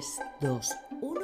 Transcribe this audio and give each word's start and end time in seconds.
3, 0.00 0.20
2, 0.40 0.76
1, 1.02 1.20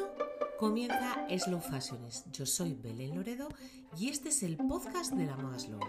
comienza 0.58 1.26
Slow 1.30 1.60
Fashionist. 1.60 2.30
Yo 2.30 2.44
soy 2.44 2.74
Belén 2.74 3.14
Loredo 3.14 3.48
y 3.96 4.10
este 4.10 4.28
es 4.28 4.42
el 4.42 4.58
podcast 4.58 5.14
de 5.14 5.24
la 5.24 5.34
moda 5.34 5.58
slow. 5.58 5.80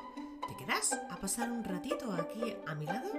¿Te 0.47 0.55
quedas 0.55 0.93
a 0.93 1.17
pasar 1.17 1.51
un 1.51 1.65
ratito 1.65 2.13
aquí 2.13 2.55
a 2.65 2.75
mi 2.75 2.85
lado? 2.85 3.09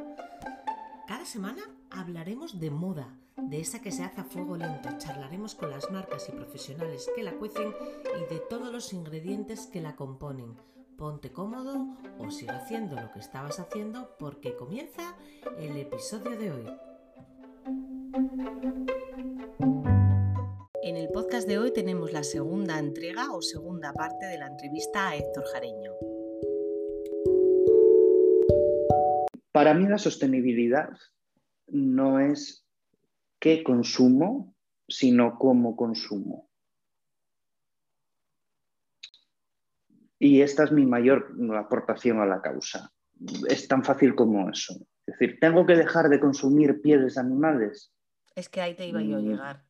Cada 1.06 1.27
semana 1.27 1.60
hablaremos 1.91 2.59
de 2.59 2.71
moda, 2.71 3.15
de 3.37 3.60
esa 3.60 3.83
que 3.83 3.92
se 3.92 4.04
hace 4.04 4.23
a 4.23 4.24
fuego 4.24 4.56
lento. 4.56 4.88
Charlaremos 4.96 5.54
con 5.54 5.71
las 5.71 5.91
marcas 5.91 6.31
y 6.31 6.32
profesionales 6.32 7.06
que 7.14 7.23
la 7.23 7.32
cuecen 7.32 7.74
y 8.17 8.32
de 8.32 8.41
todos 8.49 8.73
los 8.73 8.95
ingredientes 8.95 9.67
que 9.67 9.82
la 9.82 9.96
componen. 9.96 10.56
Ponte 10.96 11.31
cómodo 11.31 11.95
o 12.19 12.31
sigue 12.31 12.53
haciendo 12.53 12.99
lo 12.99 13.13
que 13.13 13.19
estabas 13.19 13.59
haciendo 13.59 14.17
porque 14.19 14.56
comienza 14.56 15.14
el 15.59 15.77
episodio 15.77 16.38
de 16.38 16.52
hoy. 16.52 16.66
De 21.48 21.59
hoy 21.59 21.73
tenemos 21.73 22.12
la 22.12 22.25
segunda 22.25 22.79
entrega 22.79 23.33
o 23.33 23.41
segunda 23.41 23.95
parte 23.95 24.27
de 24.27 24.37
la 24.37 24.48
entrevista 24.48 25.09
a 25.09 25.16
Héctor 25.16 25.47
Jareño. 25.47 25.93
Para 29.51 29.73
mí 29.73 29.88
la 29.88 29.97
sostenibilidad 29.97 30.91
no 31.69 32.21
es 32.21 32.66
qué 33.41 33.65
consumo, 33.65 34.55
sino 34.87 35.38
cómo 35.38 35.74
consumo. 35.74 36.51
Y 40.19 40.43
esta 40.43 40.65
es 40.65 40.73
mi 40.73 40.85
mayor 40.85 41.35
aportación 41.57 42.21
a 42.21 42.27
la 42.27 42.43
causa. 42.43 42.93
Es 43.49 43.66
tan 43.66 43.83
fácil 43.85 44.15
como 44.15 44.51
eso. 44.51 44.74
Es 45.07 45.19
decir, 45.19 45.38
¿tengo 45.41 45.65
que 45.65 45.77
dejar 45.77 46.10
de 46.10 46.21
consumir 46.21 46.83
pieles 46.83 47.16
animales? 47.16 47.91
Es 48.38 48.48
que 48.48 48.60
ahí 48.60 48.74
te 48.74 48.86
iba 48.86 49.02
yo 49.02 49.16
a 49.16 49.20
mm. 49.20 49.28
llegar. 49.28 49.64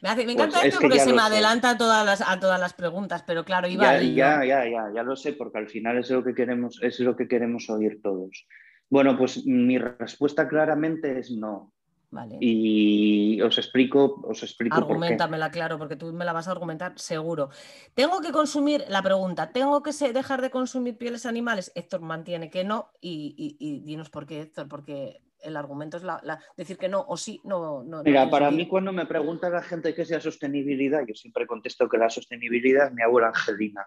me, 0.00 0.14
pues 0.14 0.28
encanta 0.28 0.62
esto 0.62 0.80
porque 0.80 1.00
se 1.00 1.12
me 1.12 1.20
adelanta 1.20 1.70
a 1.70 1.76
todas, 1.76 2.06
las, 2.06 2.22
a 2.22 2.40
todas 2.40 2.58
las 2.58 2.72
preguntas, 2.72 3.22
pero 3.26 3.44
claro, 3.44 3.68
iba 3.68 4.00
ya, 4.00 4.00
ya, 4.00 4.44
ya, 4.44 4.64
ya, 4.70 4.90
ya 4.94 5.02
lo 5.02 5.16
sé, 5.16 5.34
porque 5.34 5.58
al 5.58 5.68
final 5.68 5.98
es 5.98 6.08
lo 6.10 6.24
que 6.24 6.34
queremos, 6.34 6.82
es 6.82 6.98
lo 7.00 7.14
que 7.14 7.28
queremos 7.28 7.68
oír 7.68 8.00
todos. 8.02 8.46
Bueno, 8.88 9.18
pues 9.18 9.44
mi 9.44 9.76
respuesta 9.76 10.48
claramente 10.48 11.18
es 11.18 11.30
no. 11.30 11.74
Vale. 12.08 12.38
Y 12.40 13.38
os 13.42 13.58
explico, 13.58 14.22
os 14.26 14.42
explico. 14.42 14.76
Argumentamela, 14.76 15.50
claro, 15.50 15.76
porque 15.76 15.96
tú 15.96 16.10
me 16.14 16.24
la 16.24 16.32
vas 16.32 16.48
a 16.48 16.52
argumentar 16.52 16.98
seguro. 16.98 17.50
Tengo 17.92 18.22
que 18.22 18.32
consumir, 18.32 18.84
la 18.88 19.02
pregunta, 19.02 19.52
¿tengo 19.52 19.82
que 19.82 19.90
dejar 20.14 20.40
de 20.40 20.48
consumir 20.48 20.96
pieles 20.96 21.26
animales? 21.26 21.70
Héctor 21.74 22.00
mantiene 22.00 22.48
que 22.48 22.64
no, 22.64 22.92
y, 22.98 23.56
y 23.58 23.80
dinos 23.80 24.08
por 24.08 24.24
qué, 24.24 24.40
Héctor, 24.40 24.68
porque 24.68 25.20
el 25.46 25.56
argumento 25.56 25.96
es 25.96 26.02
la, 26.02 26.40
decir 26.56 26.76
que 26.76 26.88
no 26.88 27.04
o 27.06 27.16
sí, 27.16 27.40
no. 27.44 27.82
no 27.84 28.02
Mira, 28.02 28.28
para 28.28 28.50
mí 28.50 28.66
cuando 28.66 28.92
me 28.92 29.06
pregunta 29.06 29.48
la 29.48 29.62
gente 29.62 29.94
qué 29.94 30.02
es 30.02 30.10
la 30.10 30.20
sostenibilidad, 30.20 31.06
yo 31.06 31.14
siempre 31.14 31.46
contesto 31.46 31.88
que 31.88 31.98
la 31.98 32.10
sostenibilidad 32.10 32.88
es 32.88 32.92
mi 32.92 33.02
abuela 33.02 33.28
Angelina. 33.28 33.86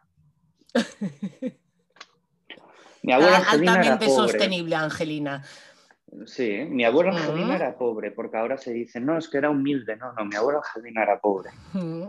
mi 3.04 3.14
abuela 3.14 3.38
Angelina 3.38 3.74
Altamente 3.74 4.10
sostenible, 4.10 4.76
Angelina. 4.76 5.44
Sí, 6.26 6.66
mi 6.68 6.86
abuela 6.86 7.12
Angelina 7.12 7.56
era 7.56 7.78
pobre, 7.78 8.12
porque 8.12 8.38
ahora 8.38 8.58
se 8.58 8.74
dice, 8.74 9.00
no, 9.00 9.18
es 9.18 9.28
que 9.28 9.38
era 9.38 9.52
humilde. 9.52 9.96
No, 9.96 10.14
no, 10.14 10.26
mi 10.26 10.36
abuela 10.36 10.60
Angelina 10.60 11.04
era 11.04 11.20
pobre. 11.20 11.52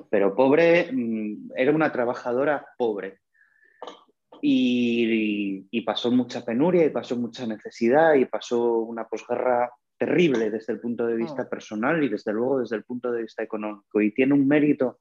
Pero 0.09 0.35
pobre, 0.35 0.91
mm, 0.91 1.51
era 1.57 1.73
una 1.73 1.93
trabajadora 1.93 2.67
pobre 2.79 3.21
y, 4.43 5.81
pasó 5.85 6.11
mucha 6.11 6.45
penuria 6.45 6.85
y 6.85 6.91
pasó 6.91 7.17
mucha 7.17 7.47
necesidad 7.47 8.15
y 8.15 8.27
pasó 8.27 8.79
una 8.79 9.07
posguerra 9.07 9.71
terrible 9.99 10.51
desde 10.51 10.73
el 10.73 10.81
punto 10.81 11.07
de 11.07 11.17
vista 11.17 11.43
oh. 11.43 11.49
personal 11.49 12.03
y 12.03 12.09
desde 12.09 12.33
luego 12.33 12.61
desde 12.61 12.77
el 12.77 12.85
punto 12.85 13.11
de 13.11 13.23
vista 13.23 13.43
económico. 13.43 14.01
Y 14.01 14.13
tiene 14.13 14.35
un 14.35 14.47
mérito 14.47 14.99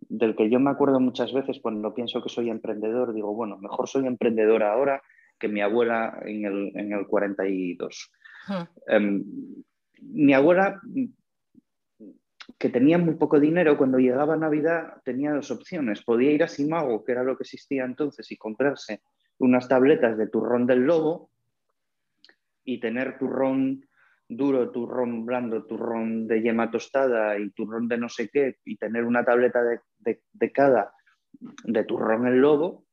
del 0.00 0.36
que 0.36 0.48
yo 0.48 0.60
me 0.60 0.70
acuerdo 0.70 1.00
muchas 1.00 1.32
veces 1.32 1.58
cuando 1.60 1.94
pienso 1.94 2.22
que 2.22 2.28
soy 2.28 2.50
emprendedor, 2.50 3.12
digo, 3.12 3.34
bueno, 3.34 3.58
mejor 3.58 3.88
soy 3.88 4.06
emprendedor 4.06 4.62
ahora 4.62 5.02
que 5.38 5.48
mi 5.48 5.60
abuela 5.60 6.18
en 6.24 6.44
el, 6.44 6.72
en 6.74 6.92
el 6.92 7.06
42. 7.06 8.10
Em, 8.86 9.24
mi 10.00 10.32
abuela 10.32 10.80
que 12.56 12.70
tenía 12.70 12.98
muy 12.98 13.14
poco 13.14 13.38
dinero, 13.38 13.76
cuando 13.76 13.98
llegaba 13.98 14.36
Navidad 14.36 15.02
tenía 15.04 15.32
dos 15.32 15.50
opciones. 15.50 16.02
Podía 16.02 16.30
ir 16.30 16.42
a 16.42 16.48
Simago, 16.48 17.04
que 17.04 17.12
era 17.12 17.22
lo 17.22 17.36
que 17.36 17.42
existía 17.42 17.84
entonces, 17.84 18.30
y 18.32 18.36
comprarse 18.36 19.02
unas 19.38 19.68
tabletas 19.68 20.16
de 20.16 20.28
turrón 20.28 20.66
del 20.66 20.84
lobo 20.84 21.30
y 22.64 22.80
tener 22.80 23.18
turrón 23.18 23.84
duro, 24.28 24.70
turrón 24.70 25.24
blando, 25.24 25.64
turrón 25.64 26.26
de 26.26 26.42
yema 26.42 26.70
tostada 26.70 27.38
y 27.38 27.50
turrón 27.50 27.88
de 27.88 27.98
no 27.98 28.08
sé 28.08 28.28
qué, 28.28 28.58
y 28.64 28.76
tener 28.76 29.04
una 29.04 29.24
tableta 29.24 29.60
de, 29.62 30.52
cada 30.52 30.92
de 31.64 31.84
turrón 31.84 32.26
el 32.26 32.40
lobo, 32.40 32.84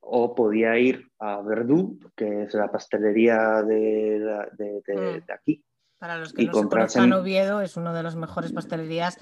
o 0.00 0.34
podía 0.34 0.78
ir 0.78 1.10
a 1.18 1.40
Verdú, 1.42 1.98
que 2.16 2.42
es 2.42 2.54
la 2.54 2.70
pastelería 2.70 3.62
de, 3.62 4.18
de 4.56 5.22
mm. 5.26 5.32
aquí, 5.32 5.64
para 6.02 6.18
los 6.18 6.32
que 6.32 6.46
no 6.46 6.52
se 6.52 6.68
conozcan, 6.68 7.12
Oviedo 7.12 7.60
es 7.60 7.76
una 7.76 7.94
de 7.94 8.02
las 8.02 8.16
mejores 8.16 8.50
pastelerías 8.50 9.16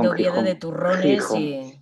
de 0.00 0.08
Oviedo 0.08 0.42
de 0.42 0.56
turrones 0.56 1.30
y. 1.32 1.80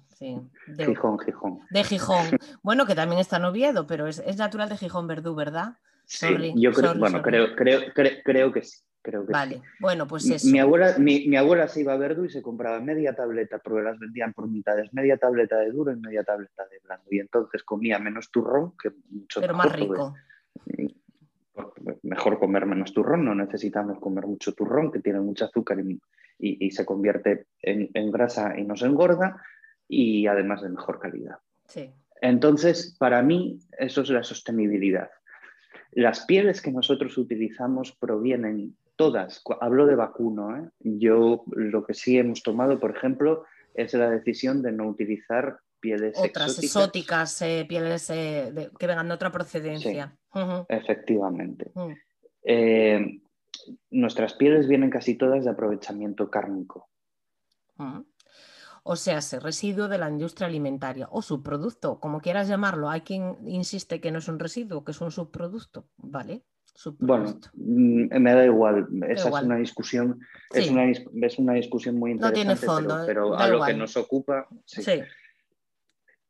de, 0.67 0.85
Gijón, 0.85 1.19
Gijón. 1.21 1.61
De 1.71 1.83
Gijón. 1.83 2.27
Bueno, 2.63 2.85
que 2.85 2.95
también 2.95 3.19
está 3.19 3.39
en 3.39 3.47
Oviedo, 3.47 3.87
pero 3.87 4.07
es, 4.07 4.37
natural 4.37 4.69
de 4.69 4.77
Gijón 4.77 5.07
Verdú, 5.07 5.35
¿verdad? 5.35 5.79
Sí, 6.05 6.53
yo 6.57 6.71
creo, 6.73 6.95
bueno, 6.97 7.23
creo, 7.23 7.57
creo, 7.57 7.81
creo, 7.95 8.53
que 8.53 8.63
sí. 8.63 8.83
Creo 9.01 9.25
que 9.25 9.33
vale, 9.33 9.63
bueno, 9.81 10.07
pues 10.07 10.29
eso. 10.29 10.47
Mi 10.47 10.59
abuela, 10.59 10.97
mi, 10.99 11.35
abuela 11.35 11.67
se 11.67 11.81
iba 11.81 11.95
a 11.95 11.97
Verdú 11.97 12.27
y 12.27 12.31
se 12.31 12.43
compraba 12.43 12.79
media 12.79 13.15
tableta, 13.15 13.59
porque 13.59 13.83
las 13.83 13.99
vendían 13.99 14.35
por 14.35 14.49
mitades, 14.49 14.93
media 14.93 15.17
tableta 15.17 15.57
de 15.57 15.71
duro 15.71 15.93
y 15.93 15.97
media 15.97 16.25
tableta 16.25 16.67
de 16.67 16.79
blando. 16.85 17.07
Y 17.11 17.21
entonces 17.21 17.63
comía 17.63 17.99
menos 17.99 18.31
turrón, 18.31 18.75
que 18.77 18.91
mucho 19.09 19.41
Pero 19.41 19.55
más 19.55 19.73
rico 19.73 20.15
mejor 22.03 22.39
comer 22.39 22.67
menos 22.67 22.93
turrón, 22.93 23.25
no 23.25 23.35
necesitamos 23.35 23.99
comer 23.99 24.27
mucho 24.27 24.53
turrón, 24.55 24.91
que 24.91 25.01
tiene 25.01 25.21
mucho 25.21 25.45
azúcar 25.45 25.79
y, 26.39 26.71
se 26.71 26.85
convierte 26.85 27.47
en, 27.63 28.11
grasa 28.11 28.59
y 28.59 28.65
nos 28.65 28.83
engorda, 28.83 29.43
y 29.89 30.27
además 30.27 30.63
de 30.63 30.71
mejor 30.71 30.99
calidad. 30.99 31.39
Entonces, 32.21 32.97
para 32.99 33.23
mí, 33.23 33.59
eso 33.79 34.03
es 34.03 34.11
la 34.11 34.23
sostenibilidad. 34.23 35.11
Las 35.93 36.25
pieles 36.25 36.63
que 36.63 36.73
nosotros 36.73 37.19
utilizamos 37.19 37.93
provienen 37.93 38.77
todas, 38.97 39.43
hablo 39.61 39.87
de 39.87 39.95
vacuno, 39.95 40.57
¿eh? 40.57 40.69
yo 40.81 41.45
lo 41.51 41.85
que 41.85 41.95
sí 41.95 42.19
hemos 42.19 42.43
tomado, 42.43 42.81
por 42.81 42.97
ejemplo, 42.97 43.45
es 43.75 43.95
la 43.95 44.11
decisión 44.11 44.63
de 44.63 44.73
no 44.73 44.89
utilizar 44.89 45.59
pieles 45.83 46.17
Otras 46.17 46.63
exóticas, 46.63 47.43
eh, 47.43 47.67
pieles 47.69 48.09
eh, 48.09 48.71
que 48.79 48.87
vengan 48.87 49.09
de 49.09 49.15
otra 49.15 49.31
procedencia. 49.31 50.17
Efectivamente. 50.69 51.73
Mm. 51.75 51.93
Eh, 52.45 53.21
nuestras 53.91 54.35
pieles 54.35 54.69
vienen 54.69 54.89
casi 54.89 55.17
todas 55.17 55.45
de 55.45 55.51
aprovechamiento 55.51 56.31
cárnico. 56.31 56.89
O 58.85 58.95
sea, 58.95 59.19
ese 59.19 59.41
residuo 59.41 59.89
de 59.89 59.99
la 59.99 60.09
industria 60.09 60.47
alimentaria 60.47 61.09
o 61.11 61.21
subproducto, 61.21 61.99
como 61.99 62.21
quieras 62.21 62.49
llamarlo. 62.49 62.89
Hay 62.89 63.01
quien 63.01 63.37
insiste 63.47 64.01
que 64.01 64.13
no 64.13 64.19
es 64.19 64.29
un 64.29 64.39
residuo, 64.39 64.85
que 64.85 64.93
es 64.93 65.01
un 65.01 65.11
subproducto, 65.11 65.89
¿vale? 65.97 66.45
Bueno, 66.99 67.39
mm, 67.55 68.19
me 68.19 68.35
da 68.35 68.45
igual. 68.45 68.89
Esa 69.09 69.29
es 69.29 69.45
una 69.45 69.57
discusión, 69.57 70.21
es, 70.53 70.71
una, 70.71 70.91
es, 70.91 71.39
una, 71.39 71.53
discusión 71.55 71.97
muy 71.99 72.13
interesante. 72.13 72.45
No 72.45 72.57
tiene 72.57 72.67
fondo, 72.67 73.03
pero, 73.07 73.37
a 73.37 73.49
lo 73.49 73.65
que 73.65 73.75
nos 73.75 73.97
ocupa. 73.97 74.47
sí. 74.65 75.03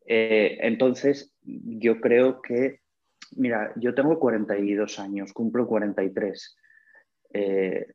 Eh, 0.07 0.59
entonces, 0.61 1.33
yo 1.43 2.01
creo 2.01 2.43
que, 2.43 2.81
mira, 3.37 3.73
yo 3.77 3.95
tengo 3.95 4.19
42 4.19 4.99
años, 4.99 5.33
cumplo 5.33 5.67
43. 5.67 6.57
Eh, 7.35 7.87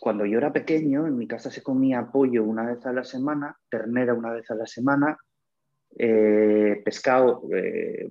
cuando 0.00 0.26
yo 0.26 0.38
era 0.38 0.52
pequeño, 0.52 1.06
en 1.06 1.16
mi 1.16 1.28
casa 1.28 1.50
se 1.50 1.62
comía 1.62 2.10
pollo 2.12 2.44
una 2.44 2.66
vez 2.66 2.84
a 2.86 2.92
la 2.92 3.04
semana, 3.04 3.56
ternera 3.70 4.14
una 4.14 4.32
vez 4.32 4.50
a 4.50 4.56
la 4.56 4.66
semana, 4.66 5.16
eh, 5.98 6.82
pescado, 6.84 7.42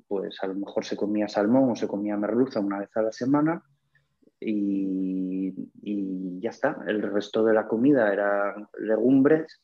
pues 0.07 0.41
a 0.41 0.47
lo 0.47 0.55
mejor 0.55 0.85
se 0.85 0.95
comía 0.95 1.27
salmón 1.27 1.71
o 1.71 1.75
se 1.75 1.87
comía 1.87 2.17
merluza 2.17 2.59
una 2.59 2.79
vez 2.79 2.89
a 2.95 3.01
la 3.01 3.11
semana 3.11 3.61
y, 4.39 5.53
y 5.81 6.39
ya 6.39 6.49
está. 6.49 6.77
El 6.87 7.01
resto 7.01 7.43
de 7.43 7.53
la 7.53 7.67
comida 7.67 8.11
eran 8.11 8.67
legumbres 8.79 9.61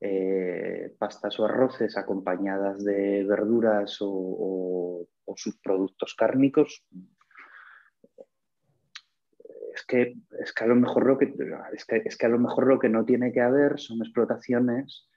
eh, 0.00 0.94
pastas 0.98 1.38
o 1.38 1.44
arroces 1.44 1.96
acompañadas 1.96 2.84
de 2.84 3.24
verduras 3.24 3.98
o, 4.00 5.06
subproductos 5.36 6.14
cárnicos, 6.14 6.84
es 9.74 9.84
que, 9.86 10.14
a 10.60 10.66
lo 10.66 10.76
mejor 12.38 12.66
lo 12.66 12.78
que 12.78 12.88
no 12.88 13.04
tiene 13.04 13.32
que 13.32 13.40
haber 13.40 13.80
son 13.80 14.02
explotaciones 14.02 15.08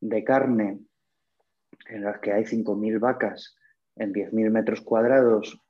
de 0.00 0.22
carne 0.22 0.80
en 1.88 2.04
las 2.04 2.20
que 2.20 2.32
hay 2.32 2.44
5.000 2.44 3.00
vacas 3.00 3.56
en 3.96 4.12
10.000 4.12 4.50
metros 4.50 4.80
cuadrados 4.82 5.60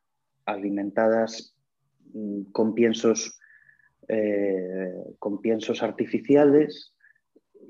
alimentadas 0.44 1.56
mm, 2.12 2.50
con 2.52 2.74
eh, 4.08 4.94
con 5.18 5.40
piensos 5.40 5.82
artificiales 5.82 6.93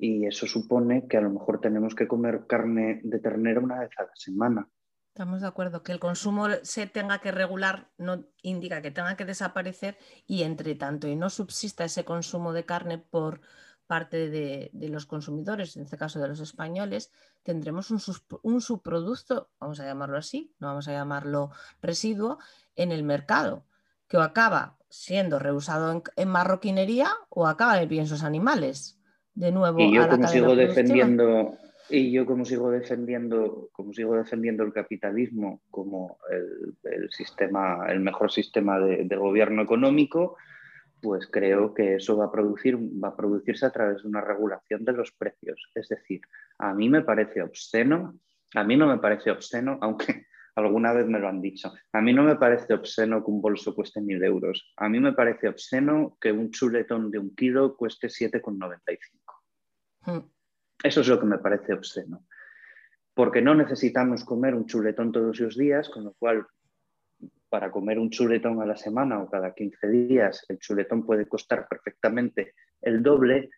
y 0.00 0.26
eso 0.26 0.46
supone 0.46 1.06
que 1.08 1.16
a 1.16 1.20
lo 1.20 1.30
mejor 1.30 1.60
tenemos 1.60 1.94
que 1.94 2.08
comer 2.08 2.46
carne 2.46 3.00
de 3.04 3.18
ternera 3.18 3.60
una 3.60 3.80
vez 3.80 3.90
a 3.98 4.04
la 4.04 4.14
semana. 4.14 4.68
Estamos 5.14 5.42
de 5.42 5.46
acuerdo. 5.46 5.84
Que 5.84 5.92
el 5.92 6.00
consumo 6.00 6.48
se 6.62 6.88
tenga 6.88 7.20
que 7.20 7.30
regular 7.30 7.90
no 7.98 8.24
indica 8.42 8.82
que 8.82 8.90
tenga 8.90 9.16
que 9.16 9.24
desaparecer 9.24 9.96
y 10.26 10.42
entre 10.42 10.74
tanto 10.74 11.06
y 11.06 11.14
no 11.14 11.30
subsista 11.30 11.84
ese 11.84 12.04
consumo 12.04 12.52
de 12.52 12.64
carne 12.64 12.98
por 12.98 13.40
parte 13.86 14.30
de, 14.30 14.70
los 14.88 15.06
consumidores, 15.06 15.76
en 15.76 15.82
este 15.82 15.96
caso 15.96 16.18
de 16.20 16.28
los 16.28 16.40
españoles, 16.40 17.12
tendremos 17.42 17.90
un, 17.90 18.00
subproducto, 18.60 19.50
vamos 19.60 19.78
a 19.80 19.84
llamarlo 19.84 20.16
así, 20.16 20.54
no 20.58 20.68
vamos 20.68 20.88
a 20.88 20.92
llamarlo 20.92 21.50
residuo, 21.80 22.38
en 22.74 22.92
el 22.92 23.04
mercado, 23.04 23.66
que 24.08 24.16
o 24.16 24.22
acaba 24.22 24.78
siendo 24.88 25.38
reusado 25.38 26.02
en, 26.16 26.28
marroquinería 26.28 27.10
o 27.28 27.46
acaba 27.46 27.80
en 27.80 27.88
piensos 27.88 28.22
animales. 28.22 28.98
De 29.34 29.50
nuevo, 29.50 29.80
y 29.80 29.94
yo 29.94 30.08
como 30.08 30.28
sigo 30.28 30.54
defendiendo 30.54 31.58
y 31.88 32.10
yo 32.10 32.24
como 32.24 32.44
sigo 32.44 32.70
defendiendo, 32.70 33.68
como 33.72 33.92
sigo 33.92 34.16
defendiendo 34.16 34.64
el 34.64 34.72
capitalismo 34.72 35.62
como 35.70 36.18
el, 36.30 37.10
sistema, 37.10 37.86
el 37.88 38.00
mejor 38.00 38.32
sistema 38.32 38.78
de, 38.80 39.16
gobierno 39.16 39.62
económico, 39.62 40.36
pues 41.02 41.28
creo 41.30 41.74
que 41.74 41.96
eso 41.96 42.16
va 42.16 42.26
a, 42.26 42.32
producir, 42.32 42.76
va 42.76 43.08
a 43.08 43.16
producirse 43.16 43.66
a 43.66 43.70
través 43.70 44.02
de 44.02 44.08
una 44.08 44.22
regulación 44.22 44.84
de 44.84 44.92
los 44.92 45.12
precios. 45.12 45.70
Es 45.74 45.88
decir, 45.88 46.22
a 46.58 46.72
mí 46.72 46.88
me 46.88 47.02
parece 47.02 47.42
obsceno, 47.42 48.18
a 48.54 48.64
mí 48.64 48.76
no 48.76 48.86
me 48.86 48.98
parece 48.98 49.30
obsceno, 49.30 49.78
aunque 49.82 50.26
alguna 50.56 50.94
vez 50.94 51.06
me 51.06 51.18
lo 51.18 51.28
han 51.28 51.42
dicho, 51.42 51.74
a 51.92 52.00
mí 52.00 52.14
no 52.14 52.22
me 52.22 52.36
parece 52.36 52.72
obsceno 52.72 53.22
que 53.22 53.30
un 53.30 53.42
bolso 53.42 53.74
cueste 53.74 54.00
mil 54.00 54.22
euros, 54.24 54.72
a 54.76 54.88
mí 54.88 55.00
me 55.00 55.12
parece 55.12 55.48
obsceno 55.48 56.16
que 56.18 56.32
un 56.32 56.50
chuletón 56.50 57.10
de 57.10 57.18
un 57.18 57.34
kilo 57.34 57.76
cueste 57.76 58.06
7,95. 58.06 59.23
Eso 60.82 61.00
es 61.00 61.08
lo 61.08 61.18
que 61.18 61.26
me 61.26 61.38
parece 61.38 61.72
obsceno. 61.72 62.26
Porque 63.14 63.40
no 63.40 63.54
necesitamos 63.54 64.24
comer 64.24 64.54
un 64.54 64.66
chuletón 64.66 65.12
todos 65.12 65.38
los 65.38 65.56
días, 65.56 65.88
con 65.88 66.04
lo 66.04 66.14
cual 66.14 66.46
para 67.48 67.70
comer 67.70 67.98
un 68.00 68.10
chuletón 68.10 68.60
a 68.60 68.66
la 68.66 68.76
semana 68.76 69.22
o 69.22 69.30
cada 69.30 69.54
15 69.54 69.88
días, 69.88 70.44
el 70.48 70.58
chuletón 70.58 71.06
puede 71.06 71.28
costar 71.28 71.68
perfectamente 71.68 72.54
el 72.82 73.02
doble 73.02 73.50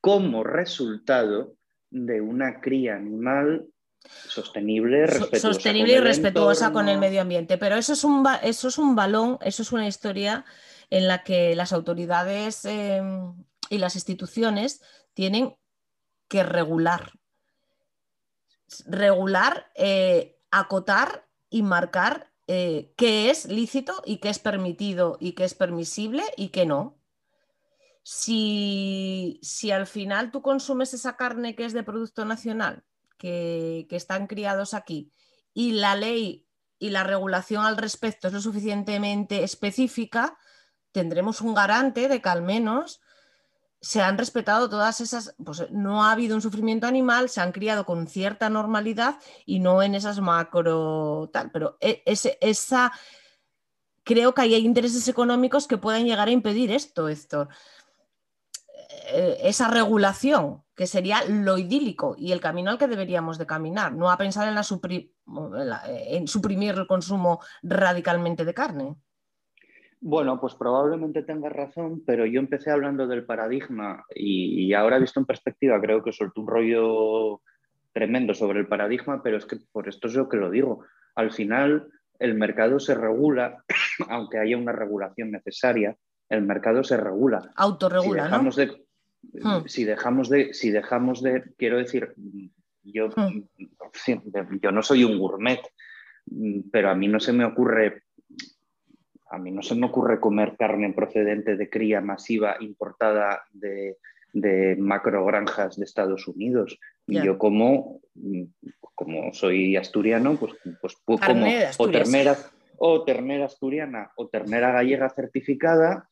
como 0.00 0.42
resultado 0.42 1.54
de 1.88 2.20
una 2.20 2.60
cría 2.60 2.96
animal 2.96 3.66
sostenible, 4.04 5.06
respetuosa 5.06 5.52
sostenible 5.52 5.94
y 5.94 6.00
respetuosa 6.00 6.72
con 6.72 6.88
el 6.88 6.98
medio 6.98 7.20
ambiente. 7.20 7.56
Pero 7.56 7.76
eso 7.76 7.92
es 7.92 8.04
un, 8.04 8.26
eso 8.42 8.68
es 8.68 8.78
un 8.78 8.96
balón, 8.96 9.38
eso 9.40 9.62
es 9.62 9.72
una 9.72 9.86
historia 9.86 10.44
en 10.90 11.08
la 11.08 11.22
que 11.22 11.54
las 11.54 11.72
autoridades 11.72 12.64
em, 12.64 13.34
y 13.70 13.78
las 13.78 13.94
instituciones 13.94 14.82
tienen 15.14 15.54
que 16.28 16.42
regular. 16.42 17.12
Regular, 18.86 19.70
eh, 19.74 20.40
acotar 20.50 21.28
y 21.50 21.62
marcar 21.62 22.32
eh, 22.46 22.92
qué 22.96 23.30
es 23.30 23.46
lícito 23.46 24.02
y 24.04 24.18
qué 24.18 24.28
es 24.28 24.38
permitido 24.38 25.16
y 25.20 25.32
qué 25.32 25.44
es 25.44 25.54
permisible 25.54 26.22
y 26.36 26.48
qué 26.48 26.66
no. 26.66 26.98
Si, 28.02 29.40
al 29.72 29.86
final 29.86 30.30
tú 30.30 30.42
consumes 30.42 30.92
esa 30.92 31.16
carne 31.16 31.56
que 31.56 31.64
es 31.64 31.72
de 31.72 31.82
producto 31.82 32.24
nacional, 32.24 32.84
que, 33.16 33.86
que 33.88 33.96
están 33.96 34.26
criados 34.26 34.74
aquí, 34.74 35.10
y 35.54 35.72
la 35.72 35.96
ley 35.96 36.46
y 36.78 36.90
la 36.90 37.04
regulación 37.04 37.64
al 37.64 37.78
respecto 37.78 38.28
es 38.28 38.34
lo 38.34 38.40
suficientemente 38.42 39.42
específica, 39.42 40.36
tendremos 40.92 41.40
un 41.40 41.54
garante 41.54 42.08
de 42.08 42.20
que 42.20 42.28
al 42.28 42.42
menos 42.42 43.00
se 43.84 44.00
han 44.00 44.16
respetado 44.16 44.70
todas 44.70 45.02
esas, 45.02 45.34
pues 45.44 45.70
no 45.70 46.04
ha 46.04 46.12
habido 46.12 46.34
un 46.34 46.40
sufrimiento 46.40 46.86
animal, 46.86 47.28
se 47.28 47.42
han 47.42 47.52
criado 47.52 47.84
con 47.84 48.06
cierta 48.06 48.48
normalidad 48.48 49.18
y 49.44 49.60
no 49.60 49.82
en 49.82 49.94
esas 49.94 50.20
macro 50.20 51.28
tal, 51.32 51.50
pero 51.50 51.76
e, 51.80 52.02
esa 52.06 52.92
creo 54.02 54.32
que 54.32 54.40
hay 54.40 54.54
intereses 54.54 55.06
económicos 55.06 55.66
que 55.66 55.76
pueden 55.76 56.06
llegar 56.06 56.28
a 56.28 56.30
impedir 56.30 56.72
esto, 56.72 57.08
esto 57.08 57.48
eh, 59.12 59.38
esa 59.42 59.68
regulación, 59.68 60.64
que 60.74 60.86
sería 60.86 61.22
lo 61.26 61.58
idílico 61.58 62.16
y 62.16 62.32
el 62.32 62.40
camino 62.40 62.70
al 62.70 62.78
que 62.78 62.88
deberíamos 62.88 63.36
de 63.36 63.46
caminar, 63.46 63.92
no 63.92 64.10
a 64.10 64.16
pensar 64.16 64.48
en, 64.48 64.54
la 64.54 65.82
en 65.86 66.26
suprimir 66.26 66.74
el 66.74 66.86
consumo 66.86 67.40
radicalmente 67.62 68.46
de 68.46 68.54
carne. 68.54 68.96
Bueno, 70.06 70.38
pues 70.38 70.54
probablemente 70.54 71.22
tengas 71.22 71.54
razón, 71.54 72.02
pero 72.04 72.26
yo 72.26 72.38
empecé 72.38 72.70
hablando 72.70 73.06
del 73.06 73.24
paradigma 73.24 74.04
y, 74.14 74.70
ahora 74.74 74.98
visto 74.98 75.18
en 75.18 75.24
perspectiva 75.24 75.80
creo 75.80 76.04
que 76.04 76.12
soltó 76.12 76.42
un 76.42 76.46
rollo 76.46 77.40
tremendo 77.90 78.34
sobre 78.34 78.60
el 78.60 78.66
paradigma, 78.66 79.22
pero 79.22 79.38
es 79.38 79.46
que 79.46 79.56
por 79.72 79.88
esto 79.88 80.08
es 80.08 80.14
lo 80.14 80.28
que 80.28 80.36
lo 80.36 80.50
digo. 80.50 80.84
Al 81.14 81.32
final 81.32 81.88
el 82.18 82.34
mercado 82.34 82.78
se 82.80 82.94
regula, 82.94 83.64
aunque 84.10 84.36
haya 84.36 84.58
una 84.58 84.72
regulación 84.72 85.30
necesaria, 85.30 85.96
el 86.28 86.42
mercado 86.42 86.84
se 86.84 86.98
regula. 86.98 87.50
Autorregula, 87.56 88.24
si 88.24 88.28
dejamos 88.28 88.56
De, 88.56 88.66
hmm. 89.32 89.64
si 89.64 89.84
dejamos 89.84 90.28
de, 90.28 90.52
si 90.52 90.70
dejamos 90.70 91.22
de, 91.22 91.44
quiero 91.56 91.78
decir, 91.78 92.12
yo, 92.82 93.08
hmm. 93.08 94.58
yo 94.60 94.70
no 94.70 94.82
soy 94.82 95.04
un 95.04 95.18
gourmet, 95.18 95.62
pero 96.70 96.90
a 96.90 96.94
mí 96.94 97.08
no 97.08 97.20
se 97.20 97.32
me 97.32 97.46
ocurre 97.46 98.02
a 99.30 99.38
mí 99.38 99.50
no 99.50 99.62
se 99.62 99.74
me 99.74 99.86
ocurre 99.86 100.20
comer 100.20 100.56
carne 100.56 100.92
procedente 100.92 101.56
de 101.56 101.70
cría 101.70 102.00
masiva 102.00 102.56
importada 102.60 103.42
de, 103.52 103.98
de 104.32 104.76
macro 104.76 105.24
granjas 105.24 105.76
de 105.76 105.84
Estados 105.84 106.28
Unidos. 106.28 106.78
Y 107.06 107.22
yo 107.22 107.38
como, 107.38 108.00
como 108.94 109.32
soy 109.32 109.76
asturiano, 109.76 110.36
pues, 110.36 110.54
pues 110.80 110.96
como 111.04 111.46
o 111.78 111.90
ternera, 111.90 112.36
o 112.78 113.04
ternera 113.04 113.46
asturiana 113.46 114.10
o 114.16 114.28
ternera 114.28 114.72
gallega 114.72 115.08
certificada 115.10 116.08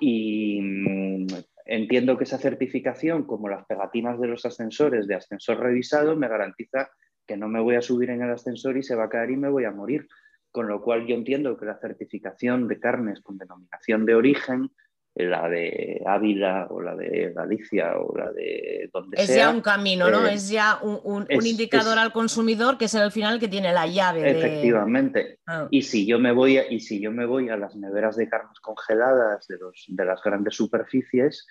y 0.00 0.60
mm, 0.60 1.26
entiendo 1.66 2.16
que 2.16 2.24
esa 2.24 2.38
certificación, 2.38 3.24
como 3.24 3.48
las 3.48 3.64
pegatinas 3.66 4.20
de 4.20 4.28
los 4.28 4.44
ascensores 4.44 5.06
de 5.06 5.14
ascensor 5.14 5.60
revisado, 5.60 6.16
me 6.16 6.28
garantiza 6.28 6.90
que 7.26 7.36
no 7.36 7.48
me 7.48 7.60
voy 7.60 7.76
a 7.76 7.82
subir 7.82 8.10
en 8.10 8.22
el 8.22 8.30
ascensor 8.30 8.76
y 8.76 8.82
se 8.82 8.94
va 8.94 9.04
a 9.04 9.08
caer 9.08 9.30
y 9.30 9.36
me 9.36 9.48
voy 9.48 9.64
a 9.64 9.70
morir. 9.70 10.06
Con 10.54 10.68
lo 10.68 10.80
cual 10.80 11.04
yo 11.04 11.16
entiendo 11.16 11.56
que 11.56 11.66
la 11.66 11.80
certificación 11.80 12.68
de 12.68 12.78
carnes 12.78 13.20
con 13.22 13.36
denominación 13.36 14.06
de 14.06 14.14
origen, 14.14 14.70
la 15.16 15.48
de 15.48 16.00
Ávila 16.06 16.68
o 16.70 16.80
la 16.80 16.94
de 16.94 17.32
Galicia 17.34 17.98
o 17.98 18.16
la 18.16 18.30
de 18.30 18.88
donde 18.92 19.16
es 19.16 19.26
sea. 19.26 19.34
Es 19.34 19.40
ya 19.40 19.50
un 19.50 19.62
camino, 19.62 20.08
¿no? 20.10 20.24
Eh, 20.28 20.34
es 20.34 20.48
ya 20.48 20.78
un, 20.80 21.26
indicador 21.44 21.98
al 21.98 22.12
consumidor 22.12 22.78
que 22.78 22.84
es 22.84 22.94
al 22.94 23.10
final 23.10 23.40
que 23.40 23.48
tiene 23.48 23.72
la 23.72 23.88
llave. 23.88 24.30
Efectivamente. 24.30 25.40
Ah. 25.44 25.66
Y, 25.72 25.82
si 25.82 26.06
yo 26.06 26.20
me 26.20 26.30
voy 26.30 26.58
a, 26.58 26.70
y 26.70 26.78
si 26.78 27.00
yo 27.00 27.10
me 27.10 27.26
voy 27.26 27.48
a 27.48 27.56
las 27.56 27.74
neveras 27.74 28.14
de 28.14 28.28
carnes 28.28 28.60
congeladas 28.60 29.48
de, 29.48 29.58
los, 29.58 29.86
de 29.88 30.04
las 30.04 30.22
grandes 30.22 30.54
superficies, 30.54 31.48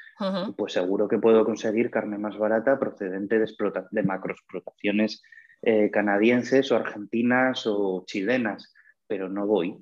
pues 0.55 0.71
seguro 0.71 1.09
que 1.09 1.17
puedo 1.17 1.43
conseguir 1.43 1.91
carne 1.91 2.17
más 2.17 2.37
barata 2.37 2.79
procedente 2.79 3.37
de, 3.37 3.49
de 3.91 4.03
macroexplotaciones 4.03 5.21
eh, 5.61 5.91
canadienses 5.91 6.71
o 6.71 6.77
argentinas 6.77 7.67
o 7.67 8.05
chilenas 8.05 8.72
pero 9.07 9.29
no 9.29 9.45
voy. 9.47 9.77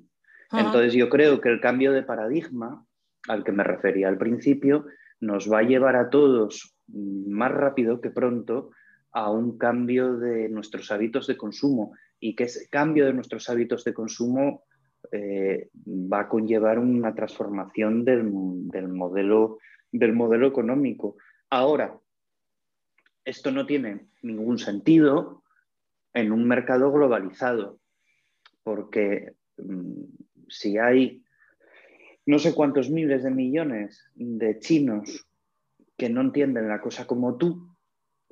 Entonces 0.52 0.92
yo 0.92 1.08
creo 1.08 1.40
que 1.40 1.48
el 1.48 1.60
cambio 1.60 1.92
de 1.92 2.02
paradigma 2.02 2.84
al 3.28 3.44
que 3.44 3.52
me 3.52 3.64
refería 3.64 4.08
al 4.08 4.18
principio 4.18 4.86
nos 5.20 5.50
va 5.50 5.60
a 5.60 5.62
llevar 5.62 5.96
a 5.96 6.10
todos 6.10 6.76
más 6.88 7.52
rápido 7.52 8.00
que 8.00 8.10
pronto 8.10 8.70
a 9.12 9.30
un 9.30 9.56
cambio 9.56 10.16
de 10.16 10.48
nuestros 10.48 10.90
hábitos 10.90 11.26
de 11.26 11.36
consumo 11.36 11.94
y 12.18 12.34
que 12.34 12.44
ese 12.44 12.68
cambio 12.68 13.06
de 13.06 13.12
nuestros 13.12 13.48
hábitos 13.48 13.84
de 13.84 13.94
consumo 13.94 14.64
eh, 15.10 15.70
va 15.86 16.20
a 16.20 16.28
conllevar 16.28 16.78
una 16.78 17.14
transformación 17.14 18.04
del, 18.04 18.24
modelo, 18.24 19.58
del 19.90 20.12
modelo 20.12 20.46
económico. 20.46 21.16
Ahora, 21.50 21.98
esto 23.24 23.50
no 23.50 23.66
tiene 23.66 24.08
ningún 24.22 24.58
sentido 24.58 25.42
en 26.14 26.32
un 26.32 26.46
mercado 26.46 26.92
globalizado 26.92 27.80
porque 28.62 29.34
mm, 29.56 30.04
si 30.48 30.78
hay 30.78 31.22
no 32.26 32.38
sé 32.38 32.54
cuántos 32.54 32.90
miles 32.90 33.24
de 33.24 33.30
millones 33.30 34.04
de 34.14 34.58
chinos 34.60 35.26
que 35.96 36.08
no 36.08 36.20
entienden 36.20 36.68
la 36.68 36.80
cosa 36.80 37.06
como 37.06 37.36
tú, 37.36 37.74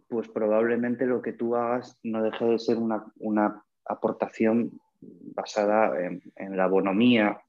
pues 0.09 0.29
probablemente 0.29 1.07
lo 1.07 1.23
que 1.23 1.33
tú 1.33 1.57
hagas 1.57 1.99
no 2.03 2.23
deje 2.23 2.45
de 2.45 2.59
ser 2.59 2.79
una, 2.79 3.65
aportación 3.85 4.81
basada 5.01 5.93
en, 6.01 6.57
la 6.57 6.69
bonomía. 6.69 7.41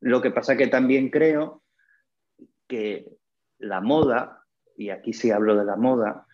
Lo 0.00 0.22
que 0.22 0.30
pasa 0.30 0.56
que 0.56 0.68
también 0.68 1.10
creo 1.10 1.62
que 2.66 3.06
la 3.58 3.80
moda, 3.80 4.44
y 4.76 4.88
aquí 4.88 5.12
sí 5.12 5.30
hablo 5.30 5.56
de 5.56 5.64
la 5.64 5.76
moda, 5.76 6.26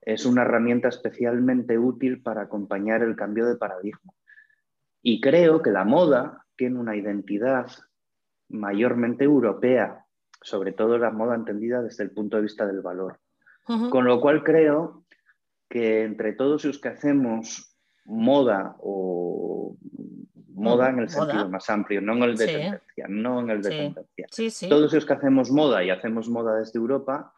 es 0.00 0.26
una 0.26 0.42
herramienta 0.42 0.88
especialmente 0.88 1.78
útil 1.78 2.22
para 2.22 2.42
acompañar 2.42 3.02
el 3.02 3.14
cambio 3.14 3.46
de 3.46 3.56
paradigma. 3.56 4.12
Y 5.08 5.20
creo 5.20 5.62
que 5.62 5.70
la 5.70 5.84
moda 5.84 6.44
tiene 6.56 6.80
una 6.80 6.96
identidad 6.96 7.68
mayormente 8.48 9.22
europea, 9.22 10.04
sobre 10.42 10.72
todo 10.72 10.98
la 10.98 11.12
moda 11.12 11.36
entendida 11.36 11.80
desde 11.80 12.02
el 12.02 12.10
punto 12.10 12.38
de 12.38 12.42
vista 12.42 12.66
del 12.66 12.80
valor. 12.80 13.20
Con 13.64 14.04
lo 14.04 14.20
cual 14.20 14.42
creo 14.42 15.04
que 15.68 16.02
entre 16.02 16.32
todos 16.32 16.64
los 16.64 16.80
que 16.80 16.88
hacemos 16.88 17.78
moda 18.04 18.74
o 18.80 19.76
moda 20.54 20.90
en 20.90 20.98
el 20.98 21.08
sentido 21.08 21.48
más 21.50 21.70
amplio, 21.70 22.00
no 22.00 22.14
en 22.14 22.22
el 22.24 22.36
de 22.36 22.46
tendencia, 22.46 23.06
no 23.08 23.38
en 23.42 23.50
el 23.50 23.62
de 23.62 23.70
tendencia. 23.70 24.68
Todos 24.68 24.92
los 24.92 25.06
que 25.06 25.12
hacemos 25.12 25.52
moda 25.52 25.84
y 25.84 25.90
hacemos 25.90 26.28
moda 26.28 26.56
desde 26.56 26.80
Europa, 26.80 27.32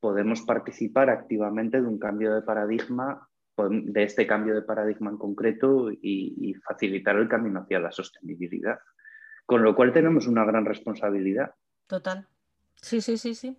podemos 0.00 0.40
participar 0.42 1.08
activamente 1.08 1.80
de 1.80 1.86
un 1.86 2.00
cambio 2.00 2.34
de 2.34 2.42
paradigma, 2.42 3.28
de 3.56 4.02
este 4.02 4.26
cambio 4.26 4.54
de 4.54 4.62
paradigma 4.62 5.10
en 5.10 5.18
concreto 5.18 5.90
y, 5.90 6.54
facilitar 6.66 7.16
el 7.16 7.28
camino 7.28 7.60
hacia 7.60 7.80
la 7.80 7.92
sostenibilidad. 7.92 8.78
Con 9.46 9.62
lo 9.62 9.74
cual 9.74 9.92
tenemos 9.92 10.26
una 10.26 10.44
gran 10.44 10.64
responsabilidad. 10.64 11.54
Total. 11.86 12.26
Sí, 12.80 13.00
sí, 13.00 13.18
sí, 13.18 13.34
sí. 13.34 13.58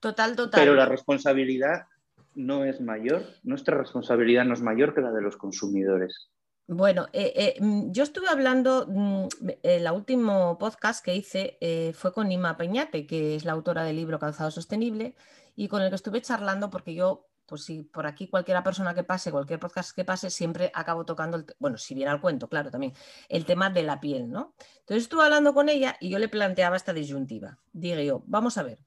Total, 0.00 0.36
total. 0.36 0.60
Pero 0.60 0.74
la 0.74 0.86
responsabilidad 0.86 1.86
no 2.34 2.64
es 2.64 2.80
mayor, 2.80 3.22
nuestra 3.42 3.76
responsabilidad 3.76 4.44
no 4.44 4.54
es 4.54 4.62
mayor 4.62 4.94
que 4.94 5.00
la 5.00 5.12
de 5.12 5.22
los 5.22 5.36
consumidores. 5.36 6.30
Bueno, 6.72 7.08
eh, 7.12 7.32
eh, 7.34 7.56
mm, 7.60 7.90
yo 7.90 8.04
estuve 8.04 8.28
hablando, 8.28 8.86
mm, 8.88 9.26
el 9.64 9.90
último 9.90 10.56
podcast 10.56 11.04
que 11.04 11.16
hice 11.16 11.58
eh, 11.60 11.92
fue 11.94 12.12
con 12.12 12.28
Nima 12.28 12.56
Peñate, 12.56 13.08
que 13.08 13.34
es 13.34 13.44
la 13.44 13.52
autora 13.52 13.82
del 13.82 13.96
libro 13.96 14.20
Calzado 14.20 14.52
Sostenible, 14.52 15.16
y 15.56 15.66
con 15.66 15.82
el 15.82 15.88
que 15.88 15.96
estuve 15.96 16.22
charlando 16.22 16.70
porque 16.70 16.94
yo, 16.94 17.26
pues 17.50 17.64
si 17.64 17.82
por 17.82 18.06
aquí 18.06 18.28
cualquiera 18.28 18.62
persona 18.62 18.94
que 18.94 19.02
pase, 19.02 19.32
cualquier 19.32 19.58
podcast 19.58 19.94
que 19.94 20.04
pase, 20.04 20.30
siempre 20.30 20.70
acabo 20.72 21.04
tocando, 21.04 21.36
el, 21.36 21.44
bueno, 21.58 21.76
si 21.76 21.94
viene 21.94 22.10
al 22.10 22.20
cuento, 22.20 22.48
claro, 22.48 22.70
también, 22.70 22.94
el 23.28 23.44
tema 23.44 23.68
de 23.68 23.82
la 23.82 24.00
piel, 24.00 24.30
¿no? 24.30 24.54
Entonces 24.78 25.02
estuve 25.02 25.24
hablando 25.24 25.52
con 25.52 25.68
ella 25.68 25.96
y 26.00 26.08
yo 26.08 26.20
le 26.20 26.28
planteaba 26.28 26.76
esta 26.76 26.92
disyuntiva. 26.92 27.58
Dije 27.72 28.06
yo, 28.06 28.22
vamos 28.26 28.56
a 28.56 28.62
ver, 28.62 28.78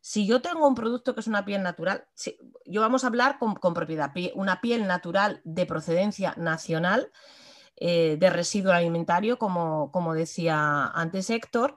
si 0.00 0.26
yo 0.26 0.42
tengo 0.42 0.66
un 0.66 0.74
producto 0.74 1.14
que 1.14 1.20
es 1.20 1.28
una 1.28 1.44
piel 1.44 1.62
natural, 1.62 2.04
yo 2.66 2.80
vamos 2.80 3.04
a 3.04 3.06
hablar 3.06 3.38
con, 3.38 3.74
propiedad, 3.74 4.12
una 4.34 4.60
piel 4.60 4.86
natural 4.88 5.40
de 5.44 5.64
procedencia 5.64 6.34
nacional, 6.36 7.12
eh, 7.76 8.16
de 8.18 8.30
residuo 8.30 8.72
alimentario, 8.72 9.38
como, 9.38 9.92
como 9.92 10.14
decía 10.14 10.88
antes 10.88 11.30
Héctor, 11.30 11.76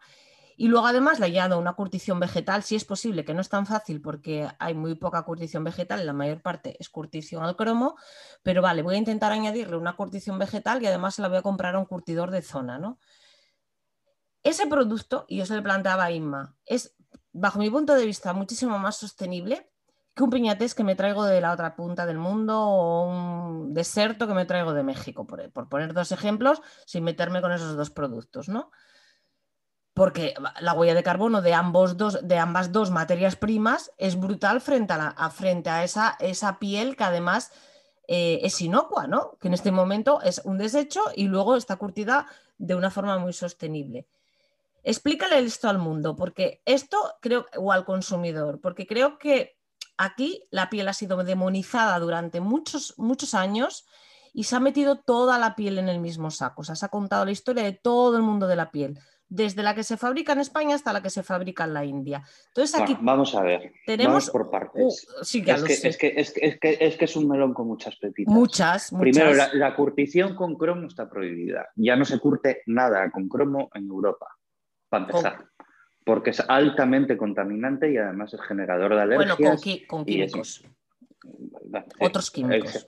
y 0.61 0.67
luego 0.67 0.85
además 0.85 1.19
le 1.19 1.25
añado 1.25 1.57
una 1.57 1.73
curtición 1.73 2.19
vegetal, 2.19 2.61
si 2.61 2.75
es 2.75 2.85
posible, 2.85 3.25
que 3.25 3.33
no 3.33 3.41
es 3.41 3.49
tan 3.49 3.65
fácil 3.65 3.99
porque 3.99 4.47
hay 4.59 4.75
muy 4.75 4.93
poca 4.93 5.23
curtición 5.23 5.63
vegetal, 5.63 6.05
la 6.05 6.13
mayor 6.13 6.43
parte 6.43 6.77
es 6.79 6.87
curtición 6.87 7.43
al 7.43 7.55
cromo, 7.55 7.95
pero 8.43 8.61
vale, 8.61 8.83
voy 8.83 8.93
a 8.93 8.99
intentar 8.99 9.31
añadirle 9.31 9.75
una 9.75 9.95
curtición 9.95 10.37
vegetal 10.37 10.79
y 10.83 10.85
además 10.85 11.17
la 11.17 11.29
voy 11.29 11.37
a 11.37 11.41
comprar 11.41 11.73
a 11.73 11.79
un 11.79 11.85
curtidor 11.85 12.29
de 12.29 12.43
zona, 12.43 12.77
¿no? 12.77 12.99
Ese 14.43 14.67
producto, 14.67 15.25
y 15.27 15.37
yo 15.37 15.47
se 15.47 15.55
le 15.55 15.63
planteaba 15.63 16.03
a 16.03 16.11
Inma, 16.11 16.55
es, 16.67 16.95
bajo 17.31 17.57
mi 17.57 17.71
punto 17.71 17.95
de 17.95 18.05
vista, 18.05 18.31
muchísimo 18.33 18.77
más 18.77 18.97
sostenible 18.97 19.67
que 20.13 20.21
un 20.21 20.29
piñatés 20.29 20.75
que 20.75 20.83
me 20.83 20.93
traigo 20.93 21.25
de 21.25 21.41
la 21.41 21.53
otra 21.53 21.75
punta 21.75 22.05
del 22.05 22.19
mundo 22.19 22.61
o 22.61 23.07
un 23.07 23.73
deserto 23.73 24.27
que 24.27 24.35
me 24.35 24.45
traigo 24.45 24.75
de 24.75 24.83
México, 24.83 25.25
por, 25.25 25.51
por 25.51 25.69
poner 25.69 25.95
dos 25.95 26.11
ejemplos, 26.11 26.61
sin 26.85 27.03
meterme 27.03 27.41
con 27.41 27.51
esos 27.51 27.75
dos 27.75 27.89
productos, 27.89 28.47
¿no? 28.47 28.69
Porque 29.93 30.33
la 30.61 30.73
huella 30.73 30.93
de 30.93 31.03
carbono 31.03 31.41
de, 31.41 31.53
ambos 31.53 31.97
dos, 31.97 32.19
de 32.25 32.37
ambas 32.37 32.71
dos 32.71 32.91
materias 32.91 33.35
primas 33.35 33.91
es 33.97 34.17
brutal 34.17 34.61
frente 34.61 34.93
a, 34.93 35.29
frente 35.29 35.69
a 35.69 35.83
esa, 35.83 36.15
esa, 36.19 36.59
piel 36.59 36.95
que 36.95 37.03
además 37.03 37.51
eh, 38.07 38.39
es 38.43 38.61
inocua, 38.61 39.07
¿no? 39.07 39.37
que 39.39 39.49
en 39.49 39.53
este 39.53 39.71
momento 39.71 40.21
es 40.21 40.41
un 40.45 40.57
desecho 40.57 41.01
y 41.15 41.27
luego 41.27 41.55
está 41.55 41.75
curtida 41.75 42.27
de 42.57 42.75
una 42.75 42.89
forma 42.89 43.17
muy 43.17 43.33
sostenible. 43.33 44.07
Explícale 44.83 45.39
esto 45.39 45.69
al 45.69 45.77
mundo, 45.77 46.15
porque 46.15 46.61
esto 46.65 46.97
creo, 47.21 47.45
o 47.57 47.71
al 47.71 47.85
consumidor, 47.85 48.61
porque 48.61 48.87
creo 48.87 49.19
que 49.19 49.57
aquí 49.97 50.43
la 50.51 50.69
piel 50.69 50.87
ha 50.87 50.93
sido 50.93 51.23
demonizada 51.23 51.99
durante 51.99 52.39
muchos, 52.39 52.97
muchos 52.97 53.33
años 53.33 53.85
y 54.33 54.45
se 54.45 54.55
ha 54.55 54.59
metido 54.59 54.99
toda 54.99 55.37
la 55.37 55.55
piel 55.55 55.77
en 55.77 55.89
el 55.89 55.99
mismo 55.99 56.31
saco. 56.31 56.61
O 56.61 56.63
sea, 56.63 56.75
se 56.75 56.85
ha 56.85 56.89
contado 56.89 57.25
la 57.25 57.31
historia 57.31 57.63
de 57.63 57.73
todo 57.73 58.15
el 58.15 58.23
mundo 58.23 58.47
de 58.47 58.55
la 58.55 58.71
piel 58.71 58.97
desde 59.31 59.63
la 59.63 59.73
que 59.73 59.83
se 59.83 59.95
fabrica 59.95 60.33
en 60.33 60.39
España 60.39 60.75
hasta 60.75 60.91
la 60.91 61.01
que 61.01 61.09
se 61.09 61.23
fabrica 61.23 61.63
en 61.63 61.73
la 61.73 61.85
India. 61.85 62.21
Entonces 62.47 62.79
aquí 62.79 62.97
vamos 62.99 63.33
a 63.33 63.41
ver, 63.41 63.71
tenemos 63.85 64.29
por 64.29 64.51
partes. 64.51 65.07
sí, 65.21 65.41
es, 65.47 65.63
que, 65.63 65.73
es, 65.73 65.81
que, 65.97 66.13
es, 66.17 66.29
que, 66.59 66.77
es, 66.81 66.97
que, 66.97 67.05
es, 67.05 67.15
un 67.15 67.29
melón 67.29 67.53
con 67.53 67.65
muchas 67.67 67.95
pepitas. 67.95 68.33
Muchas, 68.33 68.91
Primero, 68.91 69.31
la, 69.53 69.73
curtición 69.73 70.35
con 70.35 70.55
cromo 70.55 70.85
está 70.87 71.09
prohibida. 71.09 71.69
Ya 71.75 71.95
no 71.95 72.03
se 72.03 72.19
curte 72.19 72.61
nada 72.65 73.09
con 73.09 73.29
cromo 73.29 73.69
en 73.73 73.87
Europa, 73.87 74.27
para 74.89 75.05
empezar. 75.05 75.45
Porque 76.03 76.31
es 76.31 76.41
altamente 76.41 77.15
contaminante 77.15 77.89
y 77.89 77.97
además 77.97 78.33
es 78.33 78.41
generador 78.41 78.95
de 78.95 79.01
alergias. 79.01 79.37
Bueno, 79.37 79.57
con, 79.87 80.05
químicos. 80.05 80.65
Otros 81.99 82.31
químicos. 82.31 82.87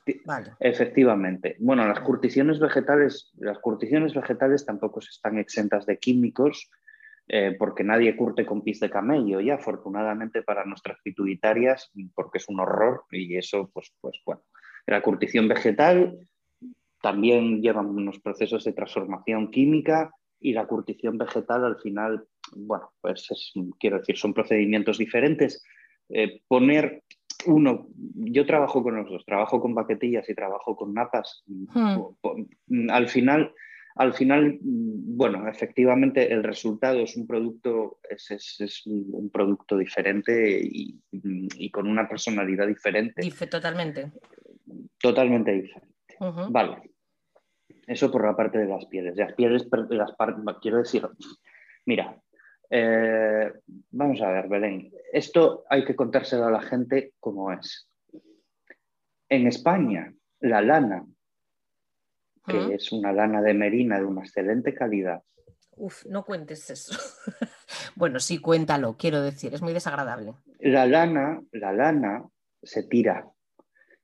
Efectivamente. 0.60 1.56
Bueno, 1.60 1.88
las 1.88 2.00
curticiones 2.00 2.60
vegetales, 2.60 3.32
las 3.38 3.60
curticiones 3.60 4.14
vegetales 4.14 4.66
tampoco 4.66 5.00
están 5.00 5.38
exentas 5.38 5.86
de 5.86 5.98
químicos, 6.00 6.70
eh, 7.28 7.56
porque 7.58 7.84
nadie 7.84 8.16
curte 8.18 8.46
con 8.46 8.64
pis 8.64 8.80
de 8.80 8.90
camello, 8.90 9.40
y 9.40 9.50
afortunadamente 9.50 10.42
para 10.42 10.66
nuestras 10.66 10.98
pituitarias, 11.04 11.92
porque 12.16 12.40
es 12.40 12.50
un 12.50 12.60
horror, 12.60 13.06
y 13.12 13.38
eso, 13.38 13.70
pues, 13.74 13.94
pues 14.02 14.20
bueno. 14.26 14.44
La 14.86 15.02
curtición 15.02 15.48
vegetal 15.48 16.18
también 17.02 17.62
lleva 17.62 17.82
unos 17.82 18.20
procesos 18.20 18.64
de 18.66 18.74
transformación 18.74 19.52
química, 19.52 20.12
y 20.40 20.52
la 20.52 20.68
curtición 20.68 21.18
vegetal 21.18 21.64
al 21.64 21.80
final, 21.80 22.26
bueno, 22.54 22.92
pues 23.00 23.30
quiero 23.80 24.00
decir, 24.00 24.18
son 24.18 24.34
procedimientos 24.34 24.98
diferentes. 24.98 25.64
Eh, 26.10 26.42
poner 26.50 27.02
uno, 27.48 27.88
yo 28.16 28.46
trabajo 28.46 28.84
con 28.84 28.96
los 28.96 29.10
dos, 29.10 29.26
trabajo 29.26 29.60
con 29.62 29.74
baquetillas 29.74 30.30
y 30.30 30.36
trabajo 30.36 30.76
con 30.76 30.94
napas. 30.94 31.44
Hmm. 31.48 32.90
Al 32.90 33.08
final, 33.08 33.54
al 33.96 34.14
final, 34.14 34.58
bueno, 34.62 35.48
efectivamente 35.48 36.32
el 36.34 36.44
resultado 36.44 37.00
es 37.02 37.16
un 37.16 37.28
producto, 37.28 38.00
es, 38.10 38.84
un 38.86 39.30
producto 39.32 39.78
diferente 39.78 40.60
y, 40.64 41.70
con 41.72 41.88
una 41.88 42.08
personalidad 42.08 42.68
diferente. 42.68 43.22
totalmente. 43.48 44.12
Totalmente 45.00 45.52
diferente. 45.52 45.94
Vale. 46.50 46.92
Eso 47.86 48.12
por 48.12 48.26
la 48.26 48.36
parte 48.36 48.58
de 48.58 48.68
las 48.68 48.86
pieles. 48.86 49.16
Las 49.16 49.34
pieles, 49.34 49.68
las, 49.90 50.12
quiero 50.62 50.78
decir, 50.78 51.08
mira, 51.86 52.20
eh, 52.76 53.54
vamos 53.92 54.20
a 54.22 54.32
ver, 54.32 54.48
Belén, 54.48 54.92
esto 55.12 55.64
hay 55.70 55.86
que 55.86 55.96
contárselo 55.96 56.46
a 56.46 56.52
la 56.52 56.62
gente 56.62 57.14
como 57.20 57.52
es. 57.52 57.88
En 59.30 59.46
España, 59.46 60.12
la 60.40 60.60
lana, 60.60 61.06
que 62.48 62.74
es 62.74 62.92
una 62.92 63.14
lana 63.14 63.44
de 63.44 63.54
merina 63.54 64.00
de 64.00 64.06
una 64.06 64.22
excelente 64.22 64.74
calidad. 64.74 65.22
Uf, 65.76 66.04
no 66.08 66.26
cuentes 66.26 66.68
eso. 66.72 66.98
bueno, 67.96 68.20
sí, 68.20 68.40
cuéntalo, 68.40 68.98
quiero 68.98 69.22
decir, 69.22 69.54
es 69.54 69.62
muy 69.62 69.74
desagradable. 69.74 70.34
La 70.58 70.88
lana, 70.88 71.44
la 71.52 71.74
lana 71.74 72.28
se 72.64 72.88
tira. 72.88 73.30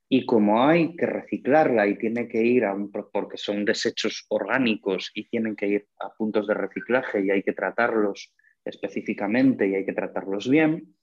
Y 0.08 0.28
como 0.28 0.64
hay 0.64 0.96
que 0.96 1.08
reciclarla 1.08 1.88
y 1.88 1.98
tiene 1.98 2.28
que 2.28 2.44
ir 2.44 2.66
a 2.66 2.76
un, 2.76 2.92
porque 2.92 3.38
son 3.38 3.66
desechos 3.66 4.28
orgánicos 4.30 5.10
y 5.16 5.28
tienen 5.28 5.56
que 5.56 5.68
ir 5.68 5.88
a 6.00 6.14
puntos 6.14 6.46
de 6.46 6.54
reciclaje 6.54 7.26
y 7.26 7.32
hay 7.32 7.42
que 7.42 7.54
tratarlos 7.54 8.32
específicamente 8.70 9.68
y 9.68 9.76
hay 9.76 9.86
que 9.86 9.94
tratarlos 9.94 10.50
bien, 10.50 10.96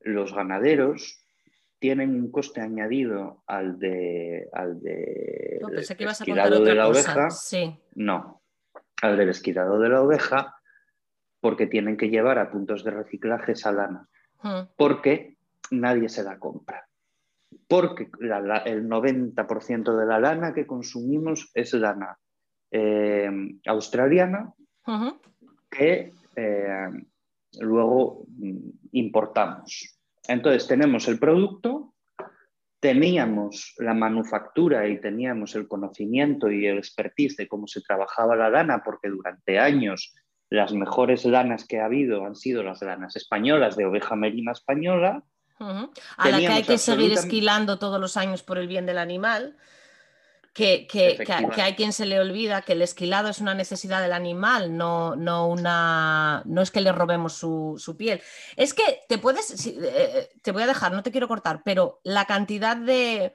los 0.00 0.34
ganaderos 0.34 1.24
tienen 1.78 2.14
un 2.14 2.30
coste 2.30 2.60
añadido 2.60 3.42
al 3.46 3.78
de 3.78 4.48
al 4.52 4.80
de 4.80 5.58
no, 5.60 5.68
pensé 5.68 5.96
que 5.96 6.04
ibas 6.04 6.20
a 6.20 6.24
contar 6.24 6.52
otra 6.52 6.64
de 6.64 6.74
la 6.74 6.86
cosa. 6.86 7.12
oveja. 7.12 7.30
Sí. 7.30 7.78
No, 7.94 8.42
al 9.02 9.16
del 9.16 9.28
esquilado 9.28 9.78
de 9.78 9.88
la 9.88 10.02
oveja, 10.02 10.56
porque 11.40 11.66
tienen 11.66 11.96
que 11.96 12.08
llevar 12.08 12.38
a 12.38 12.50
puntos 12.50 12.84
de 12.84 12.90
reciclaje 12.90 13.52
esa 13.52 13.72
lana. 13.72 14.08
Hmm. 14.42 14.68
Porque 14.76 15.36
nadie 15.70 16.08
se 16.08 16.22
la 16.22 16.38
compra. 16.38 16.88
Porque 17.68 18.10
el 18.20 18.88
90% 18.88 19.96
de 19.96 20.06
la 20.06 20.18
lana 20.18 20.54
que 20.54 20.66
consumimos 20.66 21.50
es 21.54 21.72
lana 21.74 22.18
eh, 22.70 23.30
australiana, 23.66 24.52
que 25.70 26.12
eh, 26.36 26.88
luego 27.60 28.24
mm, 28.28 28.70
importamos. 28.92 29.98
Entonces 30.26 30.66
tenemos 30.66 31.06
el 31.08 31.18
producto, 31.18 31.94
teníamos 32.80 33.74
la 33.78 33.94
manufactura 33.94 34.86
y 34.88 35.00
teníamos 35.00 35.54
el 35.54 35.68
conocimiento 35.68 36.50
y 36.50 36.66
el 36.66 36.78
expertise 36.78 37.36
de 37.36 37.48
cómo 37.48 37.66
se 37.66 37.80
trabajaba 37.80 38.36
la 38.36 38.50
lana, 38.50 38.82
porque 38.84 39.08
durante 39.08 39.58
años 39.58 40.14
las 40.50 40.72
mejores 40.72 41.24
lanas 41.24 41.66
que 41.66 41.80
ha 41.80 41.86
habido 41.86 42.24
han 42.24 42.36
sido 42.36 42.62
las 42.62 42.82
lanas 42.82 43.16
españolas 43.16 43.76
de 43.76 43.86
oveja 43.86 44.16
merina 44.16 44.52
española. 44.52 45.22
A 45.58 46.28
la 46.28 46.38
que 46.38 46.48
hay 46.48 46.62
que 46.62 46.78
seguir 46.78 47.12
esquilando 47.12 47.78
todos 47.78 48.00
los 48.00 48.16
años 48.16 48.42
por 48.42 48.58
el 48.58 48.66
bien 48.66 48.86
del 48.86 48.98
animal. 48.98 49.56
Que, 50.54 50.86
hay 51.56 51.74
quien 51.74 51.92
se 51.92 52.06
le 52.06 52.20
olvida 52.20 52.62
que 52.62 52.74
el 52.74 52.82
esquilado 52.82 53.28
es 53.28 53.40
una 53.40 53.54
necesidad 53.54 54.00
del 54.00 54.12
animal, 54.12 54.76
no, 54.76 55.16
no, 55.16 55.48
una, 55.48 56.42
no 56.46 56.62
es 56.62 56.70
que 56.70 56.80
le 56.80 56.92
robemos 56.92 57.32
su, 57.32 57.96
piel. 57.98 58.22
Es 58.54 58.72
que 58.72 59.00
te 59.08 59.18
puedes, 59.18 59.66
eh, 59.66 60.30
te 60.42 60.52
voy 60.52 60.62
a 60.62 60.68
dejar, 60.68 60.92
no 60.92 61.02
te 61.02 61.10
quiero 61.10 61.26
cortar, 61.26 61.62
pero 61.64 62.00
la 62.04 62.26
cantidad 62.26 62.76
de, 62.76 63.32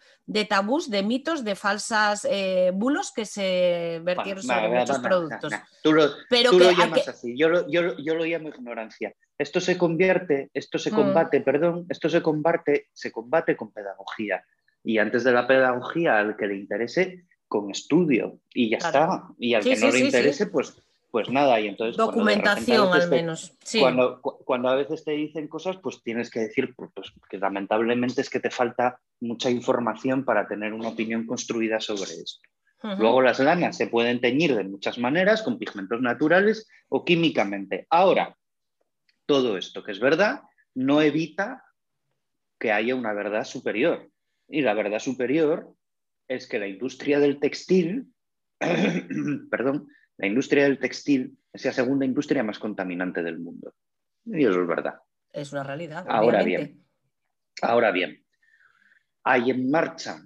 tabús, 0.48 0.90
de 0.90 1.04
mitos, 1.04 1.44
de 1.44 1.56
falsas 1.56 2.26
eh, 2.30 2.72
bulos 2.74 3.12
que 3.14 3.26
se 3.26 4.00
vertieron 4.02 4.42
sobre 4.42 4.70
muchos 4.70 5.00
productos. 5.00 5.54
Tú 5.84 5.92
lo, 5.92 6.10
pero 6.30 6.54
lo 6.54 6.72
llamas 6.72 7.06
así, 7.10 7.38
yo 7.38 7.50
lo, 7.50 7.68
yo, 7.70 7.82
lo 8.16 8.24
llamo 8.24 8.48
ignorancia. 8.48 9.14
Esto 9.38 9.60
se 9.60 9.78
convierte, 9.78 10.50
esto 10.54 10.80
se 10.80 10.92
mm. 10.92 10.96
combate, 10.96 11.42
perdón, 11.42 11.86
esto 11.90 12.10
se 12.10 12.22
combate, 12.22 12.88
se 12.94 13.12
combate 13.12 13.58
con 13.58 13.74
pedagogía 13.74 14.42
y 14.84 14.98
antes 14.98 15.24
de 15.24 15.32
la 15.32 15.48
pedagogía 15.48 16.20
al 16.20 16.38
que 16.38 16.48
le 16.48 16.56
interese 16.56 17.26
con 17.48 17.72
estudio 17.72 18.40
y 18.54 18.70
ya 18.70 18.78
está. 18.78 19.28
Y 19.38 19.54
al 19.54 19.64
que 19.64 19.76
no 19.76 19.92
le 19.92 20.00
interese, 20.00 20.48
pues, 20.48 20.82
pues 21.12 21.30
nada. 21.30 21.60
Y 21.60 21.68
entonces, 21.68 21.98
Documentación 21.98 22.94
al 22.94 23.10
menos. 23.10 23.54
Cuando, 23.80 24.22
cuando 24.22 24.70
a 24.70 24.76
veces 24.76 25.04
te 25.04 25.12
dicen 25.12 25.48
cosas, 25.48 25.78
pues 25.78 26.02
tienes 26.04 26.30
que 26.30 26.42
decir 26.42 26.74
pues, 26.76 26.92
pues, 26.94 27.12
que 27.30 27.38
lamentablemente 27.38 28.22
es 28.22 28.30
que 28.30 28.40
te 28.40 28.52
falta 28.52 29.00
mucha 29.20 29.50
información 29.50 30.24
para 30.24 30.48
tener 30.48 30.74
una 30.74 30.90
opinión 30.90 31.26
construida 31.26 31.80
sobre 31.80 32.12
esto. 32.12 32.48
Luego 32.82 33.22
las 33.22 33.40
lanas 33.40 33.76
se 33.76 33.88
pueden 33.88 34.22
teñir 34.22 34.56
de 34.56 34.64
muchas 34.64 34.98
maneras, 34.98 35.42
con 35.42 35.60
pigmentos 35.60 36.02
naturales 36.02 36.66
o 36.88 37.04
químicamente. 37.04 37.86
Ahora, 37.90 38.38
todo 39.26 39.58
esto 39.58 39.84
que 39.84 39.92
es 39.92 40.00
verdad 40.00 40.44
no 40.76 41.02
evita 41.02 41.66
que 42.58 42.72
haya 42.72 42.96
una 42.96 43.12
verdad 43.12 43.44
superior. 43.44 44.10
Y 44.50 44.62
la 44.62 44.74
verdad 44.74 45.00
superior 45.00 45.74
es 46.28 46.48
que 46.48 46.60
la 46.60 46.68
industria 46.68 47.20
del 47.20 47.40
textil, 47.40 48.12
perdón, 49.52 49.88
la 50.18 50.28
industria 50.28 50.64
del 50.64 50.80
textil 50.80 51.38
es 51.54 51.66
la 51.66 51.72
segunda 51.72 52.06
industria 52.06 52.44
más 52.44 52.60
contaminante 52.60 53.24
del 53.24 53.40
mundo. 53.40 53.74
Y 54.26 54.46
eso 54.46 54.62
es 54.62 54.68
verdad. 54.68 54.96
Es 55.32 55.52
una 55.54 55.64
realidad. 55.64 56.06
Ahora 56.08 56.44
bien, 56.44 56.84
ahora 57.62 57.92
bien, 57.92 58.24
hay 59.24 59.52
en 59.52 59.70
marcha 59.70 60.26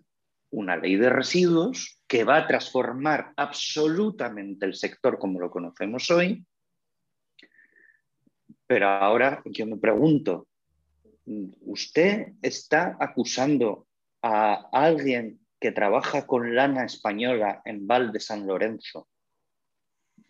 una 0.51 0.77
ley 0.77 0.95
de 0.95 1.09
residuos 1.09 2.01
que 2.07 2.23
va 2.23 2.37
a 2.37 2.47
transformar 2.47 3.33
absolutamente 3.35 4.65
el 4.65 4.75
sector 4.75 5.17
como 5.17 5.39
lo 5.39 5.49
conocemos 5.49 6.09
hoy. 6.11 6.45
Pero 8.65 8.87
ahora 8.87 9.41
yo 9.45 9.65
me 9.65 9.77
pregunto, 9.77 10.47
¿usted 11.25 12.33
está 12.41 12.95
acusando 12.99 13.87
a 14.23 14.69
alguien 14.71 15.39
que 15.59 15.71
trabaja 15.71 16.25
con 16.25 16.55
lana 16.55 16.85
española 16.85 17.61
en 17.65 17.85
Val 17.85 18.11
de 18.11 18.19
San 18.19 18.47
Lorenzo, 18.47 19.09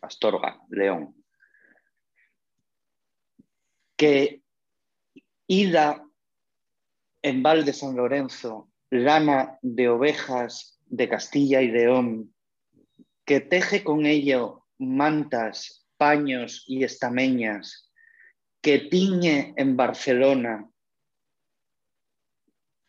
Astorga, 0.01 0.59
León, 0.69 1.15
que 3.95 4.41
ida 5.47 6.03
en 7.21 7.43
Val 7.43 7.63
de 7.63 7.73
San 7.73 7.95
Lorenzo 7.95 8.69
lana 8.89 9.57
de 9.62 9.89
ovejas 9.89 10.79
de 10.85 11.07
Castilla 11.07 11.62
y 11.62 11.69
León, 11.69 12.33
que 13.25 13.41
teje 13.41 13.83
con 13.83 14.05
ello 14.05 14.65
mantas, 14.77 15.88
paños 15.97 16.65
y 16.67 16.83
estameñas, 16.83 17.91
que 18.62 18.79
tiñe 18.79 19.53
en 19.57 19.77
Barcelona 19.77 20.69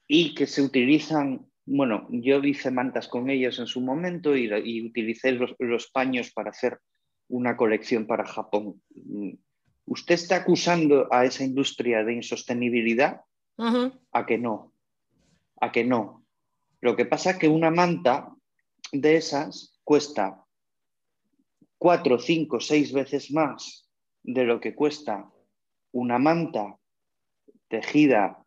y 0.07 0.35
que 0.35 0.47
se 0.47 0.63
utilizan, 0.63 1.47
bueno, 1.65 2.07
yo 2.11 2.43
hice 2.43 2.71
mantas 2.71 3.09
con 3.09 3.31
ellos 3.31 3.59
en 3.59 3.67
su 3.67 3.81
momento 3.81 4.37
y, 4.37 4.83
utilicé 4.87 5.33
los, 5.33 5.91
paños 5.93 6.31
para 6.33 6.51
hacer 6.51 6.79
una 7.29 7.57
colección 7.57 8.07
para 8.07 8.27
Japón. 8.27 8.83
¿Usted 9.87 10.15
está 10.15 10.37
acusando 10.37 11.09
a 11.13 11.25
esa 11.25 11.45
industria 11.45 12.05
de 12.05 12.15
insostenibilidad? 12.15 13.23
A 14.13 14.27
que 14.27 14.39
no, 14.39 14.73
a 15.61 15.73
que 15.73 15.85
no. 15.85 16.25
Lo 16.81 16.97
que 16.97 17.07
pasa 17.07 17.31
es 17.31 17.39
que 17.39 17.49
una 17.49 17.71
manta 17.71 18.29
de 18.93 19.17
esas 19.17 19.81
cuesta 19.85 20.45
cuatro, 21.79 22.19
cinco, 22.19 22.61
seis 22.61 22.93
veces 22.93 23.31
más 23.33 23.89
de 24.23 24.45
lo 24.45 24.61
que 24.61 24.75
cuesta 24.75 25.31
una 25.93 26.19
manta 26.19 26.79
tejida 27.69 28.44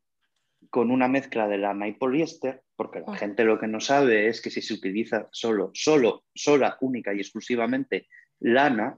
con 0.69 0.91
una 0.91 1.08
mezcla 1.08 1.47
de 1.47 1.58
lana 1.58 1.88
y 1.88 1.93
poliéster, 1.93 2.62
porque 2.75 2.99
la 2.99 3.13
ah. 3.13 3.15
gente 3.15 3.43
lo 3.43 3.60
que 3.60 3.67
no 3.67 3.80
sabe 3.80 4.27
es 4.27 4.41
que 4.41 4.49
si 4.49 4.62
se 4.62 4.73
utiliza 4.73 5.27
solo, 5.32 5.71
solo, 5.73 6.25
sola, 6.34 6.77
única 6.82 7.13
y 7.13 7.19
exclusivamente 7.19 8.08
lana, 8.39 8.97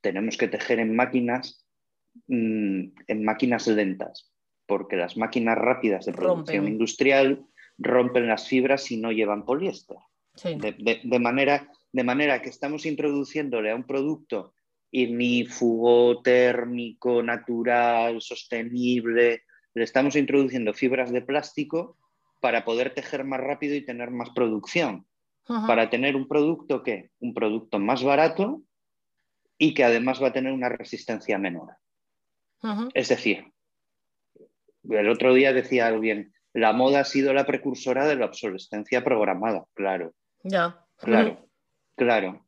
tenemos 0.00 0.36
que 0.36 0.48
tejer 0.48 0.80
en 0.80 0.94
máquinas, 0.94 1.66
mm, 2.26 2.82
en 3.06 3.24
máquinas 3.24 3.66
lentas, 3.66 4.32
porque 4.66 4.96
las 4.96 5.16
máquinas 5.16 5.56
rápidas 5.56 6.06
de 6.06 6.12
producción 6.12 6.66
industrial 6.66 7.44
rompen 7.78 8.28
las 8.28 8.48
fibras 8.48 8.90
y 8.90 8.96
no 8.96 9.12
llevan 9.12 9.44
poliéster. 9.44 9.98
De, 10.42 11.18
manera, 11.18 11.70
de 11.92 12.04
manera 12.04 12.40
que 12.40 12.48
estamos 12.48 12.86
introduciéndole 12.86 13.70
a 13.70 13.76
un 13.76 13.84
producto 13.84 14.54
ignífugo, 14.90 16.22
térmico, 16.22 17.22
natural, 17.22 18.20
sostenible, 18.20 19.42
le 19.74 19.84
estamos 19.84 20.16
introduciendo 20.16 20.74
fibras 20.74 21.10
de 21.12 21.22
plástico 21.22 21.96
para 22.40 22.64
poder 22.64 22.94
tejer 22.94 23.24
más 23.24 23.40
rápido 23.40 23.74
y 23.74 23.84
tener 23.84 24.10
más 24.10 24.30
producción. 24.30 25.06
Para 25.44 25.90
tener 25.90 26.14
un 26.14 26.28
producto 26.28 26.82
que, 26.82 27.10
un 27.18 27.34
producto 27.34 27.78
más 27.78 28.04
barato 28.04 28.62
y 29.58 29.74
que 29.74 29.84
además 29.84 30.22
va 30.22 30.28
a 30.28 30.32
tener 30.32 30.52
una 30.52 30.68
resistencia 30.68 31.36
menor. 31.36 31.76
Es 32.94 33.08
decir, 33.08 33.52
el 34.88 35.08
otro 35.08 35.34
día 35.34 35.52
decía 35.52 35.88
alguien, 35.88 36.32
la 36.52 36.72
moda 36.72 37.00
ha 37.00 37.04
sido 37.04 37.32
la 37.32 37.44
precursora 37.44 38.06
de 38.06 38.16
la 38.16 38.26
obsolescencia 38.26 39.02
programada. 39.02 39.64
Claro. 39.74 40.14
Ya. 40.44 40.84
Claro, 40.96 41.48
claro. 41.96 42.46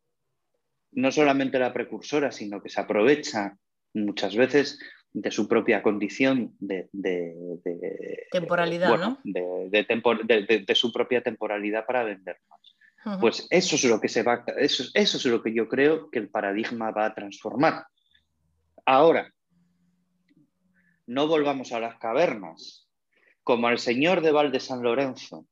No 0.93 1.11
solamente 1.11 1.59
la 1.59 1.73
precursora, 1.73 2.31
sino 2.31 2.63
que 2.63 2.69
se 2.69 2.81
aprovecha 2.81 3.59
muchas 3.93 4.37
veces 4.37 4.79
de 5.15 5.31
su 5.31 5.47
propia 5.47 5.81
condición 5.81 6.57
de, 6.59 6.89
temporalidad, 8.33 8.99
¿no? 8.99 9.19
De, 9.23 10.75
su 10.75 10.93
propia 10.93 11.23
temporalidad 11.23 11.87
para 11.87 12.03
vender 12.03 12.37
más. 12.51 13.21
Pues 13.21 13.47
eso 13.51 13.77
es 13.77 13.85
lo 13.85 14.01
que 14.01 14.09
se 14.09 14.23
va, 14.23 14.45
eso, 14.59 14.85
eso 14.93 15.17
es 15.17 15.25
lo 15.27 15.41
que 15.43 15.55
yo 15.55 15.69
creo 15.69 16.11
que 16.11 16.19
el 16.19 16.29
paradigma 16.29 16.91
va 16.91 17.07
a 17.07 17.15
transformar. 17.15 17.87
Ahora, 18.85 19.33
no 21.07 21.29
volvamos 21.29 21.73
a 21.73 21.81
las 21.81 21.97
cavernas. 21.99 22.89
Como 23.45 23.69
al 23.69 23.79
señor 23.79 24.21
de 24.21 24.33
Val 24.33 24.51
de 24.51 24.59
San 24.61 24.83
Lorenzo 24.83 25.47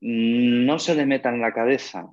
no 0.00 0.78
se 0.78 0.94
le 0.96 1.06
meta 1.06 1.30
en 1.30 1.40
la 1.40 1.54
cabeza 1.54 2.08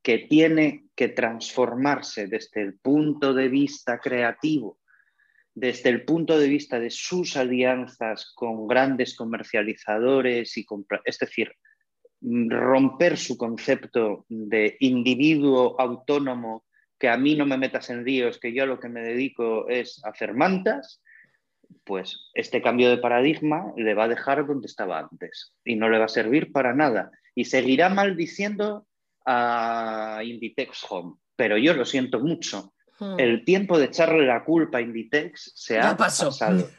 que 0.00 0.18
tiene 0.18 0.86
que 0.94 1.08
transformarse 1.08 2.28
desde 2.28 2.62
el 2.62 2.78
punto 2.78 3.34
de 3.34 3.48
vista 3.48 3.98
creativo 3.98 4.79
desde 5.54 5.90
el 5.90 6.04
punto 6.04 6.38
de 6.38 6.48
vista 6.48 6.78
de 6.78 6.90
sus 6.90 7.36
alianzas 7.36 8.32
con 8.34 8.66
grandes 8.66 9.16
comercializadores, 9.16 10.56
y 10.56 10.66
es 11.04 11.18
decir, 11.18 11.52
romper 12.20 13.16
su 13.16 13.36
concepto 13.36 14.26
de 14.28 14.76
individuo 14.80 15.80
autónomo, 15.80 16.64
que 16.98 17.08
a 17.08 17.16
mí 17.16 17.34
no 17.34 17.46
me 17.46 17.56
metas 17.56 17.88
en 17.90 18.04
líos, 18.04 18.38
que 18.38 18.52
yo 18.52 18.66
lo 18.66 18.78
que 18.78 18.88
me 18.88 19.00
dedico 19.00 19.68
es 19.68 20.00
hacer 20.04 20.34
mantas, 20.34 21.02
pues 21.84 22.30
este 22.34 22.60
cambio 22.60 22.90
de 22.90 22.98
paradigma 22.98 23.72
le 23.76 23.94
va 23.94 24.04
a 24.04 24.08
dejar 24.08 24.46
donde 24.46 24.66
estaba 24.66 24.98
antes 24.98 25.54
y 25.64 25.76
no 25.76 25.88
le 25.88 25.98
va 25.98 26.04
a 26.06 26.08
servir 26.08 26.52
para 26.52 26.74
nada. 26.74 27.10
Y 27.34 27.46
seguirá 27.46 27.88
maldiciendo 27.88 28.86
a 29.24 30.20
Inditex 30.22 30.84
Home, 30.90 31.14
pero 31.36 31.56
yo 31.56 31.74
lo 31.74 31.84
siento 31.84 32.20
mucho 32.20 32.74
Hmm. 33.00 33.18
El 33.18 33.46
tiempo 33.46 33.78
de 33.78 33.86
echarle 33.86 34.26
la 34.26 34.44
culpa 34.44 34.76
a 34.76 34.80
Inditex 34.82 35.52
se 35.54 35.80
ha 35.80 35.96
pasado. 35.96 36.68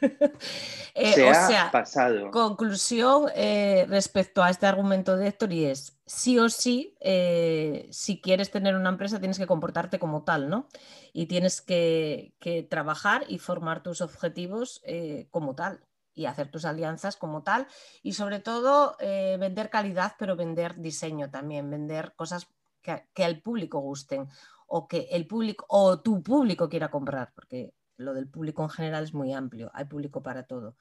Eh, 0.94 1.14
se 1.14 1.26
ha 1.26 1.70
pasado. 1.72 2.30
Conclusión 2.30 3.30
eh, 3.34 3.86
respecto 3.88 4.42
a 4.42 4.50
este 4.50 4.66
argumento 4.66 5.16
de 5.16 5.28
Héctor 5.28 5.50
y 5.50 5.64
es, 5.64 5.98
sí 6.04 6.38
o 6.38 6.50
sí, 6.50 6.94
eh, 7.00 7.88
si 7.90 8.20
quieres 8.20 8.50
tener 8.50 8.76
una 8.76 8.90
empresa 8.90 9.18
tienes 9.18 9.38
que 9.38 9.46
comportarte 9.46 9.98
como 9.98 10.22
tal, 10.22 10.50
¿no? 10.50 10.68
Y 11.14 11.26
tienes 11.26 11.62
que, 11.62 12.34
trabajar 12.68 13.24
y 13.26 13.38
formar 13.38 13.82
tus 13.82 14.02
objetivos 14.02 14.82
como 15.30 15.54
tal 15.54 15.80
y 16.12 16.26
hacer 16.26 16.50
tus 16.50 16.66
alianzas 16.66 17.16
como 17.16 17.42
tal 17.42 17.66
y 18.02 18.12
sobre 18.12 18.38
todo 18.40 18.98
vender 19.00 19.70
calidad, 19.70 20.12
pero 20.18 20.36
vender 20.36 20.76
diseño 20.76 21.30
también, 21.30 21.70
vender 21.70 22.12
cosas 22.16 22.48
que, 22.82 23.06
que 23.14 23.24
al 23.24 23.40
público 23.40 23.78
gusten 23.78 24.28
o 24.74 24.88
que 24.88 25.08
el 25.10 25.26
público 25.26 25.66
o 25.68 26.00
tu 26.00 26.22
público 26.22 26.66
quiera 26.66 26.90
comprar, 26.90 27.30
porque 27.34 27.74
lo 27.98 28.14
del 28.14 28.26
público 28.26 28.62
en 28.62 28.70
general 28.70 29.04
es 29.04 29.12
muy 29.12 29.34
amplio, 29.34 29.70
hay 29.74 29.84
público 29.84 30.22
para 30.22 30.44
todo. 30.44 30.76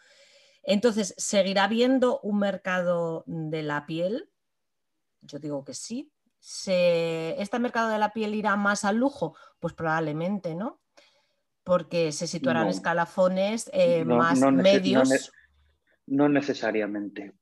Entonces, 0.64 1.14
¿seguirá 1.18 1.66
habiendo 1.66 2.22
un 2.22 2.40
mercado 2.40 3.26
de 3.28 3.64
la 3.64 3.86
piel? 3.86 4.30
Yo 5.20 5.40
digo 5.40 5.66
que 5.66 5.74
sí. 5.74 6.10
Se, 6.40 7.36
¿Este 7.42 7.60
mercado 7.60 7.90
de 7.90 8.00
la 8.00 8.14
piel 8.14 8.34
irá 8.34 8.56
más 8.56 8.86
al 8.86 8.96
lujo? 8.96 9.36
Pues 9.60 9.74
probablemente, 9.74 10.56
¿no? 10.56 10.80
Porque 11.66 12.14
se 12.14 12.28
situarán 12.28 12.70
escalafones 12.70 13.70
eh, 13.74 14.06
más 14.06 14.40
medios. 14.40 15.34
No, 16.06 16.30
necesariamente. 16.30 17.34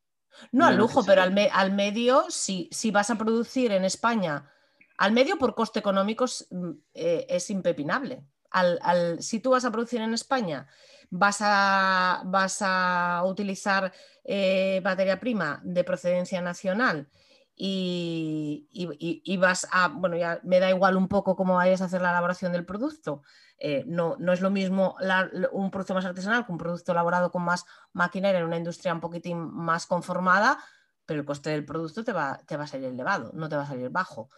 No, 0.52 0.66
al 0.66 0.78
lujo, 0.78 1.06
pero 1.06 1.22
al, 1.22 1.38
al 1.52 1.74
medio, 1.74 2.26
si, 2.30 2.70
si, 2.72 2.90
vas 2.90 3.12
a 3.12 3.20
producir 3.20 3.72
en 3.72 3.86
España, 3.86 4.52
al 5.00 5.14
medio 5.14 5.38
por 5.38 5.56
coste 5.56 5.80
económico 5.80 6.26
es, 6.26 6.46
mm, 6.52 6.72
eh, 6.94 7.40
impepinable. 7.48 8.22
Al, 8.52 9.22
si 9.22 9.40
tú 9.40 9.52
vas 9.52 9.64
a 9.64 9.72
producir 9.72 10.02
en 10.02 10.14
España, 10.14 10.68
vas 11.10 11.40
a, 11.42 13.24
utilizar 13.26 13.94
eh, 14.26 14.82
materia 14.84 15.20
prima 15.20 15.62
de 15.64 15.84
procedencia 15.86 16.42
nacional 16.42 17.08
y, 17.56 19.38
vas 19.40 19.68
a, 19.72 19.88
bueno, 19.88 20.18
ya 20.18 20.42
me 20.44 20.60
da 20.60 20.70
igual 20.70 20.98
un 20.98 21.08
poco 21.08 21.36
cómo 21.36 21.56
vayas 21.56 21.82
a 21.82 21.86
hacer 21.86 22.02
la 22.02 22.10
elaboración 22.10 22.52
del 22.52 22.66
producto. 22.66 23.22
Eh, 23.58 23.86
no, 23.88 24.18
no, 24.20 24.34
es 24.34 24.42
lo 24.42 24.50
mismo 24.50 24.98
un 25.52 25.72
producto 25.72 25.94
más 25.94 26.06
artesanal 26.06 26.46
que 26.46 26.52
un 26.52 26.58
producto 26.58 26.92
elaborado 26.92 27.32
con 27.32 27.44
más 27.44 27.66
maquinaria 27.94 28.40
en 28.40 28.46
una 28.46 28.58
industria 28.58 28.94
un 28.94 29.00
poquitín 29.00 29.38
más 29.38 29.86
conformada, 29.86 30.60
pero 31.06 31.22
el 31.22 31.26
coste 31.26 31.52
del 31.52 31.66
producto 31.66 32.04
va, 32.14 32.42
te 32.46 32.58
va 32.58 32.66
a 32.66 32.68
salir 32.68 32.88
elevado, 32.88 33.32
no 33.34 33.48
te 33.48 33.56
va 33.56 33.64
a 33.64 33.68
salir 33.68 33.90
bajo. 33.90 34.30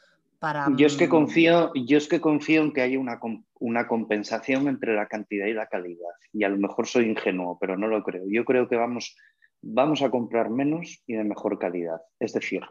Para... 0.41 0.67
Yo, 0.75 0.87
es 0.87 0.97
que 0.97 1.07
confío, 1.07 1.71
yo 1.75 1.99
es 1.99 2.07
que 2.07 2.19
confío 2.19 2.63
en 2.63 2.73
que 2.73 2.81
haya 2.81 2.97
una, 2.97 3.19
una 3.59 3.87
compensación 3.87 4.67
entre 4.67 4.95
la 4.95 5.05
cantidad 5.05 5.45
y 5.45 5.53
la 5.53 5.67
calidad. 5.67 6.09
Y 6.33 6.43
a 6.43 6.49
lo 6.49 6.57
mejor 6.57 6.87
soy 6.87 7.05
ingenuo, 7.05 7.59
pero 7.61 7.77
no 7.77 7.87
lo 7.87 8.01
creo. 8.01 8.23
Yo 8.27 8.43
creo 8.43 8.67
que 8.67 8.75
vamos, 8.75 9.15
vamos 9.61 10.01
a 10.01 10.09
comprar 10.09 10.49
menos 10.49 11.03
y 11.05 11.13
de 11.13 11.23
mejor 11.23 11.59
calidad. 11.59 12.01
Es 12.19 12.33
decir, 12.33 12.61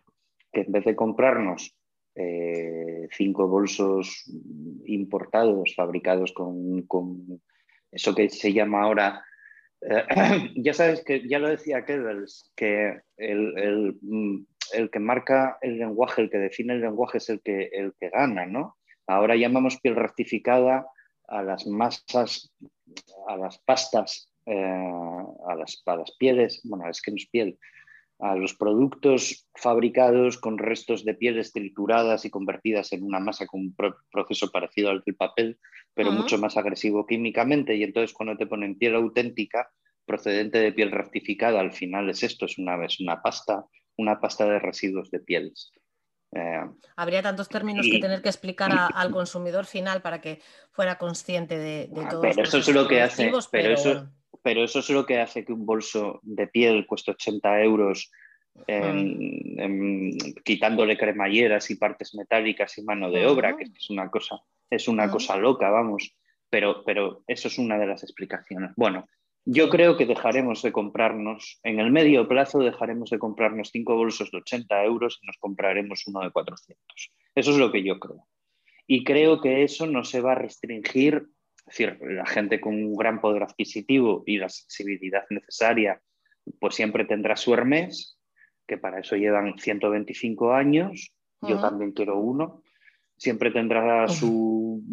que 0.52 0.62
en 0.62 0.72
vez 0.72 0.84
de 0.84 0.96
comprarnos 0.96 1.76
eh, 2.16 3.06
cinco 3.12 3.46
bolsos 3.46 4.24
importados, 4.86 5.72
fabricados 5.76 6.32
con, 6.32 7.40
eso 7.92 8.14
que 8.16 8.28
se 8.30 8.52
llama 8.52 8.82
ahora, 8.82 9.24
eh, 9.80 10.52
ya 10.56 10.74
sabes 10.74 11.04
que 11.04 11.26
ya 11.28 11.38
lo 11.38 11.48
decía 11.48 11.84
Kedels, 11.84 12.52
que 12.56 13.00
mm, 13.16 13.58
el, 13.58 13.98
que 14.90 14.98
marca 14.98 15.58
el 15.60 15.78
lenguaje, 15.78 16.22
el 16.22 16.30
que 16.30 16.38
define 16.38 16.74
el 16.74 16.80
lenguaje 16.80 17.18
es 17.18 17.28
el 17.28 17.40
que, 17.40 17.70
el 17.72 17.94
que 17.98 18.10
gana, 18.10 18.46
¿no? 18.46 18.76
Ahora 19.06 19.36
llamamos 19.36 19.80
piel 19.80 19.96
rectificada 19.96 20.86
a 21.28 21.42
las 21.42 21.66
masas, 21.66 22.52
a 23.28 23.36
las 23.36 23.58
pastas, 23.58 24.30
eh, 24.46 24.92
a, 25.48 25.54
las, 25.54 25.82
a 25.86 25.96
las 25.96 26.12
pieles, 26.16 26.60
bueno, 26.64 26.88
es 26.88 27.02
que 27.02 27.10
no 27.10 27.16
es 27.16 27.26
piel, 27.28 27.58
a 28.20 28.34
los 28.36 28.54
productos 28.54 29.48
fabricados 29.54 30.38
con 30.38 30.58
restos 30.58 31.04
de 31.04 31.14
pieles 31.14 31.52
trituradas 31.52 32.24
y 32.24 32.30
convertidas 32.30 32.92
en 32.92 33.02
una 33.02 33.18
masa 33.18 33.46
con 33.46 33.60
un 33.60 33.76
proceso 34.10 34.50
parecido 34.50 34.90
al 34.90 35.02
del 35.04 35.16
papel, 35.16 35.58
pero 35.94 36.12
mucho 36.12 36.38
más 36.38 36.56
agresivo 36.56 37.06
químicamente. 37.06 37.74
Y 37.76 37.82
entonces 37.82 38.12
cuando 38.12 38.36
te 38.36 38.46
ponen 38.46 38.76
piel 38.76 38.94
auténtica, 38.94 39.70
procedente 40.04 40.58
de 40.58 40.72
piel 40.72 40.90
rectificada, 40.90 41.60
al 41.60 41.72
final 41.72 42.10
es 42.10 42.22
esto, 42.22 42.44
es 42.44 42.58
una, 42.58 42.84
es 42.84 43.00
una 43.00 43.22
pasta, 43.22 43.64
una 44.00 44.20
pasta 44.20 44.44
de 44.46 44.58
residuos 44.58 45.10
de 45.10 45.20
pieles. 45.20 45.72
Eh, 46.32 46.64
Habría 46.96 47.22
tantos 47.22 47.48
términos 47.48 47.86
que 47.90 47.98
tener 47.98 48.22
que 48.22 48.28
explicar 48.28 48.70
al 48.94 49.10
consumidor 49.10 49.66
final 49.66 50.00
para 50.00 50.20
que 50.20 50.40
fuera 50.70 50.96
consciente 50.96 51.58
de, 51.58 51.88
de 51.88 52.06
todo. 52.08 52.22
Pero 52.22 52.42
eso 52.42 52.58
es 52.58 52.68
lo 52.68 52.86
que 52.86 53.02
hace, 53.02 53.32
pero, 53.50 53.74
eso, 53.74 54.08
pero 54.42 54.64
eso 54.64 54.78
es 54.78 54.90
lo 54.90 55.04
que 55.04 55.20
hace 55.20 55.44
que 55.44 55.52
un 55.52 55.66
bolso 55.66 56.20
de 56.22 56.46
piel 56.46 56.86
cueste 56.86 57.10
80 57.10 57.62
euros, 57.62 58.10
quitándole 60.44 60.96
cremalleras 60.96 61.70
y 61.70 61.76
partes 61.76 62.14
metálicas 62.14 62.78
y 62.78 62.82
mano 62.82 63.10
de 63.10 63.26
obra, 63.26 63.56
que 63.56 63.64
es 63.64 63.90
una 63.90 64.10
cosa, 64.10 64.40
es 64.68 64.88
una 64.88 65.10
cosa 65.10 65.36
loca, 65.36 65.70
vamos. 65.70 66.16
Pero, 66.48 66.84
pero 66.84 67.22
eso 67.28 67.48
es 67.48 67.58
una 67.58 67.78
de 67.78 67.86
las 67.86 68.02
explicaciones. 68.02 68.72
Bueno, 68.76 69.06
yo 69.44 69.68
creo 69.68 69.96
que 69.96 70.06
dejaremos 70.06 70.62
de 70.62 70.72
comprarnos, 70.72 71.58
en 71.62 71.80
el 71.80 71.90
medio 71.90 72.28
plazo 72.28 72.58
dejaremos 72.58 73.10
de 73.10 73.18
comprarnos 73.18 73.70
cinco 73.72 73.96
bolsos 73.96 74.30
de 74.30 74.38
80 74.38 74.84
euros 74.84 75.18
y 75.22 75.26
nos 75.26 75.36
compraremos 75.38 76.06
uno 76.06 76.20
de 76.20 76.30
400. 76.30 77.12
Eso 77.34 77.50
es 77.50 77.56
lo 77.56 77.72
que 77.72 77.82
yo 77.82 77.98
creo. 77.98 78.26
Y 78.86 79.04
creo 79.04 79.40
que 79.40 79.62
eso 79.62 79.86
no 79.86 80.04
se 80.04 80.20
va 80.20 80.32
a 80.32 80.36
restringir 80.36 81.28
es 81.70 81.78
decir, 81.78 81.98
la 82.00 82.26
gente 82.26 82.60
con 82.60 82.74
un 82.74 82.96
gran 82.96 83.20
poder 83.20 83.44
adquisitivo 83.44 84.24
y 84.26 84.38
la 84.38 84.48
sensibilidad 84.48 85.24
necesaria, 85.30 86.00
pues 86.58 86.74
siempre 86.74 87.04
tendrá 87.04 87.36
su 87.36 87.54
Hermes, 87.54 88.18
que 88.66 88.78
para 88.78 89.00
eso 89.00 89.16
llevan 89.16 89.56
125 89.58 90.52
años, 90.52 91.12
yo 91.42 91.60
también 91.60 91.92
quiero 91.92 92.18
uno, 92.18 92.62
siempre 93.16 93.50
tendrá 93.50 94.08
su 94.08 94.82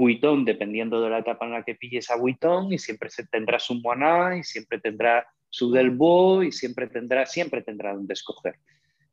buitón, 0.00 0.44
dependiendo 0.44 1.00
de 1.00 1.10
la 1.10 1.18
etapa 1.18 1.44
en 1.46 1.52
la 1.52 1.62
que 1.62 1.74
pille 1.74 1.98
esa 1.98 2.16
buitón, 2.16 2.72
y 2.72 2.78
siempre 2.78 3.10
se 3.10 3.26
tendrá 3.26 3.58
su 3.58 3.74
Moana, 3.80 4.36
y 4.38 4.42
siempre 4.42 4.80
tendrá 4.80 5.26
su 5.48 5.70
Delbo, 5.70 6.42
y 6.42 6.50
siempre 6.50 6.88
tendrá, 6.88 7.26
siempre 7.26 7.62
tendrá 7.62 7.94
donde 7.94 8.14
escoger. 8.14 8.56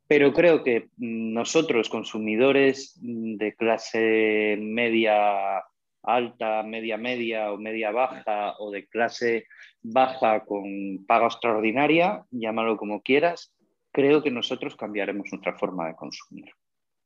Pero 0.07 0.33
creo 0.33 0.63
que 0.63 0.87
nosotros, 0.97 1.89
consumidores 1.89 2.97
de 3.01 3.53
clase 3.55 4.57
media 4.59 5.61
alta, 6.03 6.63
media 6.63 6.97
media 6.97 7.51
o 7.51 7.57
media 7.57 7.91
baja 7.91 8.55
o 8.59 8.71
de 8.71 8.87
clase 8.87 9.45
baja 9.83 10.45
con 10.45 11.05
paga 11.05 11.27
extraordinaria, 11.27 12.23
llámalo 12.31 12.77
como 12.77 13.01
quieras, 13.01 13.53
creo 13.91 14.23
que 14.23 14.31
nosotros 14.31 14.75
cambiaremos 14.77 15.27
nuestra 15.31 15.57
forma 15.57 15.87
de 15.87 15.95
consumir. 15.95 16.51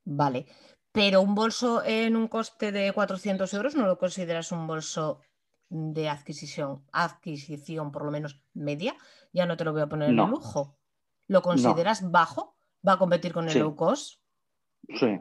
Vale, 0.05 0.45
pero 0.91 1.21
un 1.21 1.35
bolso 1.35 1.83
en 1.85 2.15
un 2.15 2.27
coste 2.27 2.71
de 2.71 2.91
400 2.91 3.53
euros 3.53 3.75
no 3.75 3.85
lo 3.85 3.97
consideras 3.97 4.51
un 4.51 4.67
bolso 4.67 5.21
de 5.69 6.09
adquisición, 6.09 6.83
adquisición 6.91 7.91
por 7.91 8.03
lo 8.03 8.11
menos 8.11 8.41
media, 8.53 8.95
ya 9.31 9.45
no 9.45 9.55
te 9.55 9.63
lo 9.63 9.71
voy 9.71 9.81
a 9.81 9.87
poner 9.87 10.09
en 10.09 10.17
lujo. 10.17 10.77
¿Lo 11.27 11.41
consideras 11.41 12.11
bajo? 12.11 12.57
¿Va 12.85 12.93
a 12.93 12.97
competir 12.97 13.31
con 13.31 13.47
el 13.47 13.57
low 13.57 13.75
cost? 13.75 14.19
Sí, 14.99 15.19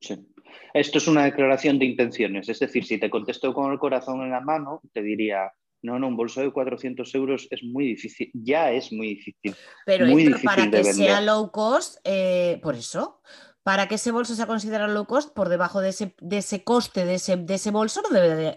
sí. 0.00 0.26
Esto 0.74 0.98
es 0.98 1.08
una 1.08 1.24
declaración 1.24 1.78
de 1.78 1.86
intenciones, 1.86 2.48
es 2.48 2.58
decir, 2.58 2.84
si 2.84 2.98
te 2.98 3.08
contesto 3.08 3.54
con 3.54 3.72
el 3.72 3.78
corazón 3.78 4.20
en 4.22 4.30
la 4.30 4.40
mano, 4.40 4.82
te 4.92 5.02
diría, 5.02 5.50
no, 5.82 5.98
no, 5.98 6.08
un 6.08 6.16
bolso 6.16 6.40
de 6.40 6.50
400 6.50 7.14
euros 7.14 7.48
es 7.50 7.62
muy 7.62 7.86
difícil, 7.86 8.30
ya 8.34 8.70
es 8.70 8.92
muy 8.92 9.08
difícil. 9.08 9.54
Pero 9.86 10.06
para 10.44 10.70
que 10.70 10.84
sea 10.84 11.20
low 11.20 11.50
cost, 11.50 11.98
eh, 12.04 12.60
por 12.62 12.74
eso, 12.74 13.22
para 13.68 13.86
que 13.86 13.96
ese 13.96 14.12
bolso 14.12 14.34
sea 14.34 14.46
considerado 14.46 14.90
low 14.94 15.04
cost, 15.04 15.34
por 15.34 15.50
debajo 15.50 15.82
de 15.82 15.90
ese, 15.90 16.14
de 16.22 16.38
ese 16.38 16.64
coste 16.64 17.04
de 17.04 17.16
ese, 17.16 17.36
de 17.36 17.52
ese 17.52 17.70
bolso 17.70 18.00
no 18.00 18.08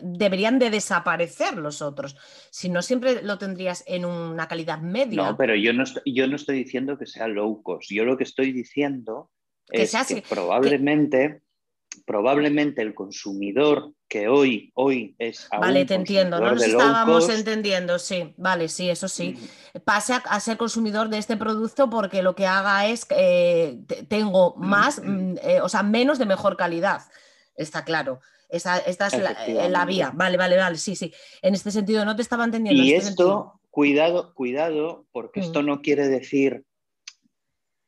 deberían 0.01 0.57
de 0.57 0.69
desaparecer 0.69 1.57
los 1.57 1.81
otros. 1.81 2.15
Si 2.49 2.69
no, 2.69 2.81
siempre 2.81 3.21
lo 3.21 3.37
tendrías 3.37 3.83
en 3.87 4.05
una 4.05 4.47
calidad 4.47 4.79
media. 4.79 5.21
No, 5.21 5.35
pero 5.35 5.53
yo 5.53 5.73
no 5.73 5.83
estoy, 5.83 6.03
yo 6.05 6.27
no 6.27 6.37
estoy 6.37 6.59
diciendo 6.59 6.97
que 6.97 7.07
sea 7.07 7.27
low 7.27 7.61
cost. 7.61 7.91
Yo 7.91 8.05
lo 8.05 8.15
que 8.15 8.23
estoy 8.23 8.53
diciendo 8.53 9.29
es 9.69 9.91
que 10.07 10.23
probablemente 10.29 11.41
probablemente 12.05 12.81
el 12.81 12.93
consumidor 12.93 13.93
que 14.07 14.27
hoy, 14.27 14.71
hoy 14.75 15.15
es... 15.19 15.47
Vale, 15.51 15.85
te 15.85 15.95
entiendo, 15.95 16.39
no 16.39 16.51
nos 16.51 16.63
estábamos 16.63 17.29
entendiendo, 17.29 17.99
sí, 17.99 18.33
vale, 18.37 18.67
sí, 18.67 18.89
eso 18.89 19.07
sí. 19.07 19.37
Pase 19.85 20.13
a, 20.13 20.39
ser 20.39 20.57
consumidor 20.57 21.09
de 21.09 21.17
este 21.17 21.37
producto 21.37 21.89
porque 21.89 22.21
lo 22.21 22.35
que 22.35 22.45
haga 22.45 22.87
es, 22.87 23.05
eh, 23.09 23.79
tengo 24.07 24.55
más, 24.57 25.01
mm, 25.03 25.37
eh, 25.41 25.61
o 25.61 25.69
sea, 25.69 25.83
menos 25.83 26.19
de 26.19 26.25
mejor 26.25 26.57
calidad, 26.57 27.01
está 27.55 27.83
claro. 27.83 28.19
Esta, 28.49 28.79
es 28.79 28.97
la, 29.69 29.85
vía, 29.85 30.11
vale, 30.13 30.35
vale, 30.35 30.57
vale, 30.57 30.75
sí, 30.75 30.97
sí. 30.97 31.13
En 31.41 31.53
este 31.53 31.71
sentido, 31.71 32.03
no 32.03 32.17
te 32.17 32.21
estaba 32.21 32.43
entendiendo. 32.43 32.83
Y 32.83 32.93
este 32.93 33.11
esto, 33.11 33.61
cuidado, 33.69 34.33
cuidado, 34.33 35.05
porque 35.13 35.39
esto 35.39 35.63
mm. 35.63 35.65
no 35.65 35.81
quiere 35.81 36.09
decir 36.09 36.65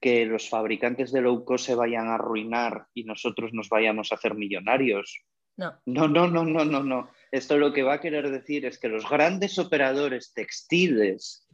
que 0.03 0.25
los 0.25 0.49
fabricantes 0.49 1.13
de 1.13 1.21
low 1.21 1.45
cost 1.45 1.65
se 1.65 1.75
vayan 1.75 2.09
a 2.09 2.15
arruinar 2.15 2.87
y 2.93 3.05
nosotros 3.05 3.53
nos 3.53 3.69
vayamos 3.69 4.11
a 4.11 4.15
hacer 4.15 4.35
millonarios. 4.35 5.21
No. 5.55 5.75
No, 5.85 6.09
no, 6.09 6.27
no, 6.27 6.43
no, 6.43 6.65
no, 6.65 6.83
no. 6.83 7.09
Esto 7.31 7.57
lo 7.57 7.71
que 7.71 7.83
va 7.83 7.93
a 7.93 8.01
querer 8.01 8.29
decir 8.29 8.65
es 8.65 8.77
que 8.77 8.89
los 8.89 9.09
grandes 9.09 9.57
operadores 9.57 10.33
textiles 10.33 11.47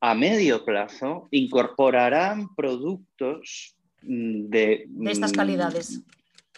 a 0.00 0.16
medio 0.16 0.64
plazo 0.64 1.28
incorporarán 1.30 2.56
productos 2.56 3.76
de, 4.00 4.86
de 4.88 5.12
estas 5.12 5.30
calidades. 5.30 6.02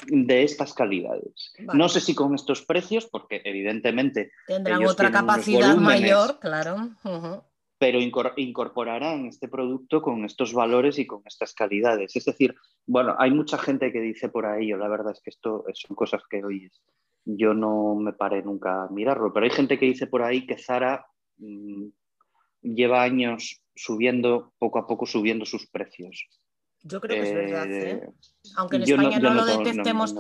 De 0.07 0.45
estas 0.45 0.73
calidades. 0.73 1.53
No 1.75 1.91
sé 1.91 2.01
si 2.01 2.15
con 2.15 2.35
estos 2.35 2.65
precios, 2.65 3.05
porque 3.05 3.43
evidentemente. 3.45 4.31
Tendrán 4.47 4.87
otra 4.87 5.11
capacidad 5.11 5.77
mayor, 5.77 6.39
claro 6.41 6.95
pero 7.79 7.99
incorporarán 8.01 9.27
este 9.27 9.49
producto 9.49 10.01
con 10.01 10.25
estos 10.25 10.53
valores 10.53 10.99
y 10.99 11.07
con 11.07 11.23
estas 11.27 11.55
calidades. 11.55 12.15
Es 12.17 12.25
decir, 12.25 12.55
bueno, 12.87 13.15
hay 13.19 13.31
mucha 13.31 13.59
gente 13.59 13.93
que 13.93 14.01
dice 14.01 14.29
por 14.29 14.47
ahí, 14.47 14.69
la 14.71 14.89
verdad 14.89 15.13
es 15.13 15.21
que 15.21 15.31
esto 15.31 15.65
son 15.73 15.97
cosas 15.97 16.23
que 16.29 16.45
hoy 16.45 16.71
yo 17.25 17.55
no 17.55 17.95
me 17.95 18.13
paré 18.13 18.43
nunca 18.43 18.85
a 18.85 18.89
mirarlo, 18.89 19.33
pero 19.33 19.45
hay 19.45 19.51
gente 19.51 19.79
que 19.79 19.87
dice 19.87 20.07
por 20.07 20.23
ahí 20.23 20.47
que 20.47 20.59
Zara 20.59 21.07
mm, 21.39 21.87
lleva 22.63 23.03
años 23.03 23.63
subiendo, 23.75 24.53
poco 24.59 24.79
a 24.79 24.87
poco 24.87 25.07
subiendo 25.07 25.45
sus 25.45 25.67
precios. 25.67 26.29
Yo 26.87 27.01
creo 27.01 27.23
que 27.23 27.29
es 27.29 27.35
verdad. 27.35 27.67
¿eh? 27.73 28.11
Aunque 28.57 28.77
en 28.77 28.83
España 28.83 29.19
no, 29.19 29.33
lo 29.33 29.47
detectemos, 29.47 30.15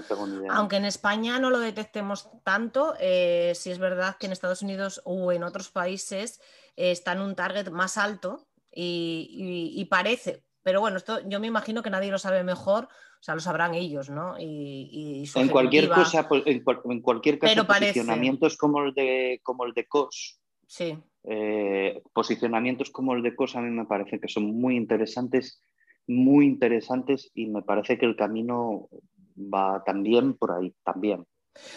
aunque 0.48 0.76
en 0.76 0.86
España 0.86 1.38
no 1.38 1.50
lo 1.50 1.60
detectemos 1.60 2.30
tanto, 2.42 2.94
eh, 2.98 3.52
sí 3.54 3.70
es 3.70 3.78
verdad 3.78 4.16
que 4.18 4.26
en 4.26 4.32
Estados 4.32 4.62
Unidos 4.62 5.02
o 5.04 5.30
en 5.30 5.44
otros 5.44 5.70
países 5.70 6.40
eh, 6.76 6.90
está 6.90 7.12
en 7.12 7.20
un 7.20 7.34
target 7.34 7.70
más 7.70 7.98
alto 7.98 8.48
y, 8.74 9.86
parece, 9.90 10.42
pero 10.62 10.80
bueno, 10.80 10.96
esto 10.96 11.20
yo 11.28 11.38
me 11.38 11.46
imagino 11.46 11.82
que 11.82 11.90
nadie 11.90 12.10
lo 12.10 12.18
sabe 12.18 12.42
mejor, 12.42 12.84
o 12.84 13.22
sea, 13.22 13.34
lo 13.34 13.42
sabrán 13.42 13.74
ellos, 13.74 14.08
¿no? 14.08 14.36
Y, 14.40 15.30
en 15.34 15.48
cualquier 15.48 15.90
cosa, 15.90 16.26
pues, 16.26 16.44
en, 16.46 16.62
cualquier 17.02 17.38
caso, 17.38 17.66
posicionamientos 17.66 18.56
como 18.56 18.82
el 18.82 18.94
de 18.94 19.40
como 19.42 19.66
el 19.66 19.74
de 19.74 19.86
COS. 19.86 20.40
Sí. 20.66 20.98
Eh, 21.24 22.02
posicionamientos 22.14 22.90
como 22.90 23.14
el 23.14 23.22
de 23.22 23.36
COS 23.36 23.56
a 23.56 23.60
mí 23.60 23.70
me 23.70 23.84
parece 23.84 24.18
que 24.18 24.28
son 24.28 24.46
muy 24.58 24.76
interesantes 24.76 25.60
muy 26.06 26.46
interesantes 26.46 27.30
y 27.34 27.46
me 27.46 27.62
parece 27.62 27.98
que 27.98 28.06
el 28.06 28.16
camino 28.16 28.88
va 29.36 29.82
también 29.84 30.34
por 30.34 30.52
ahí, 30.52 30.74
también. 30.84 31.24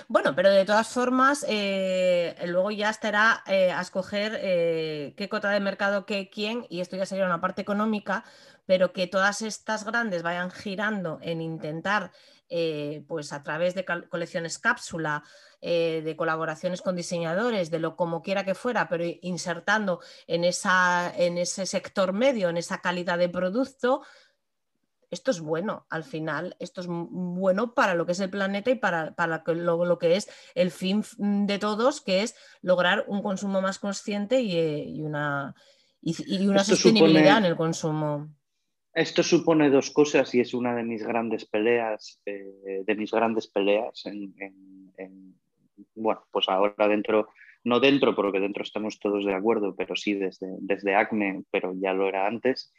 Bueno, 0.07 0.35
pero 0.35 0.49
de 0.49 0.65
todas 0.65 0.87
formas, 0.87 1.45
eh, 1.47 2.35
luego 2.47 2.71
ya 2.71 2.89
estará 2.89 3.43
eh, 3.45 3.71
a 3.71 3.81
escoger 3.81 4.37
eh, 4.41 5.13
qué 5.15 5.29
cota 5.29 5.51
de 5.51 5.59
mercado, 5.59 6.05
qué 6.05 6.29
quién, 6.29 6.65
y 6.69 6.81
esto 6.81 6.95
ya 6.95 7.05
sería 7.05 7.25
una 7.25 7.41
parte 7.41 7.61
económica, 7.61 8.23
pero 8.65 8.91
que 8.91 9.07
todas 9.07 9.41
estas 9.43 9.85
grandes 9.85 10.23
vayan 10.23 10.49
girando 10.49 11.19
en 11.21 11.41
intentar, 11.41 12.11
pues 13.07 13.33
a 13.33 13.43
través 13.43 13.75
de 13.75 13.85
colecciones 13.85 14.59
cápsula, 14.59 15.23
de 15.61 16.15
colaboraciones 16.17 16.81
con 16.81 16.95
diseñadores, 16.95 17.69
de 17.69 17.79
lo 17.79 17.95
como 17.95 18.21
quiera 18.21 18.45
que 18.45 18.55
fuera, 18.55 18.87
pero 18.87 19.03
insertando 19.21 19.99
en, 20.27 20.43
esa, 20.43 21.13
en 21.15 21.37
ese 21.37 21.65
sector 21.65 22.13
medio, 22.13 22.49
en 22.49 22.57
esa 22.57 22.79
calidad 22.79 23.17
de 23.17 23.29
producto, 23.29 24.03
esto 25.09 25.31
es 25.31 25.39
bueno 25.39 25.85
al 25.89 26.03
final, 26.03 26.55
esto 26.59 26.81
es 26.81 26.87
bueno 26.89 27.73
para 27.73 27.95
lo 27.95 28.05
que 28.05 28.11
es 28.11 28.19
el 28.19 28.29
planeta 28.29 28.71
y 28.71 28.75
para, 28.75 29.13
lo, 29.45 29.97
que 29.97 30.15
es 30.15 30.29
el 30.53 30.71
fin 30.71 31.03
de 31.17 31.59
todos, 31.59 32.01
que 32.01 32.23
es 32.23 32.35
lograr 32.61 33.05
un 33.07 33.21
consumo 33.21 33.61
más 33.61 33.79
consciente 33.79 34.41
y, 34.41 34.57
eh, 34.57 35.03
una, 35.03 35.55
y, 36.01 36.47
una 36.47 36.63
sostenibilidad 36.63 37.37
en 37.37 37.45
el 37.45 37.55
consumo. 37.55 38.29
Esto 38.97 39.21
supone 39.21 39.69
dos 39.69 39.91
cosas 39.91 40.33
y 40.33 40.39
es 40.39 40.55
una 40.55 40.73
de 40.73 40.81
mis 40.81 41.05
grandes 41.05 41.45
peleas, 41.45 42.19
eh, 42.25 42.81
de 42.83 42.95
mis 42.95 43.11
grandes 43.11 43.45
peleas 43.47 44.03
en, 44.07 44.33
bueno, 45.93 46.25
pues 46.31 46.49
ahora 46.49 46.87
dentro, 46.87 47.27
no 47.63 47.79
dentro 47.79 48.15
porque 48.15 48.39
dentro 48.39 48.63
estamos 48.63 48.97
todos 48.99 49.23
de 49.23 49.35
acuerdo, 49.35 49.75
pero 49.75 49.95
sí 49.95 50.15
desde, 50.15 50.47
desde 50.61 50.95
ACME, 50.95 51.43
pero 51.51 51.75
ya 51.75 51.93
lo 51.93 52.07
era 52.07 52.25
antes, 52.25 52.73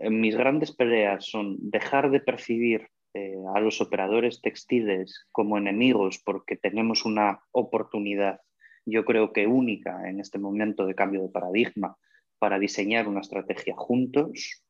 mis 0.00 0.34
grandes 0.38 0.74
peleas 0.74 1.26
son 1.26 1.58
dejar 1.60 2.10
de 2.10 2.20
percibir 2.20 2.88
eh, 3.12 3.36
a 3.54 3.60
los 3.60 3.82
operadores 3.82 4.40
textiles 4.40 5.26
como 5.32 5.58
enemigos 5.58 6.18
porque 6.24 6.56
tenemos 6.56 7.04
una 7.04 7.40
oportunidad, 7.50 8.40
yo 8.86 9.04
creo 9.04 9.34
que 9.34 9.46
única 9.46 10.08
en 10.08 10.18
este 10.18 10.38
momento 10.38 10.86
de 10.86 10.94
cambio 10.94 11.20
de 11.20 11.28
paradigma, 11.28 11.98
para 12.38 12.58
diseñar 12.58 13.06
una 13.06 13.20
estrategia 13.20 13.74
juntos, 13.76 14.61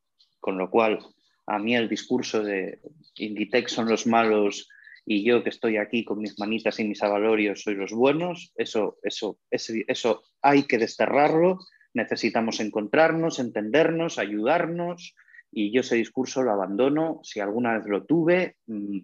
con 0.43 0.57
lo 0.57 0.69
cual 0.69 0.99
a 1.47 1.57
mí 1.57 1.73
el 1.73 1.87
discurso 1.87 2.43
de 2.43 2.81
Inditex 3.15 3.71
son 3.71 3.87
los 3.87 4.05
malos 4.05 4.69
y 5.05 5.23
yo 5.23 5.41
que 5.41 5.49
estoy 5.49 5.77
aquí 5.77 6.03
con 6.03 6.19
mis 6.19 6.37
manitas 6.37 6.79
y 6.79 6.83
mis 6.83 7.01
avalorios 7.01 7.63
soy 7.63 7.75
los 7.75 7.93
buenos, 7.93 8.51
eso, 8.57 8.97
eso, 9.03 9.39
eso 9.49 10.23
hay 10.41 10.63
que 10.63 10.77
desterrarlo 10.77 11.59
necesitamos 11.93 12.59
encontrarnos, 12.59 13.39
entendernos, 13.39 14.17
ayudarnos 14.17 15.15
y 15.51 15.71
yo 15.71 15.81
ese 15.81 15.95
discurso 15.95 16.41
lo 16.41 16.51
abandono, 16.51 17.19
si 17.23 17.39
alguna 17.39 17.77
vez 17.77 17.85
lo 17.85 18.03
tuve, 18.05 18.57
mm, 18.65 18.99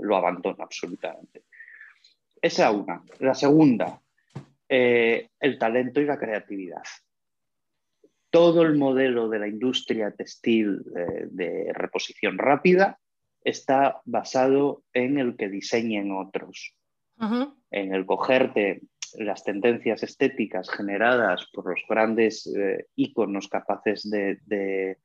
lo 0.00 0.16
abandono 0.16 0.62
absolutamente. 0.62 1.44
Esa 2.40 2.70
una. 2.70 3.02
La 3.18 3.34
segunda, 3.34 4.00
eh, 4.68 5.30
el 5.40 5.58
talento 5.58 6.00
y 6.00 6.04
la 6.04 6.18
creatividad. 6.18 6.82
Todo 8.30 8.62
el 8.62 8.76
modelo 8.76 9.28
de 9.28 9.38
la 9.40 9.48
industria 9.48 10.12
textil 10.12 10.84
eh, 10.96 11.26
de 11.30 11.72
reposición 11.74 12.38
rápida 12.38 12.98
está 13.42 14.00
basado 14.04 14.84
en 14.92 15.18
el 15.18 15.36
que 15.36 15.48
diseñen 15.48 16.12
otros, 16.12 16.74
en 17.70 17.94
el 17.94 18.06
cogerte 18.06 18.82
las 19.18 19.44
tendencias 19.44 20.02
estéticas 20.02 20.70
generadas 20.70 21.46
por 21.52 21.68
los 21.68 21.80
grandes 21.88 22.46
eh, 22.46 22.86
íconos 22.96 23.48
capaces 23.48 24.08
de, 24.08 24.96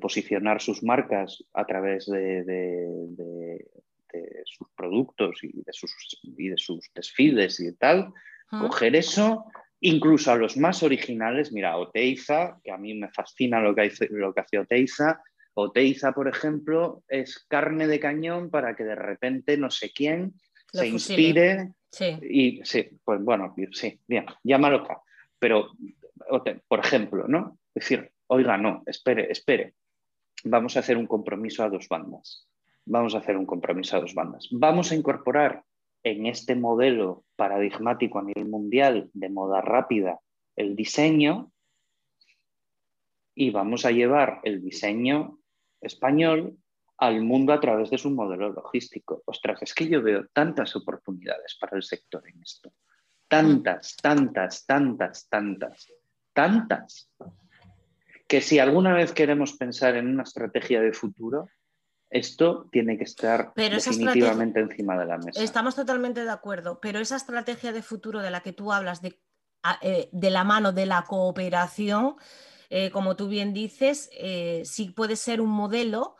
posicionar 0.00 0.60
sus 0.60 0.82
marcas 0.82 1.44
a 1.52 1.64
través 1.66 2.06
de, 2.06 3.58
sus 4.44 4.68
productos 4.74 5.42
y 5.42 5.62
de 5.62 5.72
sus, 5.72 6.20
de 6.22 6.54
sus 6.56 6.90
desfiles 6.94 7.60
y 7.60 7.72
tal, 7.74 8.12
coger 8.48 8.96
eso, 8.96 9.44
incluso 9.82 10.32
a 10.32 10.36
los 10.36 10.56
más 10.56 10.82
originales, 10.82 11.52
mira, 11.52 11.76
Oteiza, 11.76 12.58
que 12.64 12.72
a 12.72 12.78
mí 12.78 12.94
me 12.94 13.10
fascina 13.10 13.60
lo 13.60 13.74
que, 13.74 13.82
hace, 13.82 14.08
lo 14.10 14.32
que 14.32 14.40
hace 14.40 14.58
Oteiza, 14.58 15.22
Oteiza, 15.54 16.12
por 16.12 16.28
ejemplo, 16.28 17.02
es 17.08 17.44
carne 17.48 17.86
de 17.86 18.00
cañón 18.00 18.50
para 18.50 18.74
que 18.74 18.84
de 18.84 18.94
repente 18.94 19.56
no 19.56 19.70
sé 19.70 19.92
quién 19.92 20.32
se 20.72 20.88
inspire 20.88 21.72
Sí. 21.92 22.18
Y 22.22 22.64
sí, 22.64 22.88
pues 23.04 23.22
bueno, 23.22 23.54
sí, 23.72 24.00
bien, 24.08 24.24
llámalo 24.42 24.78
acá. 24.78 25.02
Pero, 25.38 25.72
por 26.66 26.80
ejemplo, 26.80 27.28
¿no? 27.28 27.58
Decir, 27.74 28.10
oiga, 28.28 28.56
no, 28.56 28.82
espere, 28.86 29.30
espere. 29.30 29.74
Vamos 30.44 30.76
a 30.76 30.80
hacer 30.80 30.96
un 30.96 31.06
compromiso 31.06 31.62
a 31.62 31.68
dos 31.68 31.88
bandas. 31.88 32.48
Vamos 32.86 33.14
a 33.14 33.18
hacer 33.18 33.36
un 33.36 33.44
compromiso 33.44 33.96
a 33.96 34.00
dos 34.00 34.14
bandas. 34.14 34.48
Vamos 34.52 34.90
a 34.90 34.94
incorporar 34.94 35.62
en 36.04 36.26
este 36.26 36.54
modelo 36.54 37.24
paradigmático 37.36 38.18
a 38.18 38.22
nivel 38.22 38.48
mundial 38.48 39.10
de 39.12 39.28
moda 39.28 39.60
rápida 39.60 40.20
el 40.56 40.76
diseño 40.76 41.52
y 43.34 43.50
vamos 43.50 43.84
a 43.84 43.90
llevar 43.90 44.40
el 44.44 44.62
diseño 44.62 45.38
español 45.80 46.58
al 46.98 47.22
mundo 47.22 47.52
a 47.52 47.60
través 47.60 47.90
de 47.90 47.98
su 47.98 48.10
modelo 48.10 48.50
logístico. 48.50 49.22
Ostras, 49.26 49.62
es 49.62 49.74
que 49.74 49.88
yo 49.88 50.02
veo 50.02 50.26
tantas 50.32 50.76
oportunidades 50.76 51.56
para 51.58 51.76
el 51.76 51.82
sector 51.82 52.22
en 52.28 52.40
esto. 52.42 52.72
Tantas, 53.26 53.96
tantas, 53.96 54.66
tantas, 54.66 55.28
tantas, 55.28 55.92
tantas. 56.32 57.10
Que 58.28 58.40
si 58.40 58.58
alguna 58.58 58.94
vez 58.94 59.12
queremos 59.12 59.54
pensar 59.56 59.96
en 59.96 60.08
una 60.08 60.22
estrategia 60.22 60.80
de 60.80 60.92
futuro, 60.92 61.48
esto 62.12 62.68
tiene 62.70 62.98
que 62.98 63.04
estar 63.04 63.52
definitivamente 63.56 64.60
encima 64.60 64.98
de 64.98 65.06
la 65.06 65.18
mesa. 65.18 65.42
Estamos 65.42 65.74
totalmente 65.74 66.24
de 66.24 66.30
acuerdo, 66.30 66.78
pero 66.80 67.00
esa 67.00 67.16
estrategia 67.16 67.72
de 67.72 67.82
futuro 67.82 68.20
de 68.20 68.30
la 68.30 68.40
que 68.40 68.52
tú 68.52 68.72
hablas, 68.72 69.00
de, 69.00 69.18
eh, 69.80 70.10
de 70.12 70.30
la 70.30 70.44
mano 70.44 70.72
de 70.72 70.84
la 70.84 71.04
cooperación, 71.04 72.16
eh, 72.68 72.90
como 72.90 73.16
tú 73.16 73.28
bien 73.28 73.54
dices, 73.54 74.10
eh, 74.12 74.62
sí 74.66 74.90
puede 74.90 75.16
ser 75.16 75.40
un 75.40 75.50
modelo 75.50 76.16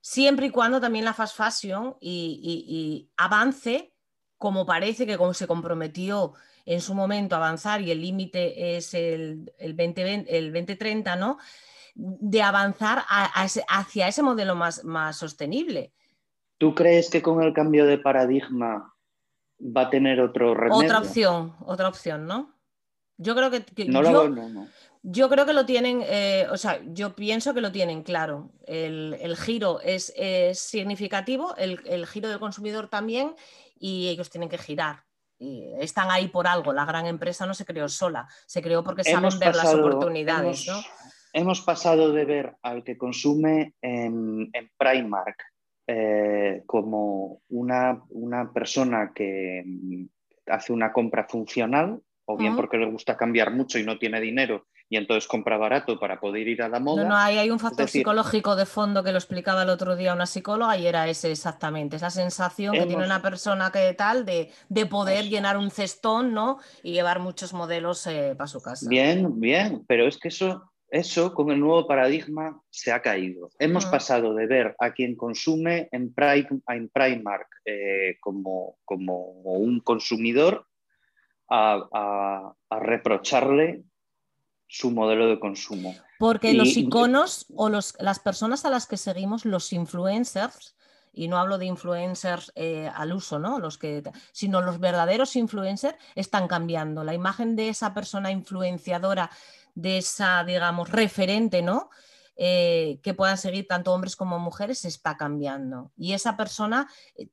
siempre 0.00 0.46
y 0.46 0.50
cuando 0.50 0.80
también 0.80 1.04
la 1.04 1.14
fast 1.14 1.36
fashion 1.36 1.96
y, 2.00 3.08
avance 3.16 3.92
como 4.38 4.66
parece 4.66 5.06
que 5.06 5.16
como 5.16 5.32
se 5.32 5.46
comprometió 5.46 6.34
en 6.64 6.80
su 6.80 6.94
momento 6.94 7.36
a 7.36 7.38
avanzar 7.38 7.80
y 7.80 7.90
el 7.90 8.00
límite 8.00 8.76
es 8.76 8.94
el, 8.94 9.52
el, 9.58 9.76
2030, 9.76 11.16
¿no? 11.16 11.38
De 11.98 12.42
avanzar 12.42 13.04
hacia 13.08 14.08
ese 14.08 14.22
modelo 14.22 14.54
más, 14.54 14.84
más 14.84 15.16
sostenible. 15.16 15.92
¿Tú 16.58 16.74
crees 16.74 17.08
que 17.08 17.22
con 17.22 17.42
el 17.42 17.54
cambio 17.54 17.86
de 17.86 17.96
paradigma 17.96 18.94
va 19.60 19.82
a 19.82 19.90
tener 19.90 20.20
otro 20.20 20.54
remedio? 20.54 20.84
Otra 20.84 20.98
opción, 20.98 21.56
otra 21.64 21.88
opción, 21.88 22.26
¿no? 22.26 22.54
Yo 23.16 23.34
creo 23.34 23.50
que, 23.50 23.64
no, 23.86 24.02
lo, 24.02 24.28
no, 24.28 24.48
no. 24.48 24.68
Yo 25.08 25.28
creo 25.28 25.46
que 25.46 25.52
lo 25.52 25.64
tienen, 25.64 26.02
eh, 26.04 26.48
o 26.50 26.56
sea, 26.56 26.80
yo 26.84 27.14
pienso 27.14 27.54
que 27.54 27.60
lo 27.60 27.70
tienen 27.70 28.02
claro. 28.02 28.50
El, 28.66 29.36
giro 29.36 29.80
es, 29.80 30.12
significativo, 30.54 31.54
el, 31.56 32.06
giro 32.06 32.28
del 32.28 32.40
consumidor 32.40 32.88
también, 32.88 33.34
y 33.78 34.08
ellos 34.08 34.30
tienen 34.30 34.48
que 34.48 34.58
girar. 34.58 35.04
Y 35.38 35.64
están 35.78 36.10
ahí 36.10 36.26
por 36.26 36.48
algo. 36.48 36.72
La 36.72 36.84
gran 36.84 37.06
empresa 37.06 37.46
no 37.46 37.54
se 37.54 37.64
creó 37.64 37.88
sola, 37.88 38.26
se 38.46 38.60
creó 38.60 38.82
porque 38.82 39.04
saben 39.04 39.38
ver 39.38 39.54
las 39.54 39.72
oportunidades. 39.74 40.66
Hemos, 40.66 40.86
pasado 41.64 42.12
de 42.12 42.24
ver 42.24 42.56
al 42.62 42.82
que 42.84 42.96
consume 42.96 43.74
en, 43.82 44.50
Primark 44.78 45.36
eh, 45.86 46.62
como 46.66 47.42
una, 47.48 48.02
una 48.10 48.52
persona 48.52 49.12
que 49.14 49.64
hace 50.46 50.72
una 50.72 50.92
compra 50.92 51.26
funcional, 51.28 52.00
o 52.24 52.36
bien 52.36 52.56
porque 52.56 52.76
le 52.76 52.90
gusta 52.90 53.16
cambiar 53.16 53.52
mucho 53.52 53.78
y 53.78 53.84
no 53.84 53.98
tiene 53.98 54.20
dinero 54.20 54.66
y 54.88 54.96
entonces 54.96 55.26
compra 55.26 55.56
barato 55.56 55.98
para 55.98 56.20
poder 56.20 56.46
ir 56.46 56.62
a 56.62 56.68
la 56.68 56.78
moda. 56.78 57.02
No, 57.02 57.08
no, 57.08 57.16
hay, 57.16 57.38
hay 57.38 57.50
un 57.50 57.58
factor 57.58 57.88
psicológico 57.88 58.54
de 58.54 58.66
fondo 58.66 59.02
que 59.02 59.10
lo 59.10 59.18
explicaba 59.18 59.64
el 59.64 59.68
otro 59.68 59.96
día 59.96 60.14
una 60.14 60.26
psicóloga 60.26 60.76
y 60.76 60.86
era 60.86 61.08
ese 61.08 61.32
exactamente, 61.32 61.96
esa 61.96 62.10
sensación 62.10 62.74
que 62.74 62.86
tiene 62.86 63.04
una 63.04 63.20
persona 63.20 63.72
que 63.72 63.94
tal 63.94 64.24
de, 64.24 64.52
poder 64.86 65.24
llenar 65.24 65.56
un 65.56 65.70
cestón 65.70 66.32
¿no? 66.32 66.58
y 66.82 66.92
llevar 66.92 67.18
muchos 67.18 67.52
modelos 67.52 68.06
eh, 68.06 68.34
para 68.36 68.46
su 68.46 68.62
casa. 68.62 68.86
Bien, 68.88 69.40
bien, 69.40 69.84
pero 69.88 70.06
es 70.06 70.18
que 70.18 70.28
eso, 70.28 70.70
eso 70.88 71.34
con 71.34 71.50
el 71.50 71.60
nuevo 71.60 71.86
paradigma 71.86 72.60
se 72.70 72.92
ha 72.92 73.02
caído. 73.02 73.50
Hemos 73.58 73.86
pasado 73.86 74.34
de 74.34 74.46
ver 74.46 74.76
a 74.78 74.92
quien 74.92 75.16
consume 75.16 75.88
en, 75.90 76.14
en 76.68 76.88
Primark 76.88 77.48
eh, 77.64 78.16
como, 78.20 78.78
como, 78.84 79.30
un 79.42 79.80
consumidor 79.80 80.66
a, 81.48 82.52
reprocharle 82.70 83.82
su 84.68 84.90
modelo 84.90 85.28
de 85.28 85.38
consumo. 85.38 85.94
Porque 86.18 86.54
los 86.54 86.76
iconos 86.76 87.46
o 87.54 87.68
las 87.68 88.18
personas 88.20 88.64
a 88.64 88.70
las 88.70 88.86
que 88.86 88.96
seguimos, 88.96 89.44
los 89.44 89.72
influencers, 89.72 90.76
y 91.12 91.28
no 91.28 91.38
hablo 91.38 91.56
de 91.56 91.64
influencers 91.64 92.52
eh, 92.54 92.90
al 92.94 93.12
uso, 93.12 93.38
¿no? 93.38 93.58
Los 93.58 93.78
que, 93.78 94.02
sino 94.32 94.60
los 94.60 94.78
verdaderos 94.78 95.34
influencers 95.34 95.96
están 96.14 96.46
cambiando. 96.46 97.04
La 97.04 97.14
imagen 97.14 97.56
de 97.56 97.70
esa 97.70 97.94
persona 97.94 98.30
influenciadora 98.30 99.30
de 99.76 99.98
esa, 99.98 100.42
digamos, 100.42 100.90
referente, 100.90 101.62
¿no? 101.62 101.90
Eh, 102.36 102.98
que 103.02 103.14
puedan 103.14 103.38
seguir 103.38 103.66
tanto 103.68 103.92
hombres 103.92 104.16
como 104.16 104.38
mujeres, 104.38 104.80
se 104.80 104.88
está 104.88 105.16
cambiando. 105.16 105.92
Y 105.96 106.14
esa 106.14 106.36
persona 106.36 106.88
eh, 107.16 107.28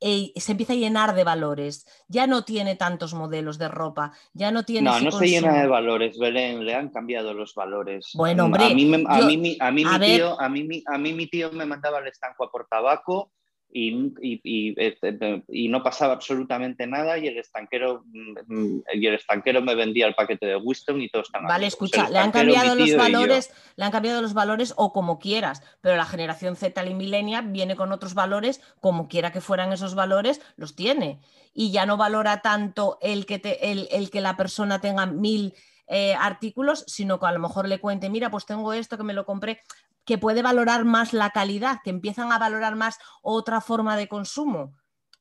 eh, 0.00 0.32
se 0.36 0.52
empieza 0.52 0.72
a 0.72 0.76
llenar 0.76 1.14
de 1.14 1.22
valores. 1.22 1.86
Ya 2.08 2.26
no 2.26 2.44
tiene 2.44 2.76
tantos 2.76 3.14
modelos 3.14 3.58
de 3.58 3.68
ropa, 3.68 4.12
ya 4.32 4.50
no 4.50 4.64
tiene. 4.64 4.90
No, 4.90 5.00
no 5.00 5.12
se 5.12 5.28
llena 5.28 5.60
de 5.60 5.68
valores, 5.68 6.18
Belén, 6.18 6.64
le 6.64 6.74
han 6.74 6.88
cambiado 6.88 7.34
los 7.34 7.54
valores. 7.54 8.10
Bueno, 8.14 8.46
hombre. 8.46 8.64
A 8.64 8.74
mí, 8.74 8.92
a 8.94 9.20
mí, 9.20 9.56
a 9.60 9.70
mí, 9.70 9.84
mi, 9.84 9.98
tío, 10.00 10.40
a 10.40 10.48
mí, 10.48 10.82
a 10.86 10.98
mí 10.98 11.12
mi 11.12 11.26
tío 11.28 11.52
me 11.52 11.66
mandaba 11.66 11.98
el 11.98 12.08
estanco 12.08 12.44
a 12.44 12.50
por 12.50 12.66
tabaco 12.66 13.32
este, 13.76 15.42
y, 15.48 15.68
no 15.68 15.82
pasaba 15.82 16.14
absolutamente 16.14 16.86
nada 16.86 17.18
y 17.18 17.26
el 17.26 17.36
estanquero 17.36 18.04
mm, 18.06 18.78
y 18.94 19.06
el 19.06 19.14
estanquero 19.14 19.60
me 19.60 19.74
vendía 19.74 20.06
el 20.06 20.14
paquete 20.14 20.46
de 20.46 20.56
Winston 20.56 21.02
y 21.02 21.10
todo 21.10 21.22
estaba 21.22 21.46
Vale, 21.46 21.66
escucha, 21.66 22.08
le 22.08 22.18
han 22.18 22.30
cambiado 22.30 22.74
los 22.74 22.96
valores, 22.96 23.50
le 23.76 23.84
han 23.84 23.92
cambiado 23.92 24.22
los 24.22 24.32
valores 24.32 24.72
o 24.76 24.94
como 24.94 25.18
quieras, 25.18 25.62
pero 25.82 25.96
la 25.96 26.06
generación 26.06 26.56
Z 26.56 26.86
y 26.86 26.94
milenia 26.94 27.42
viene 27.42 27.76
con 27.76 27.92
otros 27.92 28.14
valores, 28.14 28.62
como 28.80 29.08
quiera 29.08 29.30
que 29.30 29.42
fueran 29.42 29.72
esos 29.74 29.94
valores, 29.94 30.40
los 30.56 30.74
tiene. 30.74 31.20
Y 31.52 31.70
ya 31.70 31.84
no 31.84 31.98
valora 31.98 32.40
tanto 32.40 32.98
el 33.02 33.26
que, 33.26 33.40
el, 33.60 34.10
que 34.10 34.20
la 34.22 34.36
persona 34.36 34.80
tenga 34.80 35.04
mil 35.04 35.54
eh, 35.86 36.14
artículos, 36.14 36.84
sino 36.86 37.20
que 37.20 37.26
a 37.26 37.32
lo 37.32 37.40
mejor 37.40 37.68
le 37.68 37.78
cuente, 37.78 38.08
mira, 38.08 38.30
pues 38.30 38.46
tengo 38.46 38.72
esto 38.72 38.96
que 38.96 39.04
me 39.04 39.12
lo 39.12 39.26
compré 39.26 39.60
que 40.06 40.18
puede 40.18 40.40
valorar 40.40 40.84
más 40.84 41.12
la 41.12 41.30
calidad, 41.30 41.80
que 41.84 41.90
empiezan 41.90 42.32
a 42.32 42.38
valorar 42.38 42.76
más 42.76 42.98
otra 43.22 43.60
forma 43.60 43.96
de 43.96 44.08
consumo. 44.08 44.74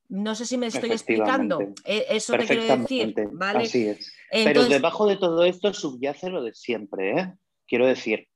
No 0.08 0.36
sé 0.36 0.46
si 0.46 0.58
me 0.58 0.68
estoy 0.68 0.92
explicando. 0.92 1.60
E, 1.84 2.06
eso 2.12 2.38
te 2.38 2.46
quiero 2.46 2.78
decir. 2.78 3.16
¿vale? 3.34 3.64
Así 3.64 3.88
es. 3.88 4.14
Pero 4.32 4.66
debajo 4.66 5.08
de 5.08 5.18
todo 5.18 5.44
esto 5.44 5.74
subyace 5.74 6.30
lo 6.30 6.44
de 6.44 6.54
siempre. 6.54 7.20
¿eh? 7.20 7.34
Quiero 7.68 7.88
decir, 7.88 8.28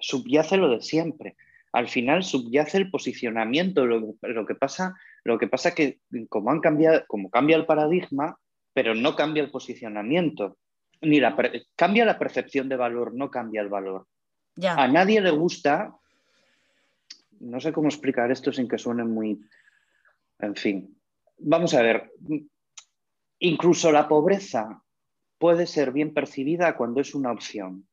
subyace 0.00 0.56
lo 0.56 0.70
de 0.70 0.80
siempre. 0.80 1.36
Al 1.72 1.88
final 1.88 2.24
subyace 2.24 2.78
el 2.78 2.90
posicionamiento. 2.90 3.84
Lo, 3.84 4.46
que 4.46 4.54
pasa, 4.54 4.94
lo 5.22 5.38
que 5.38 5.48
pasa 5.48 5.74
que 5.74 6.00
como 6.30 6.50
han 6.50 6.60
cambiado, 6.60 7.04
como 7.06 7.30
cambia 7.30 7.56
el 7.56 7.66
paradigma, 7.66 8.38
pero 8.72 8.94
no 8.94 9.14
cambia 9.16 9.42
el 9.42 9.50
posicionamiento. 9.50 10.56
Ni 11.02 11.20
la, 11.20 11.36
cambia 11.76 12.06
la 12.06 12.18
percepción 12.18 12.70
de 12.70 12.76
valor, 12.76 13.14
no 13.14 13.30
cambia 13.30 13.60
el 13.60 13.68
valor. 13.68 14.06
A 14.76 14.88
nadie 14.88 15.20
le 15.20 15.30
gusta, 15.30 15.96
no 17.40 17.60
sé 17.60 17.72
cómo 17.72 17.88
explicar 17.88 18.30
esto 18.30 18.52
sin 18.52 18.68
que 18.68 18.78
suene 18.78 19.04
muy, 19.04 19.40
en 20.38 20.54
fin, 20.54 20.96
vamos 21.38 21.74
a 21.74 21.82
ver, 21.82 22.12
incluso 23.38 23.90
la 23.92 24.08
pobreza 24.08 24.82
puede 25.38 25.66
ser 25.66 25.92
bien 25.92 26.12
percibida 26.12 26.76
cuando 26.76 27.00
es 27.00 27.14
una 27.14 27.32
opción. 27.32 27.86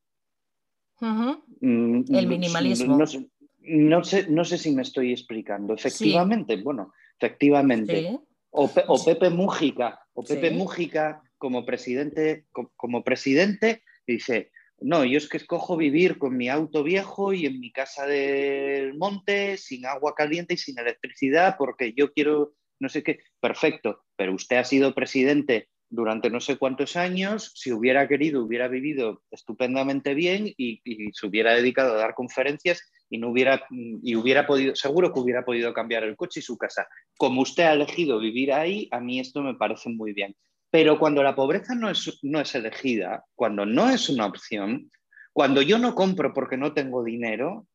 Mm, 0.99 2.03
El 2.13 2.27
minimalismo. 2.27 2.97
No, 2.97 4.03
sé, 4.03 4.27
no, 4.29 4.45
sé, 4.45 4.57
si 4.57 4.71
me 4.71 4.81
estoy 4.81 5.11
explicando. 5.11 5.73
Efectivamente, 5.73 6.57
bueno, 6.61 6.93
efectivamente. 7.17 8.19
O, 8.49 8.69
Pepe 9.03 9.29
Mújica, 9.29 9.99
o 10.13 10.23
Pepe 10.23 10.51
Mújica 10.51 11.21
como 11.37 11.65
presidente, 11.65 12.45
como 12.75 13.03
presidente, 13.03 13.83
dice, 14.05 14.51
no, 14.79 15.03
yo 15.05 15.17
es 15.17 15.27
que 15.27 15.37
escojo 15.37 15.75
vivir 15.75 16.17
con 16.17 16.37
mi 16.37 16.49
auto 16.49 16.83
viejo 16.83 17.33
y 17.33 17.45
en 17.45 17.59
mi 17.59 17.71
casa 17.71 18.05
del 18.05 18.95
monte, 18.97 19.57
sin 19.57 19.85
agua 19.85 20.13
caliente 20.15 20.53
y 20.53 20.57
sin 20.57 20.77
electricidad, 20.77 21.55
porque 21.57 21.93
yo 21.93 22.13
quiero, 22.13 22.53
no 22.79 22.89
sé 22.89 23.03
qué, 23.03 23.19
perfecto, 23.39 24.03
pero 24.15 24.33
usted 24.33 24.57
ha 24.57 24.63
sido 24.63 24.93
presidente 24.93 25.69
durante 25.89 26.29
no 26.29 26.39
sé 26.41 26.57
cuántos 26.57 26.95
años, 26.95 27.53
si 27.55 27.71
hubiera 27.71 28.07
querido, 28.07 28.43
hubiera 28.43 28.67
vivido 28.67 29.23
estupendamente 29.31 30.13
bien 30.13 30.53
y, 30.57 30.81
se 31.13 31.27
hubiera 31.27 31.53
dedicado 31.53 31.93
a 31.93 31.97
dar 31.97 32.13
conferencias 32.13 32.81
y 33.09 33.17
no 33.17 33.29
hubiera, 33.29 33.63
y 33.71 34.15
hubiera 34.15 34.45
podido, 34.45 34.75
seguro 34.75 35.13
que 35.13 35.19
hubiera 35.19 35.45
podido 35.45 35.73
cambiar 35.73 36.03
el 36.03 36.17
coche 36.17 36.41
y 36.41 36.43
su 36.43 36.57
casa. 36.57 36.87
Como 37.17 37.41
usted 37.41 37.63
ha 37.63 37.73
elegido 37.73 38.19
vivir 38.19 38.51
ahí, 38.51 38.89
a 38.91 38.99
mí 38.99 39.19
esto 39.19 39.41
me 39.41 39.55
parece 39.55 39.89
muy 39.89 40.13
bien. 40.13 40.35
Pero 40.69 40.99
cuando 40.99 41.23
la 41.23 41.35
pobreza 41.35 41.75
no 41.75 41.89
es, 41.89 42.19
no 42.23 42.39
es 42.39 42.53
elegida, 42.55 43.25
cuando 43.35 43.65
no 43.65 43.89
es 43.89 44.09
una 44.09 44.25
opción, 44.25 44.91
cuando 45.33 45.61
yo 45.61 45.77
no 45.77 45.95
compro 45.95 46.33
porque 46.33 46.57
no 46.57 46.73
tengo 46.73 47.03
dinero, 47.03 47.67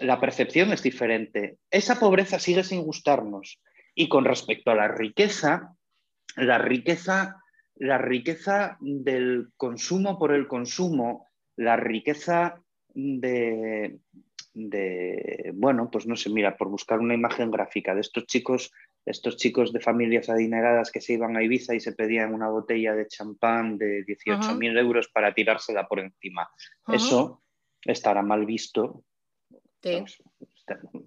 la 0.00 0.20
percepción 0.20 0.72
es 0.72 0.82
diferente. 0.82 1.58
Esa 1.70 1.98
pobreza 1.98 2.38
sigue 2.38 2.64
sin 2.64 2.82
gustarnos. 2.82 3.60
Y 3.94 4.08
con 4.08 4.24
respecto 4.24 4.70
a 4.70 4.74
la 4.74 4.88
riqueza, 4.88 5.74
la 6.36 6.58
riqueza, 6.58 7.42
la 7.76 7.98
riqueza 7.98 8.76
del 8.80 9.48
consumo 9.56 10.18
por 10.18 10.32
el 10.32 10.46
consumo, 10.46 11.28
la 11.56 11.76
riqueza 11.76 12.60
de, 12.94 13.98
de, 14.52 15.52
bueno, 15.54 15.90
pues 15.90 16.06
no 16.06 16.16
sé, 16.16 16.30
mira, 16.30 16.56
por 16.56 16.68
buscar 16.68 16.98
una 16.98 17.14
imagen 17.14 17.50
gráfica 17.50 17.94
de 17.94 18.02
estos 18.02 18.26
chicos 18.26 18.70
estos 19.06 19.36
chicos 19.36 19.72
de 19.72 19.80
familias 19.80 20.28
adineradas 20.28 20.90
que 20.90 21.00
se 21.00 21.14
iban 21.14 21.36
a 21.36 21.42
Ibiza 21.42 21.74
y 21.74 21.80
se 21.80 21.92
pedían 21.92 22.34
una 22.34 22.48
botella 22.48 22.92
de 22.94 23.06
champán 23.06 23.78
de 23.78 24.04
18.000 24.04 24.78
euros 24.78 25.08
para 25.08 25.32
tirársela 25.32 25.86
por 25.86 26.00
encima. 26.00 26.50
Eso 26.88 27.42
estará 27.82 28.22
mal 28.22 28.44
visto. 28.44 29.04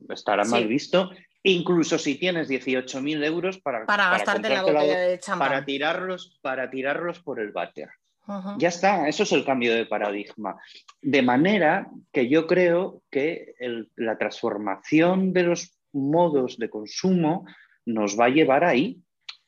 Estará 0.09 0.45
mal 0.45 0.65
visto. 0.67 1.12
Incluso 1.43 1.97
si 1.97 2.15
tienes 2.15 2.49
18.000 2.49 3.25
euros 3.25 3.59
para, 3.59 3.85
para, 3.85 4.12
gastarte 4.12 4.49
la 4.49 4.63
botella 4.63 4.99
de 4.99 5.19
champán. 5.19 5.49
Para 5.49 5.65
tirarlos, 5.65 6.39
para 6.41 6.69
tirarlos 6.69 7.19
por 7.19 7.41
el 7.41 7.51
váter. 7.51 7.89
Ya 8.57 8.67
está, 8.67 9.07
eso 9.07 9.23
es 9.23 9.31
el 9.31 9.43
cambio 9.43 9.73
de 9.73 9.88
paradigma. 9.88 10.55
De 11.01 11.21
manera 11.23 11.89
que 12.13 12.29
yo 12.29 12.45
creo 12.45 13.01
que 13.09 13.55
la 13.95 14.17
transformación 14.19 15.33
de 15.33 15.43
los 15.43 15.79
modos 15.91 16.57
de 16.57 16.69
consumo 16.69 17.45
nos 17.85 18.19
va 18.19 18.25
a 18.25 18.29
llevar 18.29 18.63
ahí, 18.63 19.01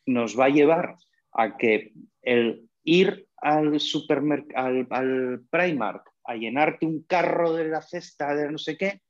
nos 0.06 0.40
va 0.40 0.46
a 0.46 0.50
llevar 0.50 0.96
a 1.34 1.58
que 1.58 1.94
el 2.22 2.68
ir 2.84 3.28
al 3.38 3.80
supermercado, 3.80 4.86
al, 4.90 5.42
Primark, 5.50 6.10
a 6.26 6.36
llenarte 6.36 6.86
un 6.86 7.04
carro 7.04 7.54
de 7.54 7.68
la 7.68 7.82
cesta 7.82 8.36
de 8.36 8.52
no 8.52 8.58
sé 8.58 8.78
qué, 8.78 9.02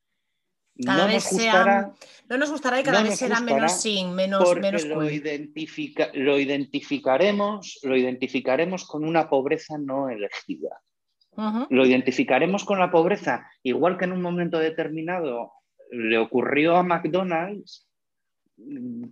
cada 0.85 1.05
no, 1.05 1.13
vez 1.13 1.23
nos 1.23 1.33
gustará, 1.33 1.93
no 2.29 2.37
nos 2.37 2.51
gustará 2.51 2.79
y 2.79 2.83
cada 2.83 3.03
vez 3.03 3.19
será 3.19 3.41
menos 3.41 3.81
sin, 3.81 4.15
menos, 4.15 4.55
menos 4.57 4.85
lo, 4.85 5.09
identifica, 5.09 6.09
lo, 6.13 6.39
identificaremos, 6.39 7.79
lo 7.83 7.97
identificaremos 7.97 8.85
con 8.85 9.03
una 9.03 9.29
pobreza 9.29 9.77
no 9.77 10.09
elegida. 10.09 10.81
Lo 11.69 11.85
identificaremos 11.85 12.65
con 12.65 12.79
la 12.79 12.91
pobreza, 12.91 13.47
igual 13.63 13.97
que 13.97 14.05
en 14.05 14.11
un 14.11 14.21
momento 14.21 14.59
determinado 14.59 15.53
le 15.89 16.17
ocurrió 16.17 16.75
a 16.75 16.83
McDonald's 16.83 17.87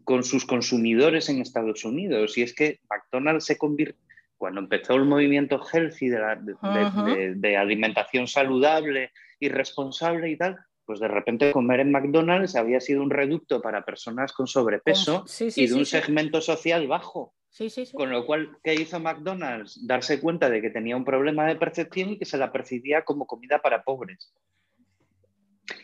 con 0.04 0.24
sus 0.24 0.46
consumidores 0.46 1.30
en 1.30 1.42
Estados 1.42 1.86
Unidos. 1.86 2.38
Y 2.38 2.44
es 2.44 2.54
que 2.54 2.80
McDonald's 2.90 3.46
se 3.46 3.58
convirtió, 3.58 3.96
cuando 4.38 4.62
empezó 4.62 4.94
el 4.94 5.06
movimiento 5.06 5.62
healthy 5.62 6.10
de, 6.10 7.58
alimentación 7.58 8.28
saludable 8.28 9.12
y 9.40 9.50
responsable 9.50 10.30
y 10.30 10.38
tal, 10.38 10.58
pues 10.86 11.00
de 11.00 11.10
repente 11.10 11.52
comer 11.52 11.82
en 11.82 11.92
McDonald's 11.92 12.56
había 12.56 12.80
sido 12.80 13.04
un 13.04 13.10
reducto 13.10 13.62
para 13.62 13.84
personas 13.84 14.32
con 14.32 14.48
sobrepeso 14.48 15.26
y 15.56 15.68
de 15.68 15.74
un 15.74 15.86
segmento 15.86 16.42
social 16.42 16.88
bajo. 16.88 17.34
Con 17.94 18.12
lo 18.12 18.26
cual, 18.26 18.58
¿qué 18.64 18.76
hizo 18.76 19.00
McDonald's? 19.00 19.86
Darse 19.86 20.22
cuenta 20.22 20.50
de 20.50 20.62
que 20.62 20.70
tenía 20.70 20.96
un 20.96 21.04
problema 21.04 21.46
de 21.46 21.56
percepción 21.56 22.12
y 22.12 22.18
que 22.18 22.26
se 22.26 22.38
la 22.38 22.52
percibía 22.52 23.04
como 23.04 23.28
comida 23.28 23.60
para 23.60 23.84
pobres 23.84 24.32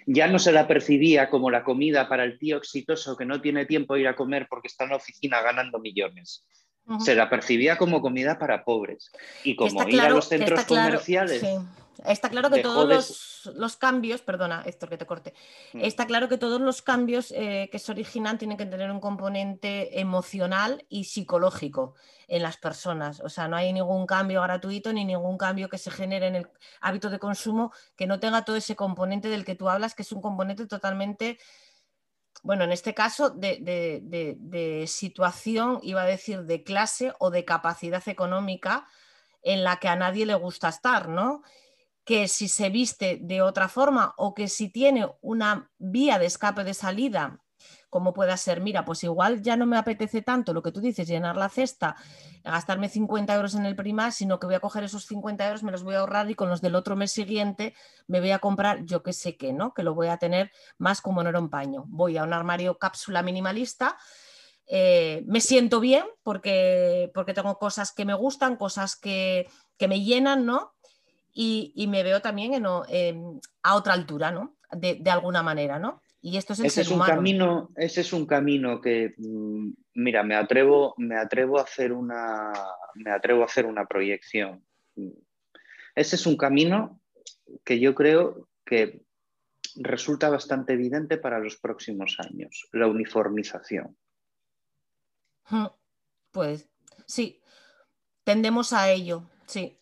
ya 0.05 0.27
no 0.27 0.39
se 0.39 0.51
la 0.51 0.67
percibía 0.67 1.29
como 1.29 1.51
la 1.51 1.63
comida 1.63 2.07
para 2.07 2.23
el 2.23 2.37
tío 2.37 2.57
exitoso 2.57 3.15
que 3.15 3.25
no 3.25 3.41
tiene 3.41 3.65
tiempo 3.65 3.95
de 3.95 4.01
ir 4.01 4.07
a 4.07 4.15
comer 4.15 4.47
porque 4.49 4.67
está 4.67 4.85
en 4.85 4.91
la 4.91 4.97
oficina 4.97 5.41
ganando 5.41 5.79
millones. 5.79 6.45
Se 6.99 7.15
la 7.15 7.29
percibía 7.29 7.77
como 7.77 8.01
comida 8.01 8.37
para 8.37 8.63
pobres. 8.63 9.11
Y 9.43 9.55
como 9.55 9.87
ir 9.87 9.99
a 10.01 10.09
los 10.09 10.27
centros 10.27 10.65
comerciales. 10.65 11.43
Está 12.05 12.29
claro 12.29 12.49
que 12.49 12.61
todos 12.61 13.53
los, 13.55 13.77
cambios, 13.77 14.21
perdona 14.21 14.63
Héctor 14.65 14.89
que 14.89 14.97
te 14.97 15.05
corte, 15.05 15.33
mm. 15.73 15.81
está 15.81 16.05
claro 16.05 16.27
que 16.27 16.37
todos 16.37 16.59
los 16.59 16.81
cambios 16.81 17.31
eh, 17.31 17.69
que 17.71 17.79
se 17.79 17.91
originan 17.91 18.37
tienen 18.37 18.57
que 18.57 18.65
tener 18.65 18.91
un 18.91 18.99
componente 18.99 19.99
emocional 19.99 20.85
y 20.89 21.05
psicológico 21.05 21.95
en 22.27 22.43
las 22.43 22.57
personas. 22.57 23.21
O 23.21 23.29
sea, 23.29 23.47
no 23.47 23.55
hay 23.55 23.71
ningún 23.71 24.05
cambio 24.05 24.41
gratuito 24.41 24.91
ni 24.93 25.05
ningún 25.05 25.37
cambio 25.37 25.69
que 25.69 25.77
se 25.77 25.91
genere 25.91 26.27
en 26.27 26.35
el 26.35 26.47
hábito 26.81 27.09
de 27.09 27.19
consumo 27.19 27.71
que 27.95 28.07
no 28.07 28.19
tenga 28.19 28.43
todo 28.43 28.55
ese 28.55 28.75
componente 28.75 29.29
del 29.29 29.45
que 29.45 29.55
tú 29.55 29.69
hablas, 29.69 29.95
que 29.95 30.01
es 30.01 30.11
un 30.11 30.21
componente 30.21 30.65
totalmente 30.65 31.37
bueno, 32.43 32.63
en 32.63 32.71
este 32.71 32.93
caso 32.93 33.29
de, 33.29 34.85
situación, 34.87 35.79
iba 35.81 36.01
a 36.01 36.05
decir 36.05 36.43
de 36.43 36.63
clase 36.63 37.13
o 37.19 37.31
de 37.31 37.45
capacidad 37.45 38.07
económica 38.07 38.87
en 39.41 39.63
la 39.63 39.77
que 39.77 39.87
a 39.87 39.95
nadie 39.95 40.25
le 40.25 40.35
gusta 40.35 40.69
estar, 40.69 41.09
¿no? 41.09 41.41
Que 42.03 42.27
si 42.27 42.47
se 42.47 42.69
viste 42.69 43.19
de 43.21 43.41
otra 43.41 43.67
forma 43.67 44.13
o 44.17 44.33
que 44.33 44.47
si 44.47 44.69
tiene 44.69 45.07
una 45.21 45.71
vía 45.77 46.19
de 46.19 46.27
escape 46.27 46.63
de 46.63 46.73
salida 46.73 47.41
como 47.89 48.13
pueda 48.13 48.35
ser, 48.37 48.61
mira, 48.61 48.83
pues 48.83 49.03
igual 49.03 49.41
ya 49.41 49.55
no 49.55 49.65
me 49.65 49.77
apetece 49.77 50.21
tanto 50.21 50.53
lo 50.53 50.61
que 50.61 50.71
tú 50.71 50.81
dices, 50.81 51.07
llenar 51.07 51.37
la 51.37 51.49
cesta, 51.49 51.95
gastarme 52.45 52.89
50 52.89 53.33
euros 53.35 53.55
en 53.55 53.65
el 53.65 53.75
prima, 53.75 54.11
sino 54.11 54.39
que 54.39 54.45
voy 54.45 54.55
a 54.55 54.59
coger 54.59 54.83
esos 54.83 55.05
50 55.05 55.47
euros, 55.47 55.63
me 55.63 55.71
los 55.71 55.83
voy 55.83 55.95
a 55.95 55.99
ahorrar 55.99 56.29
y 56.29 56.35
con 56.35 56.49
los 56.49 56.61
del 56.61 56.75
otro 56.75 56.95
mes 56.95 57.11
siguiente 57.11 57.73
me 58.07 58.19
voy 58.19 58.31
a 58.31 58.39
comprar, 58.39 58.85
yo 58.85 59.03
que 59.03 59.13
sé 59.13 59.35
qué, 59.35 59.51
¿no? 59.51 59.73
Que 59.73 59.83
lo 59.83 59.95
voy 59.95 60.07
a 60.07 60.17
tener 60.17 60.51
más 60.77 61.01
como 61.01 61.23
no 61.23 61.29
era 61.29 61.39
un 61.39 61.49
paño. 61.49 61.85
Voy 61.87 62.17
a 62.17 62.23
un 62.23 62.33
armario 62.33 62.77
cápsula 62.77 63.23
minimalista. 63.23 63.97
Eh, 64.67 65.23
me 65.27 65.41
siento 65.41 65.79
bien 65.79 66.05
porque, 66.23 67.11
porque 67.13 67.33
tengo 67.33 67.57
cosas 67.57 67.91
que 67.91 68.05
me 68.05 68.13
gustan, 68.13 68.55
cosas 68.55 68.95
que, 68.95 69.47
me 69.79 70.01
llenan, 70.01 70.45
¿no? 70.45 70.73
Y, 71.33 71.87
me 71.89 72.03
veo 72.03 72.21
también 72.21 72.65
a 72.65 73.75
otra 73.75 73.93
altura, 73.93 74.31
¿no? 74.31 74.55
De, 74.71 74.95
de 74.95 75.11
alguna 75.11 75.43
manera, 75.43 75.79
¿no? 75.79 76.01
Y 76.21 76.37
esto 76.37 76.53
es 76.53 76.59
el 76.59 76.65
ese 76.65 76.81
es 76.81 76.89
un 76.89 77.01
camino, 77.01 77.69
ese 77.75 78.01
es 78.01 78.11
un 78.11 78.25
camino 78.25 78.81
que, 78.81 79.13
mm, 79.15 79.69
mira, 79.95 80.23
me 80.23 80.35
atrevo, 80.35 80.93
me 80.97 81.17
atrevo 81.17 81.57
a 81.57 81.63
hacer 81.63 81.91
una, 81.91 82.53
me 82.95 83.11
atrevo 83.11 83.41
a 83.41 83.45
hacer 83.45 83.65
una 83.65 83.85
proyección. 83.85 84.63
Ese 85.95 86.15
es 86.15 86.25
un 86.25 86.37
camino 86.37 87.01
que 87.63 87.79
yo 87.79 87.95
creo 87.95 88.49
que 88.65 89.01
resulta 89.77 90.29
bastante 90.29 90.73
evidente 90.73 91.17
para 91.17 91.39
los 91.39 91.57
próximos 91.57 92.17
años, 92.19 92.67
la 92.71 92.87
uniformización. 92.87 93.97
Pues 96.31 96.69
sí, 97.05 97.41
tendemos 98.23 98.73
a 98.73 98.91
ello, 98.91 99.29
sí. 99.45 99.77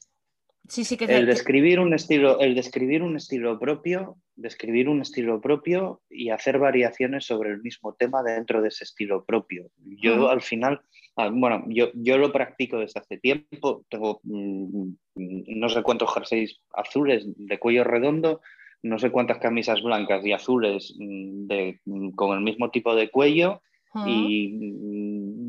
Sí, 0.70 0.86
sí 0.86 0.96
que 0.96 1.06
el 1.06 1.26
describir 1.26 1.80
un 1.80 1.94
estilo, 1.94 2.40
el 2.40 2.56
describir 2.56 3.04
un 3.04 3.18
estilo 3.18 3.60
propio 3.60 4.23
describir 4.36 4.90
un 4.90 5.02
estilo 5.02 5.40
propio 5.40 6.02
y 6.10 6.30
hacer 6.30 6.60
variaciones 6.60 7.26
sobre 7.26 7.52
el 7.52 7.62
mismo 7.62 7.94
tema 7.94 8.24
dentro 8.24 8.62
de 8.62 8.70
ese 8.70 8.84
estilo 8.84 9.24
propio. 9.26 9.70
Yo 9.78 10.30
al 10.30 10.42
final, 10.42 10.82
ah, 11.18 11.30
bueno, 11.32 11.64
yo, 11.68 11.92
yo 11.94 12.18
lo 12.18 12.32
practico 12.32 12.80
desde 12.80 13.00
hace 13.00 13.18
tiempo, 13.18 13.86
tengo 13.90 14.20
mm, 14.24 14.92
no 15.16 15.70
sé 15.70 15.84
cuántos 15.84 16.14
jerseys 16.14 16.60
azules 16.74 17.26
de 17.28 17.60
cuello 17.60 17.84
redondo, 17.84 18.42
no 18.82 19.00
sé 19.00 19.12
cuántas 19.12 19.40
camisas 19.40 19.82
blancas 19.82 20.26
y 20.26 20.34
azules 20.34 20.96
mm, 20.98 21.48
de, 21.48 21.80
mm, 21.86 22.10
con 22.12 22.36
el 22.38 22.44
mismo 22.44 22.72
tipo 22.72 22.96
de 22.96 23.10
cuello 23.10 23.62
y 24.08 24.58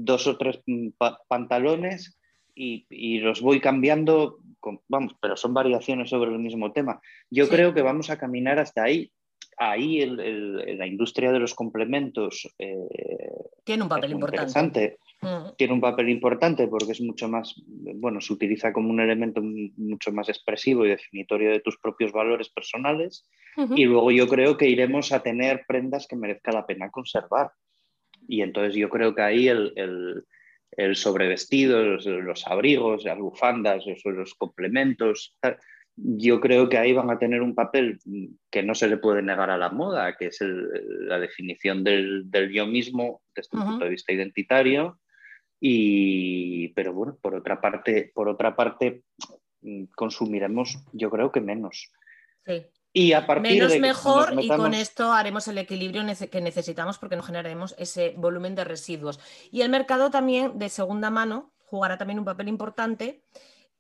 dos 0.04 0.26
o 0.26 0.36
tres 0.36 0.60
pantalones 1.28 2.18
y, 2.54 2.86
y 2.90 3.18
los 3.18 3.40
voy 3.40 3.60
cambiando 3.60 4.38
vamos, 4.88 5.14
pero 5.20 5.36
son 5.36 5.54
variaciones 5.54 6.10
sobre 6.10 6.30
el 6.30 6.38
mismo 6.38 6.72
tema. 6.72 7.00
Yo 7.30 7.48
creo 7.48 7.74
que 7.74 7.82
vamos 7.82 8.10
a 8.10 8.18
caminar 8.18 8.58
hasta 8.58 8.84
ahí. 8.84 9.10
Ahí 9.56 10.04
la 10.04 10.86
industria 10.86 11.30
de 11.30 11.38
los 11.38 11.54
complementos 11.54 12.52
eh, 12.58 12.88
tiene 13.62 13.84
un 13.84 13.88
papel 13.88 14.12
importante. 14.12 14.98
Mm. 15.20 15.54
Tiene 15.56 15.74
un 15.74 15.80
papel 15.80 16.08
importante 16.08 16.66
porque 16.66 16.90
es 16.92 17.00
mucho 17.00 17.28
más, 17.28 17.54
bueno, 17.66 18.20
se 18.20 18.32
utiliza 18.32 18.72
como 18.72 18.90
un 18.90 19.00
elemento 19.00 19.40
mucho 19.42 20.10
más 20.12 20.28
expresivo 20.28 20.84
y 20.84 20.90
definitorio 20.90 21.52
de 21.52 21.60
tus 21.60 21.78
propios 21.78 22.10
valores 22.10 22.48
personales. 22.48 23.28
Y 23.76 23.84
luego 23.84 24.10
yo 24.10 24.26
creo 24.26 24.56
que 24.56 24.68
iremos 24.68 25.12
a 25.12 25.22
tener 25.22 25.64
prendas 25.68 26.08
que 26.08 26.16
merezca 26.16 26.50
la 26.50 26.66
pena 26.66 26.90
conservar. 26.90 27.52
Y 28.26 28.42
entonces 28.42 28.74
yo 28.74 28.88
creo 28.88 29.14
que 29.14 29.22
ahí 29.22 29.46
el 29.46 29.72
el 29.76 30.24
sobrevestido, 30.94 31.82
los, 31.82 32.46
abrigos, 32.46 33.04
las 33.04 33.18
bufandas, 33.18 33.84
los, 33.86 34.04
los, 34.04 34.34
complementos. 34.34 35.36
Yo 35.96 36.40
creo 36.40 36.68
que 36.68 36.78
ahí 36.78 36.92
van 36.92 37.10
a 37.10 37.18
tener 37.18 37.40
un 37.42 37.54
papel 37.54 37.98
que 38.50 38.62
no 38.62 38.74
se 38.74 38.88
le 38.88 38.96
puede 38.96 39.22
negar 39.22 39.50
a 39.50 39.58
la 39.58 39.70
moda, 39.70 40.16
que 40.16 40.26
es 40.26 40.38
la 40.40 41.20
definición 41.20 41.84
del, 41.84 42.28
yo 42.52 42.66
mismo 42.66 43.22
desde 43.34 43.56
un 43.56 43.64
punto 43.64 43.84
de 43.84 43.90
vista 43.90 44.12
identitario. 44.12 44.98
Y, 45.60 46.68
pero 46.74 46.92
bueno, 46.92 47.16
por 47.22 47.34
otra 47.34 47.60
parte, 47.60 48.10
por 48.14 48.28
otra 48.28 48.56
parte, 48.56 49.02
consumiremos, 49.94 50.84
yo 50.92 51.10
creo 51.10 51.32
que 51.32 51.40
menos. 51.40 51.92
Sí. 52.44 52.66
Y 52.96 53.12
a 53.12 53.26
partir 53.26 53.54
Menos 53.54 53.76
mejor 53.80 54.40
y 54.40 54.46
con 54.46 54.72
esto 54.72 55.12
haremos 55.12 55.48
el 55.48 55.58
equilibrio 55.58 56.04
que 56.30 56.40
necesitamos 56.40 56.96
porque 56.96 57.16
no 57.16 57.24
generaremos 57.24 57.74
ese 57.76 58.14
volumen 58.16 58.54
de 58.54 58.62
residuos. 58.62 59.18
Y 59.50 59.62
el 59.62 59.68
mercado 59.68 60.12
también 60.12 60.60
de 60.60 60.68
segunda 60.68 61.10
mano 61.10 61.52
jugará 61.66 61.98
también 61.98 62.20
un 62.20 62.24
papel 62.24 62.46
importante 62.46 63.24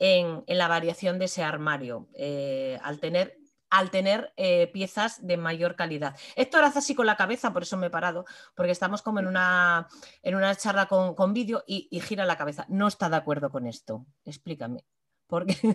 en, 0.00 0.42
la 0.48 0.66
variación 0.66 1.20
de 1.20 1.26
ese 1.26 1.44
armario, 1.44 2.08
eh, 2.14 2.76
al 2.82 2.98
tener, 2.98 3.38
al 3.70 3.92
tener 3.92 4.32
eh, 4.36 4.66
piezas 4.72 5.24
de 5.24 5.36
mayor 5.36 5.76
calidad. 5.76 6.16
Héctor 6.34 6.64
hace 6.64 6.80
así 6.80 6.96
con 6.96 7.06
la 7.06 7.16
cabeza, 7.16 7.52
por 7.52 7.62
eso 7.62 7.76
me 7.76 7.86
he 7.86 7.90
parado, 7.90 8.24
porque 8.56 8.72
estamos 8.72 9.00
como 9.00 9.20
en 9.20 9.28
una, 9.28 9.86
en 10.24 10.34
una 10.34 10.56
charla 10.56 10.86
con, 10.86 11.14
con 11.14 11.32
vídeo 11.32 11.62
y, 11.68 11.86
y 11.88 12.00
gira 12.00 12.26
la 12.26 12.36
cabeza. 12.36 12.66
No 12.68 12.88
está 12.88 13.08
de 13.08 13.16
acuerdo 13.16 13.48
con 13.50 13.68
esto. 13.68 14.06
Explícame. 14.24 14.84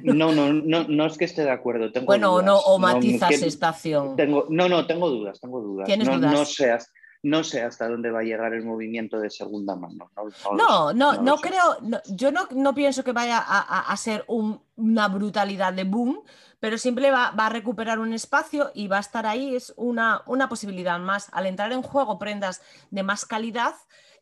No, 0.04 0.32
no, 0.32 0.54
no, 0.54 0.88
no 0.88 1.06
es 1.06 1.18
que 1.18 1.26
esté 1.26 1.44
de 1.44 1.52
acuerdo. 1.52 1.92
Tengo 1.92 2.08
bueno, 2.08 2.34
o 2.34 2.42
no, 2.42 2.58
o 2.58 2.80
matizas 2.80 3.32
esta 3.32 3.70
acción. 3.70 4.16
Tengo, 4.16 4.46
no, 4.50 4.70
no, 4.70 4.86
tengo 4.86 5.10
dudas, 5.10 5.40
tengo 5.40 5.62
dudas. 5.62 5.86
¿Tienes 5.86 6.08
no, 6.08 6.18
dudas? 6.18 6.34
No 6.34 6.46
sé, 6.46 6.78
no 7.22 7.44
sé 7.44 7.62
hasta 7.62 7.90
dónde 7.90 8.12
va 8.12 8.20
a 8.20 8.24
llegar 8.24 8.54
el 8.54 8.64
movimiento 8.64 9.20
de 9.20 9.30
segunda 9.30 9.76
mano. 9.76 10.12
No, 10.56 10.94
no, 10.94 11.22
no, 11.22 11.38
creo, 11.38 11.78
yo 12.08 12.32
no, 12.32 12.74
pienso 12.74 13.04
que 13.04 13.12
vaya 13.12 13.40
a, 13.40 13.98
ser 13.98 14.24
una 14.28 15.08
brutalidad 15.10 15.74
de 15.74 15.84
boom, 15.84 16.22
pero 16.60 16.78
siempre 16.78 17.12
va, 17.12 17.32
va, 17.32 17.48
a 17.48 17.50
recuperar 17.50 18.00
un 18.00 18.14
espacio 18.14 18.72
y 18.74 18.88
va 18.88 18.98
a 18.98 19.02
estar 19.02 19.26
ahí, 19.26 19.56
es 19.56 19.74
una, 19.76 20.24
una 20.28 20.48
posibilidad 20.48 21.00
más. 21.00 21.28
Al 21.34 21.46
entrar 21.46 21.72
en 21.74 21.82
juego 21.82 22.20
prendas 22.20 22.62
de 22.90 23.04
más 23.04 23.26
calidad, 23.26 23.76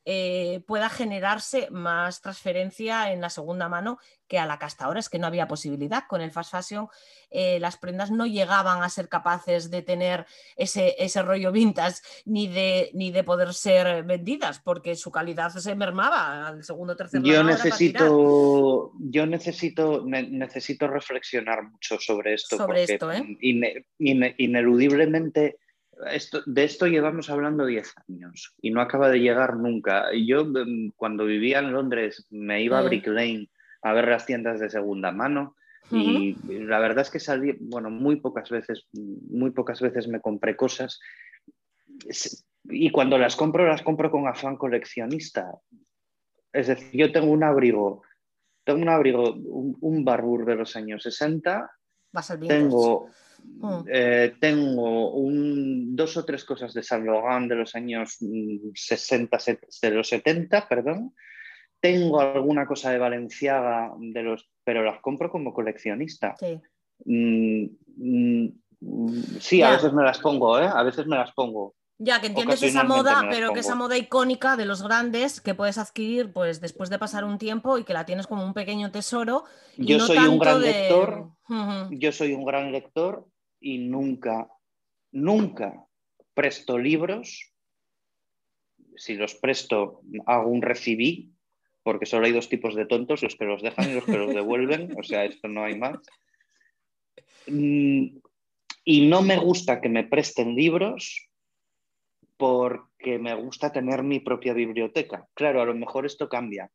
eh, 0.09 0.61
pueda 0.65 0.87
generarse 0.87 1.67
más 1.69 2.21
transferencia 2.21 3.11
en 3.11 3.19
la 3.19 3.29
segunda 3.29 3.67
mano 3.67 3.99
que 4.29 4.39
a 4.39 4.45
la 4.45 4.57
que 4.57 4.63
hasta 4.63 4.85
ahora 4.85 5.01
es 5.01 5.09
que 5.09 5.19
no 5.19 5.27
había 5.27 5.49
posibilidad. 5.49 6.03
Con 6.07 6.21
el 6.21 6.31
fast 6.31 6.51
fashion 6.51 6.87
eh, 7.29 7.59
las 7.59 7.75
prendas 7.75 8.09
no 8.09 8.25
llegaban 8.25 8.83
a 8.83 8.89
ser 8.89 9.09
capaces 9.09 9.69
de 9.69 9.81
tener 9.81 10.25
ese, 10.55 10.95
ese 10.97 11.21
rollo 11.23 11.51
vintage 11.51 11.97
ni 12.23 12.47
de, 12.47 12.89
ni 12.93 13.11
de 13.11 13.25
poder 13.25 13.53
ser 13.53 14.05
vendidas 14.05 14.59
porque 14.59 14.95
su 14.95 15.11
calidad 15.11 15.49
se 15.49 15.75
mermaba 15.75 16.47
al 16.47 16.63
segundo 16.63 16.93
o 16.93 16.95
tercer 16.95 17.21
yo 17.21 17.43
necesito 17.43 18.93
yo 18.97 19.25
necesito 19.25 20.05
necesito 20.05 20.87
reflexionar 20.87 21.63
mucho 21.63 21.99
sobre 21.99 22.35
esto 22.35 22.55
sobre 22.55 22.83
esto 22.83 23.11
¿eh? 23.11 23.37
ineludiblemente 23.99 25.57
de 26.45 26.63
esto 26.63 26.87
llevamos 26.87 27.29
hablando 27.29 27.65
10 27.65 27.93
años 28.07 28.55
y 28.61 28.71
no 28.71 28.81
acaba 28.81 29.09
de 29.09 29.19
llegar 29.19 29.57
nunca. 29.57 30.05
Yo 30.13 30.41
em, 30.41 30.91
cuando 30.95 31.25
vivía 31.25 31.59
en 31.59 31.73
Londres 31.73 32.25
me 32.29 32.61
iba 32.61 32.79
a 32.79 32.83
Brick 32.83 33.07
Lane 33.07 33.49
a 33.81 33.93
ver 33.93 34.07
las 34.07 34.25
tiendas 34.25 34.59
de 34.59 34.69
segunda 34.69 35.11
mano 35.11 35.55
y 35.89 36.35
la 36.49 36.79
verdad 36.79 37.03
es 37.03 37.09
que 37.09 37.19
salí, 37.19 37.55
bueno, 37.61 37.89
muy 37.89 38.17
pocas 38.17 38.49
veces, 38.49 38.87
muy 38.93 39.51
pocas 39.51 39.79
veces 39.79 40.07
me 40.07 40.19
compré 40.19 40.55
cosas. 40.55 40.99
Y 42.65 42.89
cuando 42.89 43.17
las 43.17 43.35
compro 43.35 43.65
las 43.65 43.81
compro 43.81 44.11
con 44.11 44.27
afán 44.27 44.57
coleccionista. 44.57 45.49
Es 46.51 46.67
decir, 46.67 46.89
yo 46.91 47.11
tengo 47.11 47.31
un 47.31 47.43
abrigo, 47.43 48.01
tengo 48.65 48.81
un 48.81 48.89
abrigo, 48.89 49.33
un, 49.33 49.77
un 49.79 50.03
Barbour 50.03 50.45
de 50.45 50.55
los 50.55 50.75
años 50.75 51.03
60, 51.03 51.71
tengo 52.47 53.09
Mm. 53.59 53.85
Eh, 53.91 54.35
tengo 54.39 55.11
un, 55.11 55.95
dos 55.95 56.17
o 56.17 56.25
tres 56.25 56.43
cosas 56.43 56.73
de 56.73 56.83
Saint 56.83 57.05
Laurent 57.05 57.49
de 57.49 57.55
los 57.55 57.75
años 57.75 58.17
60, 58.73 59.37
mm, 59.37 59.41
de 59.81 59.91
los 59.91 60.07
70, 60.07 60.67
perdón. 60.67 61.13
Tengo 61.79 62.19
alguna 62.19 62.65
cosa 62.65 62.91
de 62.91 62.97
Valenciaga, 62.97 63.91
de 63.97 64.23
los, 64.23 64.49
pero 64.63 64.83
las 64.83 64.99
compro 65.01 65.31
como 65.31 65.53
coleccionista. 65.53 66.35
Sí, 66.39 66.59
mm, 67.05 68.47
sí 69.39 69.61
a 69.61 69.71
veces 69.71 69.93
me 69.93 70.03
las 70.03 70.19
pongo, 70.19 70.59
¿eh? 70.59 70.69
a 70.71 70.83
veces 70.83 71.07
me 71.07 71.15
las 71.15 71.31
pongo. 71.33 71.75
Ya, 71.99 72.21
que 72.21 72.27
entiendes 72.27 72.61
esa 72.61 72.83
moda, 72.83 73.25
pero 73.29 73.53
que 73.53 73.61
esa 73.61 73.73
moda 73.73 73.97
icónica 73.97 74.55
de 74.55 74.65
los 74.65 74.83
grandes 74.83 75.41
que 75.41 75.55
puedes 75.55 75.79
adquirir 75.79 76.31
pues 76.31 76.61
después 76.61 76.91
de 76.91 76.99
pasar 76.99 77.23
un 77.23 77.39
tiempo 77.39 77.79
y 77.79 77.85
que 77.85 77.93
la 77.93 78.05
tienes 78.05 78.27
como 78.27 78.45
un 78.45 78.53
pequeño 78.53 78.91
tesoro. 78.91 79.45
yo 79.77 79.99
soy 79.99 80.19
un 80.19 80.37
gran 80.37 80.61
lector, 80.61 81.31
yo 81.89 82.11
soy 82.11 82.33
un 82.33 82.45
gran 82.45 82.71
lector 82.71 83.25
y 83.59 83.79
nunca, 83.79 84.49
nunca 85.11 85.85
presto 86.33 86.77
libros. 86.77 87.51
Si 88.95 89.15
los 89.15 89.35
presto, 89.35 90.01
hago 90.25 90.49
un 90.49 90.61
recibí, 90.61 91.31
porque 91.83 92.05
solo 92.05 92.25
hay 92.25 92.31
dos 92.31 92.49
tipos 92.49 92.75
de 92.75 92.85
tontos, 92.85 93.23
los 93.23 93.35
que 93.35 93.45
los 93.45 93.61
dejan 93.61 93.89
y 93.89 93.93
los 93.93 94.05
que 94.05 94.17
los 94.17 94.33
devuelven, 94.33 94.93
o 94.97 95.03
sea, 95.03 95.25
esto 95.25 95.47
no 95.47 95.63
hay 95.63 95.77
más. 95.77 95.97
Mm, 97.47 98.17
y 98.83 99.07
no 99.07 99.21
me 99.21 99.37
gusta 99.37 99.81
que 99.81 99.89
me 99.89 100.03
presten 100.03 100.55
libros 100.55 101.27
porque 102.37 103.17
me 103.19 103.33
gusta 103.33 103.71
tener 103.71 104.03
mi 104.03 104.19
propia 104.19 104.53
biblioteca. 104.53 105.27
Claro, 105.33 105.61
a 105.61 105.65
lo 105.65 105.73
mejor 105.73 106.05
esto 106.05 106.29
cambia, 106.29 106.71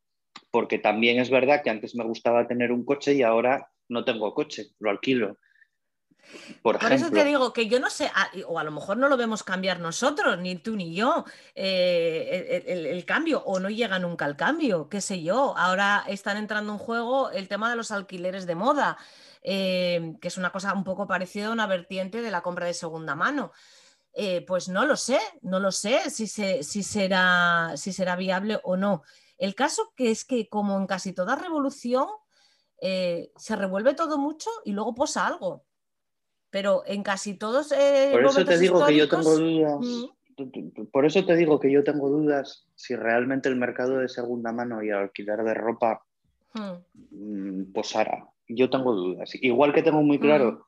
porque 0.51 0.77
también 0.77 1.19
es 1.19 1.29
verdad 1.29 1.63
que 1.63 1.69
antes 1.69 1.95
me 1.95 2.03
gustaba 2.03 2.47
tener 2.47 2.71
un 2.71 2.85
coche 2.85 3.13
y 3.13 3.21
ahora 3.21 3.71
no 3.89 4.03
tengo 4.03 4.33
coche, 4.33 4.67
lo 4.79 4.89
alquilo. 4.89 5.37
Por, 6.61 6.77
eso 6.91 7.11
te 7.11 7.23
digo 7.23 7.53
que 7.53 7.67
yo 7.67 7.79
no 7.79 7.89
sé, 7.89 8.11
o 8.47 8.57
a 8.57 8.63
lo 8.63 8.71
mejor 8.71 8.97
no 8.97 9.09
lo 9.09 9.17
vemos 9.17 9.43
cambiar 9.43 9.79
nosotros, 9.79 10.39
ni 10.39 10.55
tú 10.55 10.75
ni 10.75 10.95
yo, 10.95 11.25
eh, 11.55 12.63
el, 12.65 13.05
cambio, 13.05 13.43
o 13.43 13.59
no 13.59 13.69
llega 13.69 13.99
nunca 13.99 14.25
el 14.25 14.35
cambio, 14.35 14.89
qué 14.89 15.01
sé 15.01 15.21
yo. 15.21 15.55
Ahora 15.57 16.03
están 16.07 16.37
entrando 16.37 16.73
en 16.73 16.79
juego 16.79 17.29
el 17.31 17.47
tema 17.47 17.69
de 17.69 17.75
los 17.75 17.91
alquileres 17.91 18.45
de 18.45 18.55
moda, 18.55 18.97
eh, 19.41 20.15
que 20.21 20.27
es 20.29 20.37
una 20.37 20.51
cosa 20.51 20.73
un 20.73 20.83
poco 20.83 21.07
parecida 21.07 21.47
a 21.47 21.51
una 21.51 21.67
vertiente 21.67 22.21
de 22.21 22.31
la 22.31 22.41
compra 22.41 22.65
de 22.65 22.73
segunda 22.73 23.15
mano. 23.15 23.51
Eh, 24.13 24.45
pues 24.45 24.69
no 24.69 24.85
lo 24.85 24.95
sé, 24.95 25.19
no 25.41 25.59
lo 25.59 25.71
sé 25.71 26.09
si, 26.09 26.27
si, 26.27 26.83
será, 26.83 27.73
si 27.75 27.91
será 27.93 28.15
viable 28.15 28.59
o 28.63 28.77
no. 28.77 29.03
El 29.37 29.55
caso 29.55 29.93
que 29.95 30.11
es 30.11 30.23
que 30.23 30.47
como 30.47 30.77
en 30.77 30.87
casi 30.87 31.13
toda 31.13 31.35
revolución 31.35 32.07
se 32.79 33.55
revuelve 33.55 33.93
todo 33.93 34.17
mucho 34.17 34.49
y 34.65 34.73
luego 34.73 34.93
posa 34.93 35.25
algo. 35.25 35.63
Pero 36.53 36.83
en 36.85 37.01
casi 37.01 37.33
todos... 37.33 37.71
Eh, 37.71 38.09
por 38.11 38.25
eso 38.25 38.45
te 38.45 38.59
digo 38.59 38.85
que 38.85 38.95
yo 38.95 39.09
tengo 39.09 39.35
dudas. 39.35 39.79
Mm. 39.81 40.85
Por 40.91 41.03
eso 41.07 41.25
te 41.25 41.35
digo 41.35 41.59
que 41.59 41.71
yo 41.71 41.83
tengo 41.83 42.09
dudas 42.09 42.67
si 42.75 42.95
realmente 42.95 43.49
el 43.49 43.55
mercado 43.55 43.97
de 43.97 44.07
segunda 44.07 44.51
mano 44.51 44.83
y 44.83 44.91
alquiler 44.91 45.43
de 45.43 45.55
ropa 45.55 46.03
mm. 46.53 47.09
Mm, 47.09 47.73
posara. 47.73 48.29
Yo 48.47 48.69
tengo 48.69 48.93
dudas. 48.93 49.31
Igual 49.41 49.73
que 49.73 49.81
tengo 49.81 50.03
muy 50.03 50.19
claro 50.19 50.67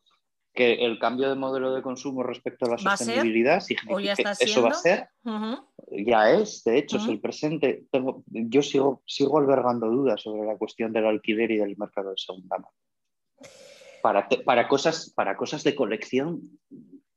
que 0.55 0.73
el 0.85 0.97
cambio 0.97 1.29
de 1.29 1.35
modelo 1.35 1.75
de 1.75 1.83
consumo 1.83 2.23
respecto 2.23 2.65
a 2.65 2.69
la 2.69 2.77
sostenibilidad 2.79 3.59
significa 3.59 4.33
eso 4.39 4.63
va 4.63 4.69
a 4.69 4.73
ser, 4.73 5.09
ya 5.91 6.31
es, 6.31 6.63
de 6.63 6.79
hecho, 6.79 6.97
es 6.97 7.07
el 7.07 7.19
presente. 7.19 7.85
Tengo, 7.91 8.23
yo 8.25 8.63
sigo, 8.63 9.03
sigo 9.05 9.37
albergando 9.37 9.87
dudas 9.87 10.21
sobre 10.21 10.47
la 10.47 10.57
cuestión 10.57 10.93
del 10.93 11.05
alquiler 11.05 11.51
y 11.51 11.57
del 11.57 11.77
mercado 11.77 12.09
de 12.09 12.17
segunda 12.17 12.57
mano. 12.57 12.73
Para, 14.05 14.27
para, 14.45 14.67
cosas, 14.67 15.11
para 15.15 15.35
cosas 15.35 15.63
de 15.63 15.73
colección, 15.73 16.41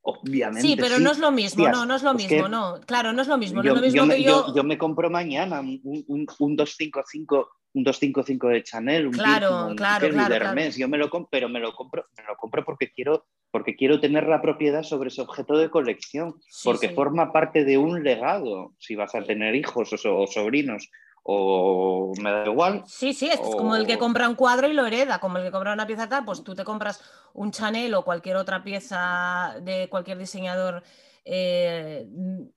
obviamente. 0.01 0.62
Sí, 0.62 0.76
pero 0.76 0.99
no 0.99 1.12
es 1.12 1.18
lo 1.18 1.30
mismo, 1.30 1.68
no, 1.68 1.84
no 1.84 1.97
es 1.97 2.03
lo 2.03 2.14
mismo, 2.14 2.49
no. 2.49 2.80
Claro, 2.86 3.12
no 3.12 3.20
es 3.20 3.28
lo 3.28 3.36
mismo. 3.36 3.62
Yo, 3.62 3.74
lo 3.74 3.80
mismo 3.82 4.07
me, 4.07 4.22
yo... 4.22 4.55
Yo, 4.55 4.64
me 4.64 4.78
compro 4.78 5.11
mañana 5.11 5.61
un, 5.61 5.80
un, 5.84 6.26
un 6.39 6.57
255 6.57 7.49
un 7.74 7.84
255 7.84 8.49
de 8.49 8.62
Chanel, 8.62 9.07
un 9.07 9.12
claro, 9.12 9.74
claro, 9.76 10.09
claro, 10.09 10.34
Hermes, 10.34 10.76
yo 10.76 10.89
me 10.89 10.99
lo 10.99 11.11
compro, 11.11 11.28
pero 11.30 11.49
me 11.49 11.61
lo 11.61 11.74
compro, 11.74 12.07
me 12.16 12.24
lo 12.24 12.36
compro 12.36 12.64
porque 12.64 12.91
quiero, 12.91 13.26
porque 13.51 13.76
quiero 13.76 14.01
tener 14.01 14.26
la 14.26 14.41
propiedad 14.41 14.82
sobre 14.82 15.09
ese 15.09 15.20
objeto 15.20 15.57
de 15.59 15.70
colección, 15.70 16.34
porque 16.64 16.89
forma 16.89 17.32
parte 17.32 17.64
de 17.64 17.76
un 17.76 18.03
legado, 18.03 18.74
si 18.78 18.97
vas 18.97 19.14
a 19.14 19.22
tener 19.22 19.55
hijos 19.55 19.93
o, 20.05 20.26
sobrinos 20.26 20.89
o 21.31 22.12
me 22.22 22.31
da 22.31 22.47
igual. 22.47 22.83
Sí, 22.87 23.12
sí, 23.12 23.29
es 23.29 23.39
como 23.39 23.76
el 23.76 23.87
que 23.87 23.99
compra 23.99 24.31
un 24.31 24.35
cuadro 24.35 24.66
y 24.66 24.72
lo 24.72 24.87
hereda, 24.87 25.20
como 25.20 25.37
el 25.37 25.45
que 25.45 25.51
compra 25.51 25.74
una 25.74 25.87
pieza 25.87 26.09
tal, 26.09 26.24
pues 26.24 26.43
tú 26.43 26.55
te 26.55 26.64
compras 26.64 27.03
un 27.35 27.51
Chanel 27.51 27.93
o 27.93 28.03
cualquier 28.03 28.37
otra 28.37 28.64
pieza 28.64 29.57
de 29.61 29.91
cualquier 29.91 30.16
diseñador 30.16 30.83
eh, 31.26 32.09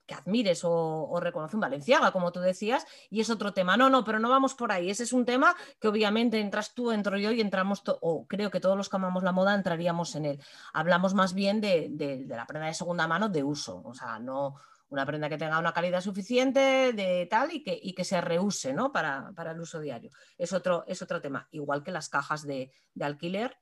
que 0.05 0.13
admires 0.13 0.61
o, 0.63 1.19
reconoce 1.19 1.57
un 1.57 1.59
Valenciaga, 1.59 2.13
como 2.13 2.31
tú 2.31 2.39
decías, 2.39 2.87
y 3.09 3.19
es 3.19 3.29
otro 3.29 3.53
tema. 3.53 3.75
No, 3.75 3.89
no, 3.89 4.05
pero 4.05 4.19
no 4.19 4.29
vamos 4.29 4.53
por 4.53 4.71
ahí. 4.71 4.89
Ese 4.89 5.03
es 5.03 5.11
un 5.11 5.25
tema 5.25 5.53
que 5.81 5.89
obviamente 5.89 6.39
entras 6.39 6.73
tú, 6.73 6.93
entro 6.93 7.17
yo 7.17 7.31
y 7.31 7.41
entramos, 7.41 7.83
o 7.99 8.25
creo 8.25 8.51
que 8.51 8.61
todos 8.61 8.77
los 8.77 8.87
que 8.87 8.95
amamos 8.95 9.23
la 9.23 9.33
moda 9.33 9.53
entraríamos 9.53 10.15
en 10.15 10.23
él. 10.23 10.39
Hablamos 10.71 11.13
más 11.13 11.33
bien 11.33 11.59
de, 11.59 12.25
la 12.25 12.45
prenda 12.45 12.67
de 12.67 12.73
segunda 12.73 13.05
mano 13.05 13.27
de 13.27 13.43
uso, 13.43 13.81
o 13.83 13.93
sea, 13.93 14.17
no 14.19 14.55
una 14.91 15.05
prenda 15.05 15.29
que 15.29 15.37
tenga 15.37 15.57
una 15.57 15.73
calidad 15.73 16.01
suficiente 16.01 16.93
de 16.93 17.25
tal 17.29 17.51
y 17.51 17.63
que, 17.63 17.79
y 17.81 17.93
que 17.93 18.03
se 18.03 18.21
reuse 18.21 18.73
¿no? 18.73 18.91
para, 18.91 19.33
el 19.51 19.59
uso 19.59 19.79
diario. 19.79 20.11
Es 20.37 20.53
otro, 20.53 20.83
es 20.85 21.01
otro 21.01 21.19
tema, 21.19 21.47
igual 21.51 21.81
que 21.81 21.91
las 21.91 22.09
cajas 22.09 22.45
de, 22.45 22.71
de 22.93 23.05
alquiler 23.05 23.57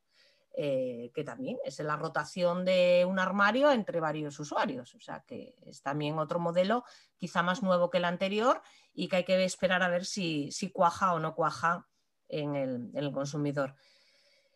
eh, 0.61 1.11
que 1.13 1.23
también 1.23 1.57
es 1.63 1.79
la 1.79 1.95
rotación 1.95 2.65
de 2.65 3.05
un 3.07 3.19
armario 3.19 3.71
entre 3.71 4.01
varios 4.01 4.39
usuarios. 4.39 4.93
O 4.95 4.99
sea 4.99 5.23
que 5.25 5.55
es 5.61 5.81
también 5.81 6.19
otro 6.19 6.39
modelo 6.39 6.83
quizá 7.17 7.43
más 7.43 7.63
nuevo 7.63 7.89
que 7.89 7.99
el 7.99 8.05
anterior 8.05 8.61
y 8.93 9.07
que 9.07 9.17
hay 9.17 9.23
que 9.23 9.41
esperar 9.45 9.83
a 9.83 9.87
ver 9.87 10.03
si, 10.03 10.51
cuaja 10.73 11.13
o 11.13 11.19
no 11.19 11.35
cuaja 11.35 11.87
en 12.27 12.91
el, 12.93 13.11
consumidor. 13.13 13.75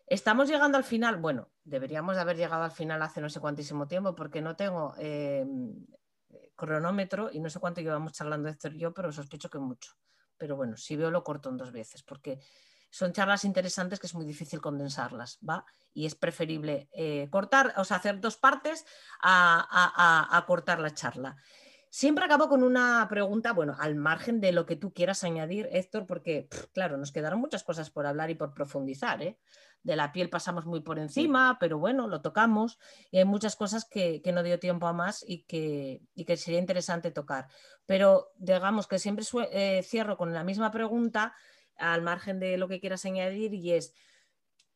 Estamos 0.06 0.48
llegando 0.48 0.76
al 0.76 0.84
final, 0.84 1.16
bueno, 1.16 1.48
deberíamos 1.62 2.16
de 2.16 2.20
haber 2.20 2.36
llegado 2.36 2.64
al 2.64 2.72
final 2.72 3.00
hace 3.00 3.22
no 3.22 3.30
sé 3.30 3.40
cuántísimo 3.40 3.88
tiempo 3.88 4.14
porque 4.14 4.42
no 4.42 4.56
tengo 4.56 4.94
eh, 4.98 5.46
cronómetro 6.56 7.30
y 7.32 7.40
no 7.40 7.50
sé 7.50 7.60
cuánto 7.60 7.80
llevamos 7.80 8.12
charlando 8.12 8.48
Héctor 8.48 8.74
y 8.74 8.80
yo, 8.80 8.94
pero 8.94 9.12
sospecho 9.12 9.50
que 9.50 9.58
mucho. 9.58 9.92
Pero 10.36 10.56
bueno, 10.56 10.76
si 10.76 10.96
veo 10.96 11.10
lo 11.10 11.24
corto 11.24 11.48
en 11.48 11.56
dos 11.56 11.72
veces 11.72 12.02
porque 12.02 12.38
son 12.94 13.12
charlas 13.12 13.44
interesantes 13.44 13.98
que 13.98 14.06
es 14.06 14.14
muy 14.14 14.24
difícil 14.24 14.60
condensarlas, 14.60 15.40
¿va? 15.48 15.64
Y 15.92 16.06
es 16.06 16.14
preferible 16.14 16.88
eh, 16.92 17.28
cortar, 17.28 17.74
o 17.76 17.84
sea, 17.84 17.96
hacer 17.96 18.20
dos 18.20 18.36
partes 18.36 18.86
a, 19.20 20.44
cortar 20.46 20.78
la 20.78 20.94
charla. 20.94 21.36
Siempre 21.90 22.24
acabo 22.24 22.48
con 22.48 22.62
una 22.62 23.04
pregunta, 23.08 23.52
bueno, 23.52 23.74
al 23.80 23.96
margen 23.96 24.40
de 24.40 24.52
lo 24.52 24.64
que 24.64 24.76
tú 24.76 24.92
quieras 24.92 25.24
añadir, 25.24 25.68
Héctor, 25.72 26.06
porque, 26.06 26.48
claro, 26.72 26.96
nos 26.96 27.10
quedaron 27.10 27.40
muchas 27.40 27.64
cosas 27.64 27.90
por 27.90 28.06
hablar 28.06 28.30
y 28.30 28.36
por 28.36 28.54
profundizar, 28.54 29.20
¿eh? 29.22 29.38
De 29.84 29.94
la 29.94 30.10
piel 30.10 30.30
pasamos 30.30 30.66
muy 30.66 30.80
por 30.80 30.98
encima, 30.98 31.58
pero 31.60 31.78
bueno, 31.78 32.08
lo 32.08 32.20
tocamos 32.20 32.78
y 33.10 33.18
hay 33.18 33.24
muchas 33.24 33.54
cosas 33.54 33.84
que, 33.84 34.20
no 34.34 34.42
dio 34.42 34.58
tiempo 34.58 34.88
a 34.88 34.92
más 34.92 35.24
y 35.26 35.44
que, 35.44 36.02
que, 36.26 36.36
sería 36.36 36.58
interesante 36.58 37.12
tocar. 37.12 37.46
Pero 37.86 38.32
digamos 38.36 38.88
que 38.88 38.98
siempre 38.98 39.24
eh, 39.52 39.82
cierro 39.84 40.16
con 40.16 40.32
la 40.32 40.42
misma 40.42 40.70
pregunta 40.70 41.34
al 41.76 42.02
margen 42.02 42.40
de 42.40 42.56
lo 42.56 42.66
que 42.66 42.80
quieras 42.80 43.04
añadir 43.04 43.54
y 43.54 43.72
es, 43.72 43.94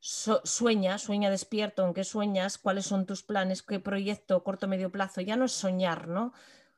sueña, 0.01 0.99
sueña 0.99 1.31
despierto, 1.31 1.85
¿en 1.85 1.95
qué 1.95 2.05
sueñas? 2.05 2.59
¿Cuáles 2.59 2.87
son 2.87 3.07
tus 3.07 3.23
planes? 3.23 3.63
¿Qué 3.63 3.81
proyecto 3.81 4.45
corto, 4.45 4.69
medio 4.69 4.91
plazo? 4.91 5.21
Ya 5.21 5.37
no 5.37 5.47
es 5.47 5.53
soñar, 5.53 6.09
¿no? 6.09 6.33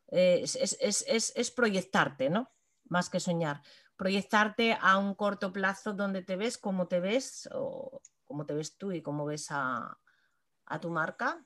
Eh, 0.09 0.43
es, 0.45 1.51
proyectarte, 1.51 2.31
¿no? 2.31 2.51
Más 2.85 3.11
que 3.11 3.20
soñar. 3.20 3.62
Proyectarte 3.97 4.76
a 4.81 4.97
un 4.99 5.14
corto 5.14 5.53
plazo 5.53 5.93
donde 5.93 6.22
te 6.22 6.37
ves, 6.37 6.57
cómo 6.59 6.89
te 6.89 7.01
ves, 7.01 7.49
o 7.53 8.01
cómo 8.31 8.47
te 8.47 8.55
ves 8.55 8.76
tú 8.78 8.93
y 8.93 9.03
cómo 9.03 9.26
ves 9.26 9.49
a, 9.51 9.99
a 10.66 10.81
tu 10.81 10.89
marca. 10.89 11.45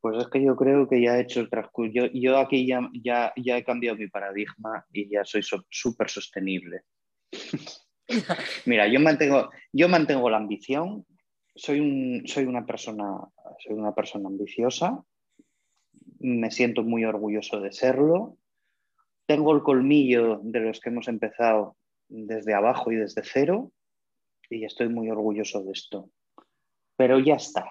Pues 0.00 0.16
es 0.16 0.28
que 0.28 0.42
yo 0.42 0.56
creo 0.56 0.88
que 0.88 1.02
ya 1.02 1.18
he 1.18 1.20
hecho 1.20 1.40
el 1.40 1.50
transcurso. 1.50 1.92
Yo, 2.14 2.38
aquí 2.38 2.66
ya, 2.66 2.88
ya, 2.94 3.34
ya, 3.36 3.58
he 3.58 3.64
cambiado 3.64 3.98
mi 3.98 4.08
paradigma 4.08 4.86
y 4.90 5.10
ya 5.10 5.24
soy 5.24 5.42
súper 5.68 6.08
sostenible. 6.08 6.84
Mira, 8.64 8.88
yo 8.88 8.98
mantengo, 8.98 9.50
yo 9.74 9.90
mantengo 9.90 10.30
la 10.30 10.38
ambición. 10.38 11.04
Soy, 11.54 11.80
un, 11.80 12.22
soy, 12.26 12.44
una 12.44 12.64
persona, 12.64 13.20
soy 13.58 13.74
una 13.74 13.94
persona 13.94 14.26
ambiciosa. 14.26 15.04
Me 16.18 16.50
siento 16.50 16.82
muy 16.82 17.04
orgulloso 17.04 17.60
de 17.60 17.72
serlo. 17.72 18.38
Tengo 19.26 19.54
el 19.54 19.62
colmillo 19.62 20.40
de 20.42 20.60
los 20.60 20.80
que 20.80 20.88
hemos 20.88 21.08
empezado 21.08 21.76
desde 22.08 22.54
abajo 22.54 22.90
y 22.90 22.96
desde 22.96 23.22
cero. 23.22 23.70
Y 24.52 24.64
estoy 24.64 24.88
muy 24.88 25.10
orgulloso 25.10 25.62
de 25.62 25.72
esto. 25.72 26.10
Pero 26.96 27.18
ya 27.18 27.34
está 27.34 27.64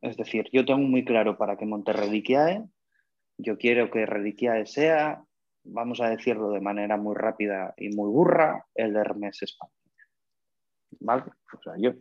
es 0.00 0.16
decir, 0.16 0.48
yo 0.52 0.64
tengo 0.64 0.80
muy 0.80 1.04
claro 1.04 1.36
para 1.36 1.56
qué 1.56 1.66
monte 1.66 1.92
Reliquiae. 1.92 2.64
Yo 3.36 3.58
quiero 3.58 3.90
que 3.90 4.06
Reliquiae 4.06 4.66
sea, 4.66 5.24
vamos 5.64 6.00
a 6.00 6.10
decirlo 6.10 6.50
de 6.50 6.60
manera 6.60 6.96
muy 6.96 7.14
rápida 7.16 7.74
y 7.76 7.88
muy 7.90 8.10
burra, 8.10 8.66
el 8.74 8.96
Hermes 8.96 9.42
España. 9.42 9.72
¿Vale? 11.00 11.24
O 11.52 11.62
sea, 11.62 11.74
yo 11.78 11.92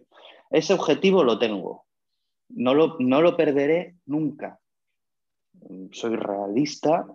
ese 0.49 0.73
objetivo 0.73 1.23
lo 1.23 1.39
tengo. 1.39 1.85
No 2.49 2.73
lo, 2.73 2.97
no 2.99 3.21
lo 3.21 3.35
perderé 3.35 3.95
nunca. 4.05 4.59
Soy 5.91 6.15
realista, 6.15 7.05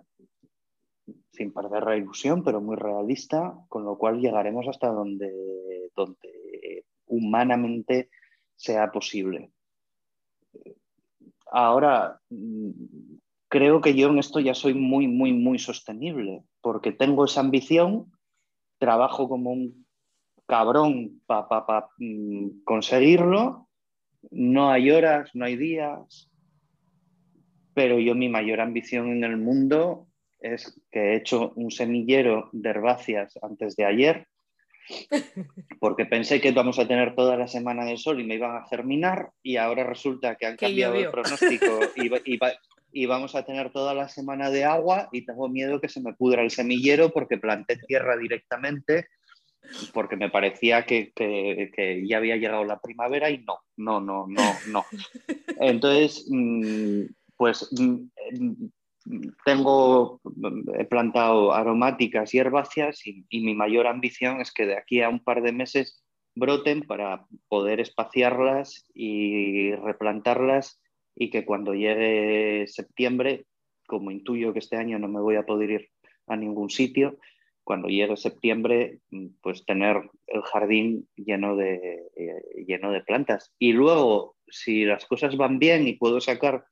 sin 1.33 1.51
perder 1.51 1.83
la 1.83 1.97
ilusión, 1.97 2.43
pero 2.43 2.61
muy 2.61 2.75
realista, 2.75 3.55
con 3.67 3.83
lo 3.83 3.97
cual 3.97 4.21
llegaremos 4.21 4.67
hasta 4.67 4.87
donde, 4.89 5.89
donde 5.95 6.85
humanamente 7.07 8.09
sea 8.55 8.91
posible. 8.91 9.51
Ahora 11.51 12.19
creo 13.49 13.81
que 13.81 13.95
yo 13.95 14.09
en 14.09 14.19
esto 14.19 14.39
ya 14.39 14.53
soy 14.53 14.75
muy, 14.75 15.07
muy, 15.07 15.33
muy 15.33 15.57
sostenible, 15.59 16.43
porque 16.61 16.91
tengo 16.91 17.25
esa 17.25 17.41
ambición, 17.41 18.11
trabajo 18.77 19.27
como 19.27 19.51
un 19.51 19.85
cabrón 20.45 21.21
para 21.25 21.89
mm, 21.97 22.63
conseguirlo, 22.63 23.67
no 24.29 24.69
hay 24.69 24.91
horas, 24.91 25.31
no 25.33 25.45
hay 25.45 25.55
días, 25.55 26.29
pero 27.73 27.99
yo 27.99 28.13
mi 28.13 28.29
mayor 28.29 28.61
ambición 28.61 29.09
en 29.09 29.23
el 29.23 29.37
mundo 29.37 30.07
es 30.43 30.79
que 30.91 30.99
he 30.99 31.15
hecho 31.15 31.53
un 31.55 31.71
semillero 31.71 32.49
de 32.51 32.69
herbáceas 32.69 33.39
antes 33.41 33.75
de 33.75 33.85
ayer, 33.85 34.27
porque 35.79 36.05
pensé 36.05 36.41
que 36.41 36.51
vamos 36.51 36.77
a 36.77 36.87
tener 36.87 37.15
toda 37.15 37.37
la 37.37 37.47
semana 37.47 37.85
de 37.85 37.97
sol 37.97 38.19
y 38.19 38.25
me 38.25 38.35
iban 38.35 38.57
a 38.57 38.67
germinar 38.67 39.31
y 39.41 39.55
ahora 39.55 39.85
resulta 39.85 40.35
que 40.35 40.45
han 40.45 40.57
cambiado 40.57 40.95
el 40.95 41.09
pronóstico 41.09 41.79
y, 42.93 43.07
vamos 43.07 43.33
a 43.35 43.43
tener 43.43 43.71
toda 43.71 43.93
la 43.93 44.09
semana 44.09 44.49
de 44.49 44.65
agua 44.65 45.07
y 45.11 45.25
tengo 45.25 45.47
miedo 45.47 45.79
que 45.79 45.89
se 45.89 46.01
me 46.01 46.13
pudra 46.13 46.43
el 46.43 46.51
semillero 46.51 47.09
porque 47.09 47.37
planté 47.37 47.77
tierra 47.87 48.17
directamente 48.17 49.07
porque 49.93 50.17
me 50.17 50.29
parecía 50.29 50.85
que, 50.85 51.13
ya 52.05 52.17
había 52.17 52.35
llegado 52.35 52.65
la 52.65 52.81
primavera 52.81 53.29
y 53.29 53.39
no, 53.39 53.59
no, 53.77 54.01
no, 54.01 54.27
no, 54.27 54.53
no. 54.67 54.85
Entonces, 55.61 56.27
mm, 56.29 57.03
pues 57.37 57.69
mm, 57.71 58.65
tengo, 59.45 60.21
he 60.77 60.85
plantado 60.85 61.53
aromáticas 61.53 62.33
y 62.33 62.39
herbáceas 62.39 63.05
y, 63.05 63.25
mi 63.31 63.53
mayor 63.53 63.87
ambición 63.87 64.41
es 64.41 64.51
que 64.51 64.65
de 64.65 64.77
aquí 64.77 65.01
a 65.01 65.09
un 65.09 65.23
par 65.23 65.41
de 65.41 65.51
meses 65.51 66.03
broten 66.35 66.81
para 66.81 67.25
poder 67.47 67.79
espaciarlas 67.79 68.85
y 68.93 69.73
replantarlas 69.75 70.81
y 71.15 71.29
que 71.29 71.45
cuando 71.45 71.73
llegue 71.73 72.65
septiembre, 72.67 73.45
como 73.87 74.11
intuyo 74.11 74.53
que 74.53 74.59
este 74.59 74.77
año 74.77 74.97
no 74.97 75.07
me 75.07 75.21
voy 75.21 75.35
a 75.35 75.45
poder 75.45 75.69
ir 75.69 75.89
a 76.27 76.35
ningún 76.35 76.69
sitio, 76.69 77.17
cuando 77.63 77.87
llegue 77.87 78.17
septiembre, 78.17 78.99
pues 79.41 79.65
tener 79.65 80.09
el 80.27 80.41
jardín 80.41 81.07
lleno 81.15 81.55
de, 81.55 82.03
eh, 82.15 82.65
lleno 82.67 82.91
de 82.91 83.01
plantas. 83.01 83.53
Y 83.57 83.71
luego, 83.73 84.35
si 84.47 84.85
las 84.85 85.05
cosas 85.05 85.37
van 85.37 85.59
bien 85.59 85.87
y 85.87 85.93
puedo 85.93 86.19
sacar 86.19 86.65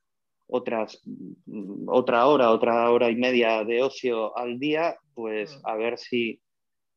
otras, 0.52 1.02
mm, 1.06 1.88
otra 1.88 2.26
hora, 2.26 2.50
otra 2.50 2.90
hora 2.90 3.10
y 3.10 3.16
media 3.16 3.64
de 3.64 3.82
ocio 3.82 4.36
al 4.36 4.58
día, 4.58 4.96
pues 5.14 5.56
mm. 5.56 5.66
a 5.66 5.76
ver 5.76 5.98
si, 5.98 6.40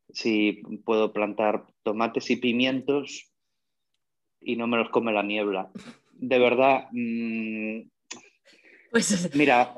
si 0.09 0.61
puedo 0.83 1.13
plantar 1.13 1.65
tomates 1.83 2.29
y 2.29 2.35
pimientos 2.35 3.31
y 4.41 4.57
no 4.57 4.67
me 4.67 4.77
los 4.77 4.89
come 4.89 5.13
la 5.13 5.23
niebla. 5.23 5.71
De 6.13 6.37
verdad, 6.37 6.87
mm, 6.91 7.89
pues... 8.91 9.33
mira, 9.35 9.73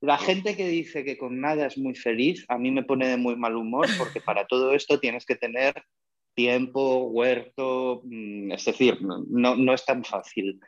la, 0.00 0.18
gente 0.18 0.56
que 0.56 0.68
dice 0.68 1.04
que 1.04 1.18
con 1.18 1.40
nada 1.40 1.66
es 1.66 1.76
muy 1.76 1.94
feliz, 1.94 2.44
a 2.48 2.58
mí 2.58 2.70
me 2.70 2.84
pone 2.84 3.08
de 3.08 3.16
muy 3.16 3.36
mal 3.36 3.56
humor 3.56 3.88
porque 3.98 4.20
para 4.20 4.46
todo 4.46 4.72
esto 4.72 5.00
tienes 5.00 5.26
que 5.26 5.36
tener 5.36 5.74
tiempo, 6.34 7.08
huerto, 7.08 8.02
es 8.50 8.64
decir, 8.64 8.98
no, 9.02 9.56
no 9.56 9.74
es 9.74 9.84
tan 9.84 10.04
fácil. 10.04 10.60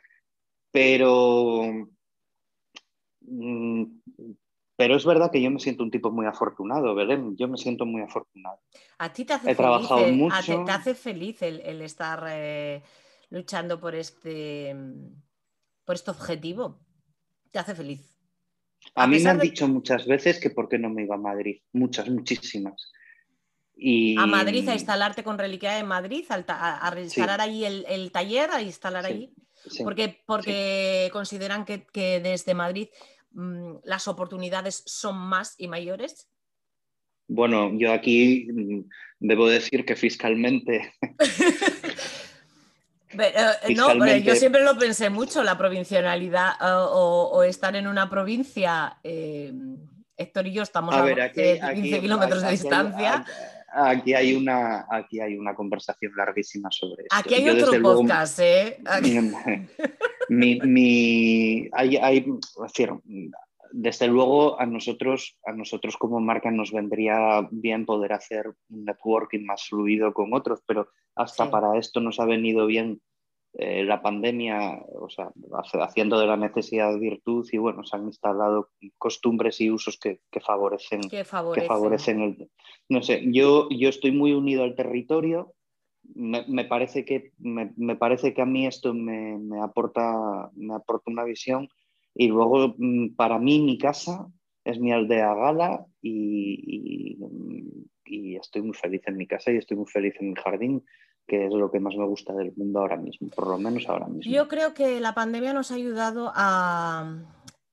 Pero, 0.71 1.63
Mm, 1.63 1.87
pero 4.75 4.95
es 4.95 5.05
verdad 5.05 5.29
que 5.31 5.41
yo 5.41 5.51
me 5.51 5.59
siento 5.59 5.83
un 5.83 5.91
tipo 5.91 6.09
muy 6.11 6.25
afortunado, 6.25 6.95
Belén. 6.95 7.35
Yo 7.35 7.47
me 7.47 7.57
siento 7.57 7.85
muy 7.85 8.01
afortunado. 8.01 8.61
A 8.97 9.11
ti 9.11 9.25
te 9.25 9.33
hace 9.33 9.53
feliz, 9.53 9.89
el, 10.47 10.65
te 10.65 10.71
hace 10.71 10.95
feliz 10.95 11.41
el, 11.41 11.81
estar 11.81 12.25
eh, 12.29 12.81
luchando 13.29 13.79
por 13.79 13.93
este, 13.95 14.75
por 15.83 15.95
este 15.95 16.11
objetivo. 16.11 16.79
Te 17.51 17.59
hace 17.59 17.75
feliz. 17.75 18.15
A, 18.95 19.07
mí 19.07 19.19
me 19.19 19.29
han 19.29 19.39
dicho 19.39 19.67
muchas 19.67 20.05
veces 20.07 20.39
que 20.39 20.49
por 20.49 20.69
qué 20.69 20.79
no 20.79 20.89
me 20.89 21.03
iba 21.03 21.15
a 21.15 21.19
Madrid. 21.19 21.61
Muchas, 21.73 22.09
muchísimas. 22.09 22.91
Y... 23.75 24.17
A 24.17 24.25
Madrid, 24.25 24.67
a 24.69 24.73
instalarte 24.73 25.23
con 25.23 25.37
Reliquia 25.37 25.79
en 25.79 25.87
Madrid, 25.87 26.25
a, 26.29 26.93
instalar 26.99 27.41
ahí 27.41 27.65
el, 27.65 28.11
taller, 28.11 28.51
a 28.51 28.61
instalar 28.61 29.05
ahí. 29.65 29.83
porque 29.83 30.21
porque 30.25 31.09
consideran 31.11 31.65
que, 31.65 31.85
que 31.85 32.19
desde 32.19 32.53
Madrid 32.53 32.89
Mm, 33.31 33.75
las 33.83 34.07
oportunidades 34.07 34.83
son 34.85 35.17
más 35.17 35.55
y 35.57 35.67
mayores? 35.67 36.27
Bueno, 37.27 37.71
yo 37.77 37.93
aquí 37.93 38.47
mm, 38.51 38.89
debo 39.19 39.47
decir 39.47 39.85
que 39.85 39.95
fiscalmente... 39.95 40.93
Eh, 43.11 43.73
no, 43.75 44.05
yo 44.17 44.35
siempre 44.35 44.63
lo 44.63 44.77
pensé 44.77 45.09
mucho, 45.09 45.43
la 45.43 45.57
provincialidad 45.57 46.53
o, 46.61 47.41
estar 47.41 47.75
en 47.75 47.87
una 47.87 48.07
provincia. 48.07 48.99
Eh, 49.03 49.51
Héctor 50.15 50.45
y 50.45 50.53
yo 50.53 50.61
estamos 50.61 50.93
a, 50.93 51.31
15 51.31 52.01
kilómetros 52.01 52.43
de 52.43 52.51
distancia. 52.51 53.25
Aquí 53.73 54.13
hay, 54.13 54.35
una, 54.35 54.85
aquí 54.89 55.19
hay 55.19 55.37
una 55.37 55.55
conversación 55.55 56.11
larguísima 56.15 56.69
sobre 56.71 57.03
esto. 57.03 57.15
Aquí 57.15 57.35
hay 57.35 57.49
otro 57.49 57.81
podcast, 57.81 58.39
¿eh? 58.39 58.77
mi, 60.29 61.69
hay, 61.73 61.97
hay, 61.97 62.25
desde 63.71 64.07
luego 64.07 64.59
a 64.59 64.65
nosotros, 64.65 65.37
a 65.45 65.51
nosotros 65.53 65.97
como 65.97 66.19
marca 66.19 66.51
nos 66.51 66.71
vendría 66.71 67.47
bien 67.51 67.85
poder 67.85 68.13
hacer 68.13 68.47
un 68.69 68.85
networking 68.85 69.45
más 69.45 69.67
fluido 69.67 70.13
con 70.13 70.33
otros, 70.33 70.61
pero 70.65 70.89
hasta 71.15 71.49
para 71.49 71.77
esto 71.77 71.99
nos 71.99 72.19
ha 72.19 72.25
venido 72.25 72.65
bien 72.65 73.01
eh, 73.53 73.83
la 73.83 74.01
pandemia, 74.01 74.79
o 74.93 75.09
sea, 75.09 75.31
haciendo 75.81 76.19
de 76.19 76.27
la 76.27 76.37
necesidad 76.37 76.95
virtud 76.99 77.47
y 77.51 77.57
bueno, 77.57 77.83
se 77.83 77.95
han 77.95 78.05
instalado 78.05 78.69
costumbres 78.97 79.59
y 79.59 79.71
usos 79.71 79.97
que, 79.97 80.21
favorecen, 80.39 81.01
que 81.09 81.23
favorecen. 81.23 82.21
el... 82.21 82.49
No 82.89 83.01
sé, 83.01 83.23
yo, 83.25 83.67
yo 83.69 83.89
estoy 83.89 84.11
muy 84.11 84.33
unido 84.33 84.63
al 84.63 84.75
territorio, 84.75 85.55
me, 86.15 86.65
parece, 86.65 87.05
que, 87.05 87.31
me, 87.39 87.95
parece 87.95 88.33
que 88.33 88.41
a 88.41 88.45
mí 88.45 88.67
esto 88.67 88.93
me, 88.93 89.39
aporta, 89.61 90.49
me 90.55 90.75
aporta 90.75 91.11
una 91.11 91.23
visión. 91.23 91.69
Y 92.13 92.27
luego 92.27 92.75
mm, 92.77 93.15
para 93.15 93.39
mí 93.39 93.61
mi 93.61 93.77
casa 93.77 94.27
es 94.63 94.79
mi 94.79 94.91
aldea 94.91 95.33
gala 95.33 95.85
y, 96.01 97.17
y, 98.05 98.35
estoy 98.35 98.61
muy 98.61 98.73
feliz 98.73 99.01
en 99.07 99.17
mi 99.17 99.27
casa 99.27 99.51
y 99.51 99.57
estoy 99.57 99.77
muy 99.77 99.85
feliz 99.85 100.15
en 100.19 100.29
mi 100.29 100.35
jardín 100.35 100.83
que 101.29 101.45
es 101.45 101.53
lo 101.53 101.71
que 101.71 101.79
más 101.79 101.95
me 101.95 102.05
gusta 102.05 102.33
del 102.33 102.53
mundo 102.57 102.79
ahora 102.79 102.97
mismo, 102.97 103.29
por 103.29 103.47
lo 103.47 103.57
menos 103.57 103.87
ahora 103.87 104.07
mismo. 104.07 104.31
Yo 104.31 104.47
creo 104.47 104.73
que 104.73 104.99
la 104.99 105.13
pandemia 105.13 105.53
nos 105.53 105.71
ha 105.71 105.75
ayudado 105.75 106.31
a, 106.35 107.19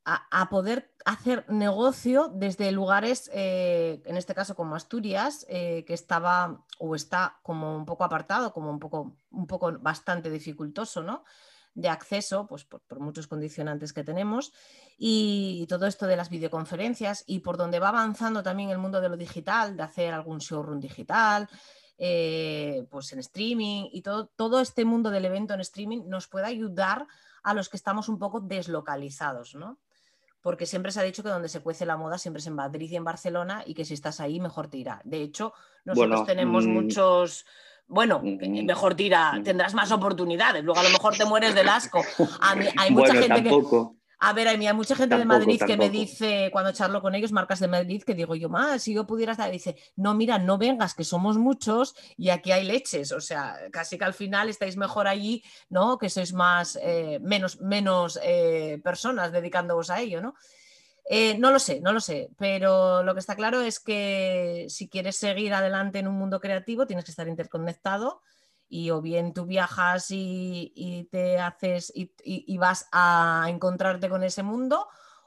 a, 0.04 0.48
poder 0.48 0.92
hacer 1.04 1.44
negocio 1.48 2.30
desde 2.32 2.70
lugares, 2.70 3.30
eh, 3.34 4.02
en 4.04 4.16
este 4.16 4.34
caso 4.34 4.54
como 4.54 4.76
Asturias, 4.76 5.46
eh, 5.48 5.84
que 5.86 5.94
estaba 5.94 6.64
o 6.78 6.94
está 6.94 7.38
como 7.42 7.76
un 7.76 7.86
poco 7.86 8.04
apartado, 8.04 8.52
como 8.52 8.70
un 8.70 8.78
poco, 8.78 9.16
un 9.30 9.46
poco 9.46 9.72
bastante 9.80 10.30
dificultoso, 10.30 11.02
¿no? 11.02 11.24
de 11.76 11.90
acceso, 11.90 12.46
pues 12.46 12.64
por, 12.64 12.98
muchos 12.98 13.26
condicionantes 13.26 13.92
que 13.92 14.02
tenemos, 14.02 14.52
y, 14.98 15.66
todo 15.68 15.86
esto 15.86 16.06
de 16.06 16.16
las 16.16 16.30
videoconferencias 16.30 17.22
y 17.26 17.40
por 17.40 17.58
donde 17.58 17.78
va 17.78 17.90
avanzando 17.90 18.42
también 18.42 18.70
el 18.70 18.78
mundo 18.78 19.00
de 19.00 19.10
lo 19.10 19.16
digital, 19.16 19.76
de 19.76 19.82
hacer 19.82 20.14
algún 20.14 20.38
showroom 20.38 20.80
digital, 20.80 21.48
eh, 21.98 22.86
pues 22.90 23.12
en 23.12 23.18
streaming 23.20 23.88
y 23.92 24.02
todo, 24.02 24.26
todo 24.36 24.60
este 24.60 24.84
mundo 24.84 25.10
del 25.10 25.24
evento 25.24 25.54
en 25.54 25.60
streaming 25.60 26.02
nos 26.06 26.28
puede 26.28 26.46
ayudar 26.46 27.06
a 27.42 27.54
los 27.54 27.68
que 27.68 27.76
estamos 27.76 28.08
un 28.08 28.18
poco 28.18 28.40
deslocalizados, 28.40 29.54
¿no? 29.54 29.78
porque 30.46 30.64
siempre 30.64 30.92
se 30.92 31.00
ha 31.00 31.02
dicho 31.02 31.24
que 31.24 31.28
donde 31.28 31.48
se 31.48 31.58
cuece 31.58 31.84
la 31.84 31.96
moda 31.96 32.18
siempre 32.18 32.38
es 32.38 32.46
en 32.46 32.54
Madrid 32.54 32.88
y 32.88 32.94
en 32.94 33.02
Barcelona 33.02 33.64
y 33.66 33.74
que 33.74 33.84
si 33.84 33.94
estás 33.94 34.20
ahí 34.20 34.38
mejor 34.38 34.68
te 34.68 34.76
irá. 34.76 35.00
De 35.02 35.20
hecho, 35.20 35.52
nosotros 35.84 36.24
tenemos 36.24 36.68
mm, 36.68 36.70
muchos... 36.70 37.44
Bueno, 37.88 38.20
mm, 38.22 38.64
mejor 38.64 38.94
tira, 38.94 39.32
mm. 39.32 39.42
tendrás 39.42 39.74
más 39.74 39.90
oportunidades. 39.90 40.62
Luego 40.62 40.78
a 40.78 40.84
lo 40.84 40.90
mejor 40.90 41.16
te 41.16 41.24
mueres 41.24 41.52
del 41.52 41.68
asco. 41.68 42.00
hay 42.78 42.92
mucha 42.92 43.14
gente 43.14 43.42
que 43.42 43.50
a 44.26 44.32
ver, 44.32 44.48
hay 44.48 44.72
mucha 44.72 44.96
gente 44.96 45.16
de 45.16 45.24
Madrid 45.24 45.62
que 45.64 45.76
me 45.76 45.88
dice, 45.88 46.48
cuando 46.50 46.72
charlo 46.72 47.00
con 47.00 47.14
ellos, 47.14 47.30
marcas 47.30 47.60
de 47.60 47.68
Madrid, 47.68 48.02
que 48.02 48.12
digo 48.12 48.34
yo, 48.34 48.48
más, 48.48 48.82
si 48.82 48.92
yo 48.92 49.06
pudiera 49.06 49.30
estar, 49.30 49.48
dice, 49.52 49.76
no, 49.94 50.14
mira, 50.14 50.36
no 50.36 50.58
vengas, 50.58 50.94
que 50.94 51.04
somos 51.04 51.38
muchos 51.38 51.94
y 52.16 52.30
aquí 52.30 52.50
hay 52.50 52.64
leches, 52.64 53.12
o 53.12 53.20
sea, 53.20 53.56
casi 53.70 53.96
que 53.96 54.04
al 54.04 54.14
final 54.14 54.48
estáis 54.48 54.76
mejor 54.76 55.06
allí, 55.06 55.44
¿no? 55.68 55.96
Que 55.96 56.10
sois 56.10 56.32
más, 56.32 56.76
eh, 56.82 57.20
menos, 57.22 57.60
menos 57.60 58.18
eh, 58.20 58.80
personas 58.82 59.30
dedicándoos 59.30 59.90
a 59.90 60.00
ello, 60.00 60.20
¿no? 60.20 60.34
Eh, 61.08 61.38
no 61.38 61.52
lo 61.52 61.60
sé, 61.60 61.80
no 61.80 61.92
lo 61.92 62.00
sé, 62.00 62.30
pero 62.36 63.04
lo 63.04 63.14
que 63.14 63.20
está 63.20 63.36
claro 63.36 63.60
es 63.60 63.78
que 63.78 64.66
si 64.68 64.88
quieres 64.88 65.14
seguir 65.14 65.54
adelante 65.54 66.00
en 66.00 66.08
un 66.08 66.18
mundo 66.18 66.40
creativo, 66.40 66.84
tienes 66.84 67.04
que 67.04 67.12
estar 67.12 67.28
interconectado 67.28 68.22
y 68.68 68.90
o 68.90 69.00
bien 69.00 69.32
tú 69.32 69.46
viajas 69.46 70.06
y, 70.10 71.08
te 71.10 71.38
haces 71.38 71.92
y, 71.94 72.58
vas 72.58 72.88
a 72.92 73.46
encontrarte 73.48 74.08
con 74.08 74.22
ese 74.22 74.42
mundo 74.42 74.86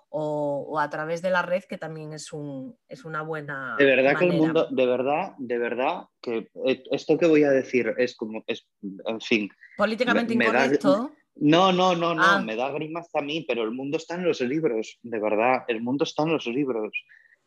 o, 0.10 0.80
a 0.80 0.90
través 0.90 1.22
de 1.22 1.30
la 1.30 1.42
red 1.42 1.64
que 1.64 1.78
también 1.78 2.14
es, 2.14 2.34
un, 2.34 2.76
es 2.88 3.06
una 3.06 3.22
buena 3.22 3.76
de 3.78 3.86
verdad 3.86 4.18
que 4.18 4.26
el 4.26 4.34
mundo 4.34 4.68
de 4.70 4.86
verdad 4.86 5.34
de 5.38 5.58
verdad 5.58 6.06
que 6.22 6.50
esto 6.92 7.18
que 7.18 7.28
voy 7.28 7.44
a 7.44 7.52
decir 7.52 7.94
es 7.98 8.16
como 8.16 8.44
es 8.48 8.68
en 9.06 9.22
fin 9.22 9.50
políticamente 9.78 10.34
incorrecto 10.34 11.12
No, 11.42 11.72
no, 11.72 11.96
no, 11.96 12.14
no, 12.14 12.24
Ah. 12.24 12.42
me 12.42 12.58
da 12.58 12.70
grima 12.72 13.00
hasta 13.00 13.20
a 13.20 13.22
mí, 13.22 13.46
pero 13.48 13.64
el 13.64 13.72
mundo 13.72 13.96
está 13.96 14.16
en 14.16 14.26
los 14.26 14.42
libros, 14.42 15.00
de 15.04 15.20
verdad, 15.20 15.64
el 15.70 15.82
mundo 15.82 16.04
está 16.04 16.24
en 16.24 16.34
los 16.34 16.46
libros. 16.48 16.92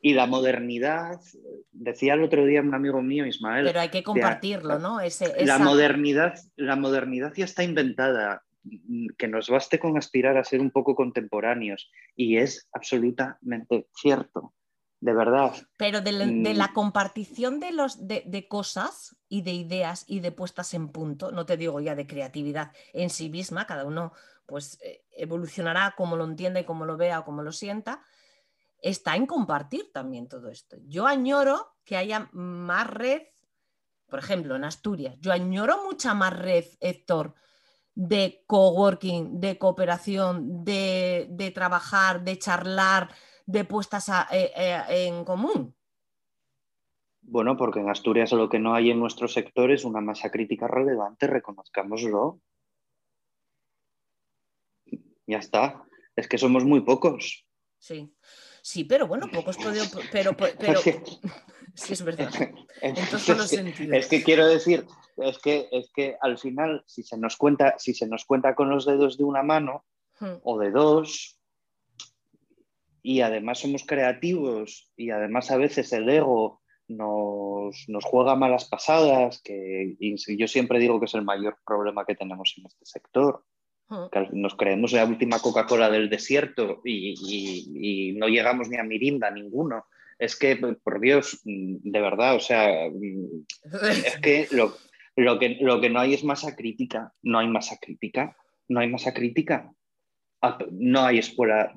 Y 0.05 0.15
la 0.15 0.27
modernidad, 0.27 1.21
decía 1.71 2.15
el 2.15 2.25
otro 2.25 2.45
día 2.45 2.61
un 2.61 2.75
amigo 2.75 3.01
mío, 3.03 3.25
Ismael, 3.25 3.65
Pero 3.65 3.81
hay 3.81 3.89
que 3.89 4.03
compartirlo, 4.03 4.81
¿no? 4.81 5.01
Ese, 5.01 5.45
la 5.47 5.59
modernidad, 5.59 6.35
la 6.57 6.75
modernidad 6.75 7.33
ya 7.37 7.45
está 7.45 7.63
inventada, 7.63 8.43
que 9.17 9.29
nos 9.29 9.49
baste 9.49 9.79
con 9.79 9.97
aspirar 9.97 10.37
a 10.37 10.45
ser 10.45 10.61
un 10.61 10.73
poco 10.73 10.97
contemporáneos. 10.97 11.89
Y 12.17 12.37
es 12.39 12.69
absolutamente 12.73 13.87
cierto, 13.95 14.53
de 15.01 15.13
verdad. 15.13 15.53
Pero 15.79 16.01
de, 16.01 16.11
la- 16.13 16.27
de 16.27 16.55
Mm. 16.55 16.57
la 16.57 16.73
compartición 16.73 17.61
de, 17.61 17.71
los, 17.71 18.07
de, 18.09 18.25
de 18.27 18.49
cosas 18.49 19.17
y 19.29 19.43
de 19.43 19.53
ideas 19.53 20.05
y 20.09 20.19
de 20.19 20.33
puestas 20.33 20.75
en 20.75 20.89
punto, 20.89 21.31
no 21.31 21.47
te 21.47 21.57
digo 21.57 21.81
ya 21.81 21.95
de 21.95 22.09
creatividad 22.09 22.73
en 22.93 23.09
sí 23.09 23.31
misma, 23.31 23.67
cada 23.69 23.85
uno 23.85 24.13
pues 24.47 24.79
eh, 24.83 25.05
evolucionará 25.17 25.95
como 25.97 26.17
lo 26.17 26.25
entienda 26.25 26.59
y 26.61 26.65
como 26.65 26.85
lo 26.87 26.97
vea 26.97 27.21
o 27.21 27.25
como 27.25 27.43
lo 27.43 27.53
sienta, 27.53 28.03
está 28.83 29.17
en 29.17 29.27
compartir 29.27 29.91
también 29.93 30.29
todo 30.29 30.51
esto. 30.51 30.77
Yo 30.87 31.07
añoro 31.07 31.77
que 31.85 31.97
haya 31.97 32.29
más 32.33 32.87
red, 32.89 33.23
por 34.09 34.19
ejemplo, 34.19 34.57
en 34.57 34.65
Asturias, 34.65 35.17
yo 35.21 35.33
añoro 35.33 35.85
mucha 35.85 36.13
más 36.13 36.39
red, 36.39 36.65
Héctor, 36.81 37.35
de 37.95 38.45
coworking, 38.47 39.41
de 39.41 39.59
cooperación, 39.59 40.65
de, 40.65 41.29
de 41.31 41.51
trabajar, 41.51 42.23
de 42.25 42.39
charlar, 42.39 43.15
de 43.47 43.65
puestas 43.65 44.09
a- 44.09 44.29
eh, 44.31 44.53
eh, 44.57 45.07
en 45.07 45.25
común. 45.25 45.75
Bueno, 47.21 47.57
porque 47.57 47.81
en 47.81 47.89
Asturias 47.89 48.33
lo 48.33 48.49
que 48.49 48.59
no 48.59 48.75
hay 48.75 48.91
en 48.91 48.99
nuestro 48.99 49.29
sector 49.29 49.71
es 49.71 49.85
una 49.85 50.01
masa 50.01 50.31
crítica 50.31 50.67
relevante, 50.67 51.27
reconozcámoslo. 51.27 52.41
Ya 55.27 55.39
está. 55.39 55.85
Es 56.17 56.29
que 56.29 56.37
somos 56.37 56.65
muy 56.65 56.81
pocos. 56.81 57.47
Sí, 57.79 58.15
sí, 58.63 58.85
pero 58.85 59.07
bueno, 59.07 59.29
pocos 59.31 59.59
podido, 59.59 59.85
pero, 60.11 60.35
pero, 60.59 60.81
sí 61.75 61.93
es 61.93 62.03
verdad. 62.03 62.31
En 62.81 62.97
Entonces, 62.97 63.27
todos 63.27 63.39
los 63.39 63.45
es 63.45 63.51
que- 63.51 63.57
sentidos. 63.65 63.97
Es 63.99 64.07
que 64.09 64.23
quiero 64.23 64.47
decir, 64.47 64.87
es 65.19 65.39
que, 65.39 65.69
es 65.71 65.91
que 65.95 66.17
al 66.23 66.39
final, 66.39 66.83
si 66.87 67.03
se 67.03 67.19
nos 67.19 67.37
cuenta, 67.37 67.75
si 67.79 67.93
se 67.93 68.07
nos 68.07 68.25
cuenta 68.25 68.55
con 68.55 68.71
los 68.71 68.87
dedos 68.87 69.19
de 69.19 69.25
una 69.25 69.43
mano 69.43 69.85
Hmm. 70.21 70.37
o 70.45 70.59
de 70.59 70.71
dos, 70.71 71.39
y 73.03 73.23
además 73.23 73.59
somos 73.61 73.83
creativos, 73.85 74.91
y 74.97 75.11
además 75.11 75.51
a 75.51 75.57
veces 75.57 75.93
el 75.93 76.09
ego 76.09 76.63
nos, 76.87 77.85
nos 77.89 78.05
juega 78.05 78.37
malas 78.37 78.67
pasadas, 78.67 79.41
que 79.43 79.97
yo 79.99 80.47
siempre 80.47 80.79
digo 80.79 81.01
que 81.01 81.07
es 81.07 81.15
el 81.15 81.23
mayor 81.25 81.57
problema 81.67 82.05
que 82.05 82.15
tenemos 82.15 82.55
en 82.59 82.67
este 82.67 82.85
sector 82.85 83.45
nos 84.33 84.55
creemos 84.57 84.93
la 84.93 85.05
última 85.05 85.39
Coca-Cola 85.41 85.91
del 85.91 86.09
desierto 86.11 86.81
y, 86.85 87.15
y- 87.19 88.11
y 88.11 88.13
no 88.13 88.29
llegamos 88.29 88.69
ni 88.69 88.77
a 88.79 88.83
Mirinda, 88.85 89.31
ninguno. 89.31 89.87
Es 90.19 90.37
que, 90.37 90.57
por 90.57 91.01
Dios, 91.01 91.41
de 91.45 92.01
verdad, 92.01 92.37
o 92.37 92.41
sea, 92.41 92.87
es 94.07 94.17
que 94.23 94.49
lo, 94.53 94.77
lo 95.17 95.39
que 95.39 95.59
lo 95.61 95.81
que 95.81 95.91
no 95.91 96.01
hay 96.01 96.15
es 96.15 96.25
masa 96.25 96.55
crítica, 96.55 97.13
no 97.23 97.39
hay 97.39 97.49
masa 97.49 97.77
crítica, 97.81 98.37
no 98.69 98.81
hay 98.81 98.89
masa 98.89 99.13
crítica. 99.13 99.73
Ah, 100.41 100.59
No 100.71 101.05
hay 101.05 101.19
escuela, 101.19 101.73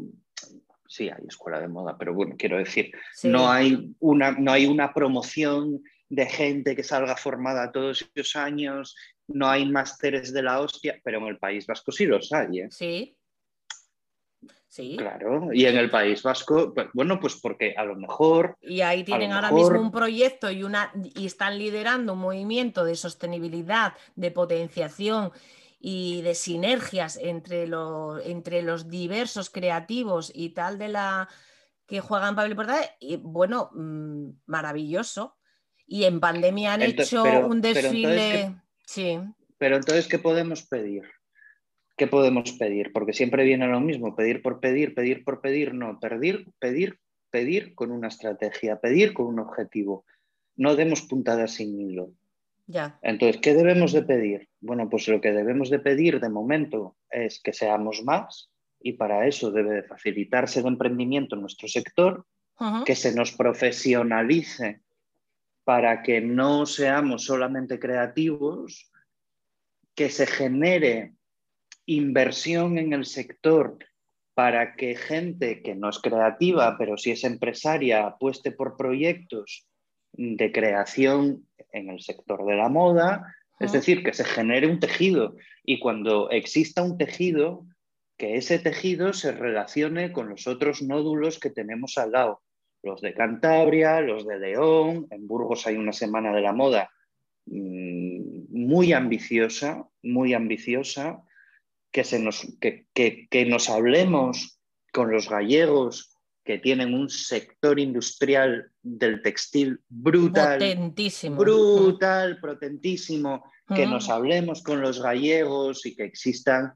sí 0.87 1.09
hay 1.09 1.23
escuela 1.27 1.59
de 1.59 1.67
moda, 1.67 1.97
pero 1.97 2.13
bueno, 2.13 2.35
quiero 2.37 2.57
decir, 2.57 2.91
Sí. 3.13 3.27
no 3.27 3.49
hay 3.51 3.93
una, 3.99 4.31
no 4.31 4.51
hay 4.51 4.65
una 4.65 4.93
promoción 4.93 5.81
de 6.09 6.25
gente 6.27 6.75
que 6.75 6.83
salga 6.83 7.15
formada 7.15 7.71
todos 7.71 8.09
esos 8.15 8.35
años, 8.35 8.95
no 9.27 9.47
hay 9.49 9.65
másteres 9.69 10.31
de 10.33 10.43
la 10.43 10.59
hostia, 10.61 10.99
pero 11.03 11.17
en 11.19 11.25
el 11.27 11.37
País 11.37 11.65
Vasco 11.67 11.91
sí 11.91 12.05
los 12.05 12.31
hay, 12.31 12.59
¿eh? 12.61 12.67
Sí. 12.71 13.17
Sí. 14.67 14.97
Claro, 14.97 15.53
y 15.53 15.65
en 15.65 15.77
el 15.77 15.89
País 15.89 16.21
Vasco, 16.21 16.73
pues, 16.73 16.87
bueno, 16.93 17.17
pues 17.17 17.35
porque 17.41 17.73
a 17.77 17.85
lo 17.85 17.95
mejor, 17.95 18.57
Y 18.61 18.81
ahí 18.81 19.05
tienen 19.05 19.31
ahora 19.31 19.49
mejor- 19.49 19.71
mismo 19.71 19.85
un 19.85 19.91
proyecto 19.91 20.51
y, 20.51 20.63
una, 20.63 20.91
y 21.15 21.25
están 21.25 21.57
liderando 21.57 22.11
un 22.11 22.19
movimiento 22.19 22.83
de 22.83 22.95
sostenibilidad, 22.97 23.93
de 24.15 24.31
potenciación 24.31 25.31
y 25.79 26.21
de 26.23 26.35
sinergias 26.35 27.15
entre, 27.15 27.67
lo- 27.67 28.19
entre 28.19 28.63
los 28.63 28.89
diversos 28.89 29.49
creativos 29.49 30.29
y 30.35 30.49
tal 30.49 30.77
de 30.77 30.89
la 30.89 31.29
que 31.87 32.01
juegan 32.01 32.35
papel 32.35 32.51
importante. 32.51 32.89
Y 32.99 33.15
bueno, 33.15 33.69
mm, 33.73 34.29
maravilloso. 34.47 35.37
Y 35.87 36.03
en 36.03 36.19
pandemia 36.19 36.73
han 36.73 36.81
hecho 36.81 37.23
pero- 37.23 37.47
un 37.47 37.61
desfile. 37.61 38.55
Sí. 38.85 39.19
pero 39.57 39.77
entonces, 39.77 40.07
¿qué 40.07 40.19
podemos 40.19 40.63
pedir? 40.67 41.03
¿Qué 41.97 42.07
podemos 42.07 42.51
pedir? 42.53 42.91
Porque 42.93 43.13
siempre 43.13 43.43
viene 43.43 43.67
lo 43.67 43.79
mismo, 43.79 44.15
pedir 44.15 44.41
por 44.41 44.59
pedir, 44.59 44.93
pedir 44.93 45.23
por 45.23 45.41
pedir, 45.41 45.73
no, 45.73 45.99
pedir, 45.99 46.47
pedir, 46.59 46.99
pedir 47.31 47.73
con 47.73 47.91
una 47.91 48.09
estrategia, 48.09 48.79
pedir 48.79 49.13
con 49.13 49.27
un 49.27 49.39
objetivo. 49.39 50.05
No 50.55 50.75
demos 50.75 51.01
puntadas 51.03 51.53
sin 51.53 51.79
hilo. 51.79 52.11
Ya. 52.67 52.99
Entonces, 53.01 53.41
¿qué 53.41 53.53
debemos 53.53 53.93
de 53.93 54.03
pedir? 54.03 54.49
Bueno, 54.59 54.89
pues 54.89 55.07
lo 55.07 55.21
que 55.21 55.31
debemos 55.31 55.69
de 55.69 55.79
pedir 55.79 56.19
de 56.19 56.29
momento 56.29 56.97
es 57.09 57.41
que 57.41 57.53
seamos 57.53 58.03
más 58.03 58.51
y 58.79 58.93
para 58.93 59.27
eso 59.27 59.51
debe 59.51 59.75
de 59.75 59.83
facilitarse 59.83 60.59
el 60.59 60.67
emprendimiento 60.67 61.35
en 61.35 61.41
nuestro 61.41 61.67
sector, 61.67 62.25
que 62.85 62.95
se 62.95 63.13
nos 63.13 63.31
profesionalice 63.33 64.81
para 65.65 66.03
que 66.03 66.21
no 66.21 66.65
seamos 66.65 67.25
solamente 67.25 67.79
creativos, 67.79 68.89
que 69.95 70.09
se 70.09 70.27
genere 70.27 71.15
inversión 71.85 72.77
en 72.77 72.93
el 72.93 73.05
sector 73.05 73.77
para 74.35 74.75
que 74.75 74.95
gente 74.95 75.63
que 75.63 75.75
no 75.75 75.89
es 75.89 75.99
creativa, 75.99 76.77
pero 76.77 76.97
sí 76.97 77.11
es 77.11 77.23
empresaria, 77.23 78.05
apueste 78.05 78.51
por 78.51 78.77
proyectos 78.77 79.65
de 80.13 80.51
creación 80.51 81.47
en 81.71 81.89
el 81.89 82.01
sector 82.01 82.45
de 82.45 82.55
la 82.55 82.69
moda, 82.69 83.35
es 83.59 83.71
decir, 83.71 84.03
que 84.03 84.13
se 84.13 84.25
genere 84.25 84.67
un 84.67 84.79
tejido. 84.79 85.35
Y 85.63 85.79
cuando 85.79 86.29
exista 86.29 86.83
un 86.83 86.97
tejido, 86.97 87.65
que 88.17 88.35
ese 88.35 88.59
tejido 88.59 89.13
se 89.13 89.31
relacione 89.31 90.11
con 90.11 90.29
los 90.29 90.47
otros 90.47 90.81
nódulos 90.81 91.39
que 91.39 91.49
tenemos 91.49 91.97
al 91.97 92.11
lado, 92.11 92.41
los 92.85 93.01
de 93.01 93.13
Cantabria, 93.13 93.99
los 93.99 94.25
de 94.25 94.39
León, 94.39 95.07
en 95.09 95.27
Burgos 95.27 95.65
hay 95.67 95.75
una 95.75 95.91
semana 95.91 96.31
de 96.33 96.41
la 96.41 96.53
moda 96.53 96.89
mm, 97.47 98.45
muy 98.49 98.93
ambiciosa, 98.93 99.87
muy 100.03 100.33
ambiciosa, 100.33 101.21
que, 101.91 102.03
se 102.03 102.19
nos, 102.19 102.45
que, 102.61 102.85
que- 102.93 103.27
que 103.29 103.45
nos 103.45 103.69
hablemos 103.69 104.59
con 104.93 105.11
los 105.11 105.29
gallegos 105.29 106.11
que 106.43 106.59
tienen 106.59 106.93
un 106.93 107.09
sector 107.09 107.79
industrial 107.79 108.71
del 108.83 109.21
textil 109.23 109.79
brutal, 109.89 110.59
Potentísimo. 110.59 111.37
brutal, 111.37 112.39
potentísimo, 112.39 113.43
que 113.75 113.87
nos 113.87 114.09
hablemos 114.09 114.61
con 114.61 114.79
los 114.79 115.01
gallegos 115.01 115.87
y 115.87 115.95
que 115.95 116.03
existan, 116.03 116.73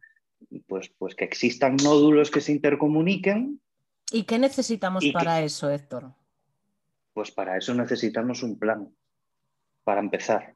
pues, 0.67 0.89
pues 0.97 1.13
que 1.13 1.23
existan 1.25 1.75
nódulos 1.83 2.31
que 2.31 2.41
se 2.41 2.51
intercomuniquen, 2.51 3.61
¿Y 4.11 4.23
qué 4.23 4.39
necesitamos 4.39 5.03
Y 5.03 5.09
que- 5.09 5.13
para 5.13 5.41
eso, 5.41 5.69
Héctor? 5.69 6.13
pues 7.13 7.31
para 7.31 7.57
eso 7.57 7.73
necesitamos 7.73 8.43
un 8.43 8.57
plan, 8.57 8.95
para 9.83 9.99
empezar. 9.99 10.55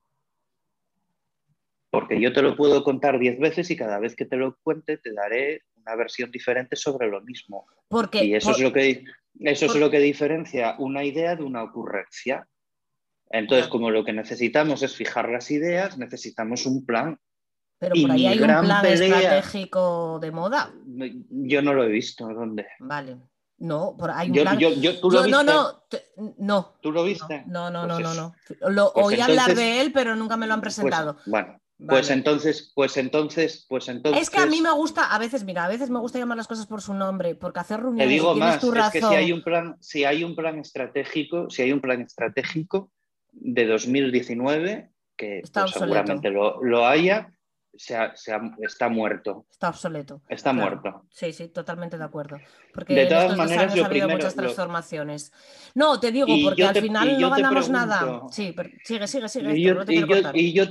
Porque 1.89 2.19
yo 2.21 2.31
te 2.33 2.41
lo 2.41 2.55
puedo 2.55 2.83
contar 2.83 3.19
diez 3.19 3.37
veces 3.37 3.69
y 3.69 3.75
cada 3.75 3.99
vez 3.99 4.15
que 4.15 4.25
te 4.25 4.37
lo 4.37 4.57
cuente 4.63 4.97
te 4.97 5.11
daré 5.13 5.61
una 5.75 5.95
versión 5.95 6.31
diferente 6.31 6.75
sobre 6.75 7.07
lo 7.09 7.21
mismo. 7.21 7.67
Porque 7.89 8.23
Y 8.23 8.33
eso, 8.33 8.47
por- 8.49 8.55
es, 8.55 8.61
lo 8.61 8.73
que, 8.73 9.03
eso 9.41 9.67
por- 9.67 9.75
es 9.75 9.81
lo 9.81 9.91
que 9.91 9.99
diferencia 9.99 10.75
una 10.79 11.03
idea 11.03 11.35
de 11.35 11.43
una 11.43 11.63
ocurrencia. 11.63 12.47
Entonces, 13.29 13.67
como 13.67 13.91
lo 13.91 14.03
que 14.05 14.13
necesitamos 14.13 14.81
es 14.83 14.95
fijar 14.95 15.29
las 15.29 15.51
ideas, 15.51 15.97
necesitamos 15.97 16.65
un 16.65 16.85
plan. 16.85 17.19
Pero 17.79 17.95
Y 17.95 18.03
por 18.03 18.11
ahí 18.11 18.25
hay 18.27 18.39
un 18.39 18.45
plan 18.45 18.81
pelea- 18.81 19.17
estratégico 19.17 20.19
de 20.19 20.31
moda. 20.31 20.71
Yo 21.29 21.61
no 21.61 21.73
lo 21.73 21.83
he 21.83 21.89
visto. 21.89 22.27
¿Dónde? 22.27 22.67
Vale. 22.79 23.17
No, 23.63 23.95
por 23.97 24.11
ahí 24.11 24.27
un 24.29 24.35
Yo, 24.35 24.41
plan. 24.41 24.59
yo- 24.59 24.73
yo- 24.73 24.99
¿Tú 24.99 25.09
lo 25.09 25.25
Yo- 25.25 25.27
no, 25.31 25.37
viste? 25.39 25.53
no, 25.53 25.83
te- 25.89 26.03
no. 26.37 26.73
¿Tú 26.81 26.91
lo 26.91 27.03
viste? 27.05 27.43
No, 27.47 27.69
no, 27.69 27.87
Pues 27.87 27.99
no, 27.99 28.13
no, 28.13 28.13
no. 28.59 28.69
Lo 28.69 28.91
Pues 28.93 29.05
oí 29.07 29.21
hablar 29.21 29.55
de 29.55 29.79
él, 29.79 29.93
pero 29.93 30.17
nunca 30.17 30.35
me 30.35 30.47
lo 30.47 30.53
han 30.53 30.59
Pues, 30.61 30.75
presentado. 30.75 31.15
bueno, 31.25 31.47
Vale. 31.77 31.87
pues 31.87 32.09
entonces, 32.09 32.73
pues 32.75 32.97
entonces, 32.97 33.65
pues 33.69 33.87
entonces. 33.87 34.21
Es 34.21 34.29
que 34.29 34.41
a 34.41 34.47
mí 34.47 34.59
me 34.61 34.71
gusta, 34.73 35.15
a 35.15 35.17
veces, 35.17 35.45
mira, 35.45 35.63
a 35.63 35.69
veces 35.69 35.89
me 35.89 35.99
gusta 35.99 36.19
llamar 36.19 36.35
las 36.35 36.47
cosas 36.49 36.65
por 36.67 36.81
su 36.81 36.93
nombre, 36.93 37.35
porque 37.35 37.61
hacer 37.61 37.77
Te 37.77 37.83
reuniones, 37.83 38.09
digo 38.09 38.31
y 38.31 38.33
tienes 38.33 38.53
más, 38.55 38.59
tu 38.61 38.67
es 38.67 38.73
razón. 38.73 38.91
que 38.91 38.99
si 38.99 39.15
hay 39.15 39.31
un 39.31 39.43
plan, 39.43 39.77
si 39.79 40.03
hay 40.03 40.23
un 40.25 40.35
plan 40.35 40.59
estratégico, 40.59 41.49
si 41.49 41.61
hay 41.61 41.71
un 41.71 41.79
plan 41.79 42.01
estratégico 42.01 42.91
de 43.31 43.65
2019, 43.65 44.91
que 45.15 45.41
pues, 45.53 45.71
seguramente 45.71 46.29
lo, 46.31 46.61
lo 46.61 46.85
haya, 46.85 47.32
se 47.75 47.95
ha- 47.95 48.15
se 48.15 48.31
ha- 48.33 48.55
está 48.61 48.87
muerto. 48.89 49.45
Está 49.51 49.69
obsoleto. 49.69 50.21
Está 50.29 50.53
Claro. 50.53 50.79
muerto. 50.81 51.07
Sí, 51.11 51.33
sí, 51.33 51.47
totalmente 51.49 51.97
de 51.97 52.03
acuerdo. 52.03 52.37
Porque 52.73 52.93
De 52.93 53.03
en 53.03 53.07
todas 53.09 53.23
estos 53.23 53.37
maneras, 53.37 53.63
años 53.63 53.77
lo 53.77 53.83
ha 53.83 53.87
habido 53.87 54.07
primero- 54.07 54.17
muchas 54.17 54.35
lo- 54.35 54.43
transformaciones. 54.43 55.31
No, 55.75 55.99
te 55.99 56.11
digo, 56.11 56.27
Y 56.29 56.43
porque 56.43 56.61
yo 56.61 56.67
al 56.67 56.73
te- 56.73 56.81
final 56.81 57.09
yo 57.17 57.29
no 57.29 57.35
ganamos 57.35 57.65
pregunto- 57.69 57.71
nada. 57.87 58.21
Sí, 58.31 58.53
pero 58.55 58.69
sigue, 58.83 59.07
sigue, 59.07 59.27
sigue. 59.29 59.57
Y 59.57 59.63
yo, 59.63 59.73
no 59.73 59.85
te 59.85 59.93
y 59.93 59.99
yo- 59.99 60.31
y 60.33 60.53
yo- 60.53 60.65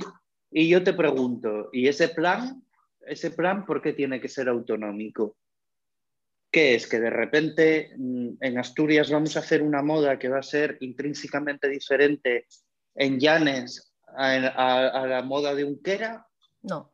yo 0.51 0.83
te 0.83 0.93
pregunto, 0.93 1.69
¿y 1.71 1.87
ese 1.87 2.09
plan 2.09 2.59
ese 3.05 3.31
plan, 3.31 3.65
¿por 3.65 3.81
qué 3.81 3.91
tiene 3.91 4.21
que 4.21 4.29
ser 4.29 4.47
autonómico? 4.47 5.35
¿Qué 6.49 6.75
es? 6.75 6.87
Que 6.87 7.01
de 7.01 7.09
repente 7.09 7.91
mm, 7.97 8.35
en 8.39 8.57
Asturias 8.57 9.11
vamos 9.11 9.35
a 9.35 9.39
hacer 9.39 9.61
una 9.61 9.81
moda 9.81 10.17
que 10.17 10.29
va 10.29 10.39
a 10.39 10.43
ser 10.43 10.77
intrínsecamente 10.79 11.67
diferente 11.67 12.47
en 12.95 13.19
Llanes 13.19 13.93
a, 14.15 15.05
la 15.05 15.21
moda 15.23 15.53
de 15.53 15.65
Unquera. 15.65 16.25
No. 16.61 16.92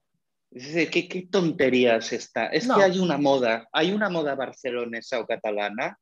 ¿Qué, 0.51 1.07
qué 1.07 1.27
tontería 1.29 1.97
es 1.97 2.13
esta? 2.13 2.47
Es 2.47 2.67
que 2.67 2.81
hay 2.81 2.99
una 2.99 3.17
moda, 3.17 3.67
hay 3.71 3.91
una 3.91 4.09
moda 4.09 4.35
barcelonesa 4.35 5.19
o 5.19 5.27
catalana. 5.27 5.99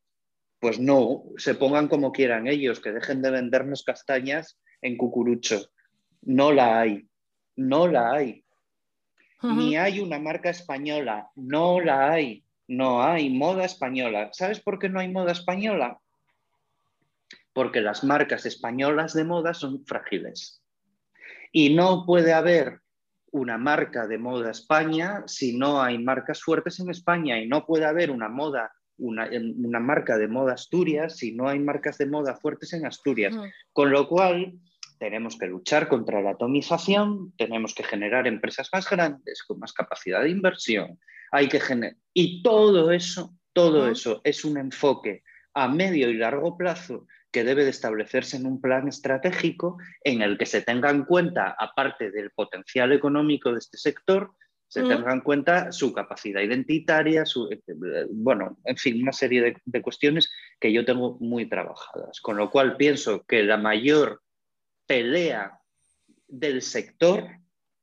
Pues 0.60 0.80
no, 0.80 1.24
se 1.38 1.54
pongan 1.54 1.88
como 1.88 2.12
quieran 2.12 2.48
ellos, 2.48 2.80
que 2.80 2.92
dejen 2.92 3.22
de 3.22 3.30
vendernos 3.30 3.84
castañas 3.84 4.60
en 4.82 4.98
cucurucho. 4.98 5.70
No 6.22 6.52
la 6.52 6.80
hay, 6.80 7.08
no 7.56 7.88
la 7.88 8.12
hay. 8.14 8.44
Ni 9.44 9.78
hay 9.78 10.00
una 10.00 10.18
marca 10.18 10.50
española, 10.50 11.30
no 11.36 11.80
la 11.80 12.12
hay, 12.12 12.44
no 12.68 13.04
hay 13.04 13.30
moda 13.30 13.66
española. 13.66 14.30
¿Sabes 14.34 14.60
por 14.60 14.80
qué 14.80 14.90
no 14.90 15.00
hay 15.00 15.10
moda 15.10 15.32
española? 15.32 16.00
Porque 17.54 17.82
las 17.82 18.04
marcas 18.04 18.48
españolas 18.48 19.14
de 19.14 19.26
moda 19.26 19.54
son 19.54 19.86
frágiles. 19.86 20.64
Y 21.52 21.76
no 21.76 22.04
puede 22.06 22.34
haber 22.34 22.82
una 23.38 23.58
marca 23.58 24.08
de 24.08 24.18
moda 24.18 24.52
España 24.52 25.24
si 25.26 25.58
no 25.58 25.82
hay 25.82 25.98
marcas 25.98 26.42
fuertes 26.42 26.80
en 26.80 26.90
España 26.90 27.40
y 27.40 27.48
no 27.48 27.66
puede 27.66 27.86
haber 27.86 28.12
una 28.12 28.30
moda 28.30 28.72
una, 28.98 29.30
una 29.30 29.80
marca 29.80 30.18
de 30.18 30.28
moda 30.28 30.54
Asturias 30.54 31.18
si 31.18 31.32
no 31.34 31.48
hay 31.48 31.60
marcas 31.60 31.98
de 31.98 32.08
moda 32.08 32.36
fuertes 32.36 32.74
en 32.74 32.86
Asturias. 32.86 33.36
Con 33.72 33.92
lo 33.92 34.08
cual, 34.08 34.54
tenemos 34.98 35.38
que 35.38 35.48
luchar 35.48 35.88
contra 35.88 36.22
la 36.22 36.32
atomización, 36.32 37.34
tenemos 37.38 37.76
que 37.76 37.84
generar 37.84 38.28
empresas 38.28 38.70
más 38.74 38.90
grandes, 38.90 39.44
con 39.44 39.60
más 39.60 39.74
capacidad 39.74 40.24
de 40.24 40.30
inversión. 40.30 41.00
Hay 41.32 41.48
que 41.48 41.62
y 42.14 42.42
todo 42.42 42.92
eso, 42.92 43.36
todo 43.54 43.90
eso 43.90 44.22
es 44.24 44.46
un 44.46 44.58
enfoque 44.58 45.24
a 45.54 45.68
medio 45.68 46.10
y 46.10 46.16
largo 46.16 46.58
plazo 46.58 47.08
que 47.38 47.44
debe 47.44 47.66
de 47.66 47.70
establecerse 47.70 48.36
en 48.36 48.48
un 48.48 48.60
plan 48.60 48.88
estratégico 48.88 49.78
en 50.04 50.24
el 50.24 50.40
que 50.40 50.48
se 50.48 50.64
tenga 50.64 50.90
en 50.90 51.04
cuenta, 51.04 51.56
aparte 51.60 52.10
del 52.10 52.32
potencial 52.32 52.92
económico 52.94 53.52
de 53.52 53.60
este 53.60 53.78
sector, 53.78 54.32
se 54.68 54.82
tenga 54.82 55.14
en 55.14 55.22
cuenta 55.22 55.72
su 55.72 55.94
capacidad 55.94 56.42
identitaria, 56.42 57.28
su, 57.28 57.48
eh, 57.52 57.62
bueno, 58.10 58.58
en 58.66 58.76
fin, 58.76 59.04
una 59.04 59.14
serie 59.14 59.44
de, 59.44 59.58
de, 59.64 59.82
cuestiones 59.84 60.32
que 60.60 60.74
yo 60.74 60.84
tengo 60.84 61.20
muy 61.20 61.48
trabajadas. 61.48 62.20
Con 62.22 62.38
lo 62.38 62.50
cual 62.50 62.76
pienso 62.76 63.24
que 63.28 63.44
la 63.44 63.58
mayor 63.58 64.24
pelea 64.88 65.60
del 66.28 66.64
sector, 66.64 67.24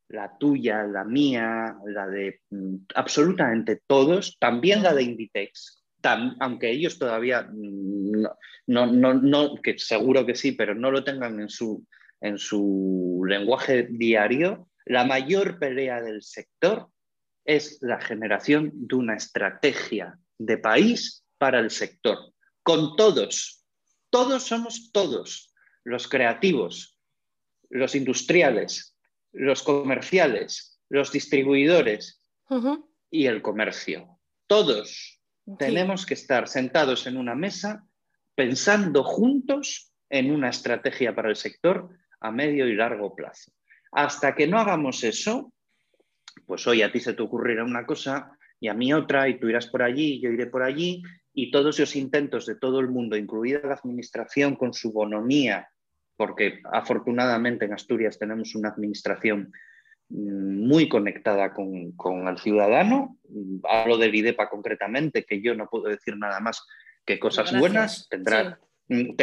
la 0.09 0.37
tuya, 0.37 0.83
la 0.83 1.05
mía, 1.05 1.77
la 1.87 2.09
de 2.09 2.41
mm, 2.51 2.75
absolutamente 2.97 3.83
todos, 3.87 4.37
también 4.41 4.83
la 4.83 4.95
de 4.95 5.05
Inditex, 5.05 5.84
aunque 6.05 6.71
ellos 6.71 6.99
todavía 6.99 7.49
mm, 7.51 8.27
no, 8.67 8.87
no, 8.87 9.15
no, 9.15 9.55
que 9.63 9.79
seguro 9.79 10.25
que 10.27 10.35
sí, 10.35 10.53
pero 10.53 10.75
no 10.75 10.91
lo 10.91 11.05
tengan 11.05 11.41
en 11.41 11.49
su, 11.49 11.87
en 12.21 12.39
su 12.39 13.23
lenguaje 13.27 13.89
diario, 13.91 14.69
la 14.87 15.05
mayor 15.05 15.59
pelea 15.59 16.01
del 16.01 16.23
sector 16.23 16.89
es 17.45 17.79
la 17.83 18.01
generación 18.01 18.71
de 18.73 18.97
una 18.97 19.17
estrategia 19.17 20.19
de 20.39 20.59
país 20.59 21.25
para 21.39 21.59
el 21.59 21.71
sector, 21.71 22.19
con 22.63 22.97
todos. 22.97 23.65
Todos 24.11 24.45
somos 24.45 24.93
todos, 24.93 25.53
los 25.85 26.09
creativos, 26.09 26.99
los 27.69 27.95
industriales, 27.95 28.97
los 29.33 29.63
comerciales, 29.63 30.81
los 30.89 31.13
distribuidores 31.13 32.23
y 33.11 33.27
el 33.27 33.43
comercio. 33.43 34.19
Todos 34.47 35.21
tenemos 35.59 36.07
que 36.07 36.15
estar 36.15 36.49
sentados 36.49 37.07
en 37.07 37.17
una 37.17 37.35
mesa 37.35 37.85
pensando 38.35 39.05
juntos 39.05 39.93
en 40.09 40.31
una 40.31 40.51
estrategia 40.51 41.15
para 41.15 41.31
el 41.31 41.37
sector 41.37 41.91
a 42.21 42.31
medio 42.31 42.67
y 42.67 42.75
largo 42.75 43.15
plazo. 43.15 43.53
Hasta 43.93 44.35
que 44.35 44.47
no 44.47 44.59
hagamos 44.59 45.05
eso, 45.05 45.53
pues 46.47 46.67
hoy 46.67 46.83
a 46.83 46.91
ti 46.91 47.01
se 47.01 47.15
te 47.15 47.23
ocurrirá 47.23 47.65
una 47.65 47.87
cosa 47.87 48.37
y 48.61 48.69
a 48.69 48.75
mí 48.75 48.93
otra, 48.93 49.29
y 49.29 49.39
tú 49.39 49.49
irás 49.49 49.67
por 49.67 49.83
allí, 49.83 50.15
y 50.15 50.21
yo 50.23 50.31
iré 50.31 50.47
por 50.47 50.63
allí, 50.63 51.03
y 51.35 51.51
todos 51.51 51.79
esos 51.79 51.97
intentos 51.97 52.47
de 52.47 52.55
todo 52.55 52.81
el 52.81 52.89
mundo, 52.89 53.17
incluida 53.17 53.61
la 53.63 53.75
administración 53.75 54.57
con 54.57 54.73
su 54.73 54.91
bonomía, 54.91 55.69
porque 56.17 56.61
afortunadamente 56.73 57.67
en 57.67 57.75
Asturias 57.75 58.19
tenemos 58.19 58.55
una 58.55 58.71
administración 58.71 59.53
muy 60.09 60.89
conectada 60.89 61.53
con, 61.53 62.29
el 62.29 62.39
ciudadano. 62.39 63.19
Hablo 63.65 63.99
del 63.99 64.15
IDEPA 64.15 64.49
concretamente, 64.49 65.25
que 65.25 65.41
yo 65.41 65.55
no 65.55 65.69
puedo 65.69 65.89
decir 65.89 66.17
nada 66.17 66.41
más 66.41 66.63
que 67.05 67.19
cosas 67.19 67.59
buenas. 67.59 68.09
Tendrá, 68.09 68.59
mm, 68.89 69.17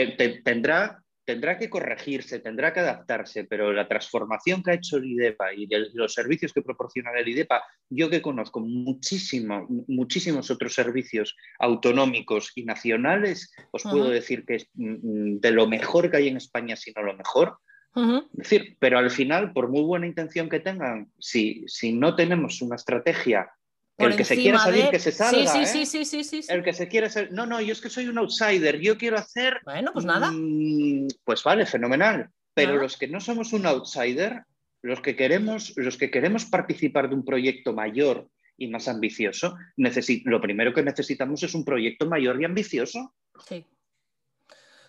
tendrá, 0.44 1.04
tendrá 1.24 1.58
que 1.58 1.70
corregirse, 1.70 2.40
tendrá 2.40 2.74
que 2.74 2.80
adaptarse, 2.80 3.46
pero 3.46 3.72
la 3.72 3.88
transformación 3.88 4.64
que 4.64 4.72
ha 4.72 4.76
hecho 4.76 4.98
el 4.98 5.06
IDEPA 5.06 5.54
y 5.54 5.68
los 5.94 6.14
servicios 6.14 6.52
que 6.52 6.62
proporciona 6.62 7.12
el 7.18 7.28
IDEPA, 7.28 7.64
yo 7.90 8.10
que 8.10 8.22
conozco 8.22 8.60
muchísimo, 8.60 9.68
muchísimos 9.88 10.52
otros 10.52 10.74
servicios 10.74 11.36
autonómicos 11.60 12.52
y 12.56 12.66
nacionales, 12.66 13.54
os 13.72 13.84
puedo 13.84 14.10
decir 14.10 14.46
que 14.46 14.56
es 14.56 14.70
mm, 14.74 15.36
mm, 15.36 15.40
de 15.40 15.52
lo 15.52 15.68
mejor 15.68 16.10
que 16.10 16.18
hay 16.18 16.28
en 16.28 16.38
España, 16.38 16.76
si 16.76 16.92
no 16.92 17.04
lo 17.04 17.16
mejor. 17.16 17.58
Es 17.94 18.50
decir, 18.50 18.78
pero 18.80 18.98
al 18.98 19.12
final, 19.12 19.52
por 19.52 19.70
muy 19.70 19.82
buena 19.82 20.08
intención 20.08 20.50
que 20.50 20.60
tengan, 20.60 21.12
si, 21.20 21.64
si 21.68 21.94
no 21.94 22.16
tenemos 22.16 22.62
una 22.62 22.76
estrategia, 22.76 23.52
el 23.98 24.16
que 24.16 24.24
se 24.24 24.36
quiere 24.36 24.58
salir, 24.58 24.89
que 24.89 25.00
se 25.00 25.12
salga. 25.12 25.52
Sí, 25.52 25.66
sí, 25.66 25.86
sí, 25.86 26.06
sí, 26.06 26.24
sí, 26.24 26.52
El 26.52 26.64
que 26.64 26.74
se 26.74 26.88
quiere 26.88 27.10
salir. 27.10 27.32
No, 27.32 27.46
no, 27.46 27.62
yo 27.62 27.74
es 27.74 27.82
que 27.82 27.89
soy 27.89 28.08
un 28.08 28.18
outsider, 28.18 28.80
yo 28.80 28.98
quiero 28.98 29.18
hacer. 29.18 29.62
Bueno, 29.64 29.92
pues 29.94 30.06
nada. 30.06 30.32
Mm, 30.32 31.08
pues 31.24 31.44
vale, 31.44 31.66
fenomenal. 31.66 32.30
Pero 32.54 32.78
los 32.78 32.98
que 32.98 33.08
no 33.08 33.20
somos 33.20 33.54
un 33.54 33.66
outsider, 33.66 34.44
los 34.82 35.02
que 35.02 35.16
queremos, 35.16 35.74
los 35.78 35.98
que 35.98 36.12
queremos 36.12 36.46
participar 36.46 37.10
de 37.10 37.16
un 37.16 37.24
proyecto 37.24 37.74
mayor 37.74 38.28
y 38.58 38.68
más 38.68 38.88
ambicioso, 38.88 39.56
lo 39.78 40.42
primero 40.42 40.74
que 40.74 40.84
necesitamos 40.84 41.44
es 41.44 41.54
un 41.54 41.64
proyecto 41.64 42.08
mayor 42.08 42.42
y 42.42 42.46
ambicioso. 42.46 43.14
Sí. 43.48 43.66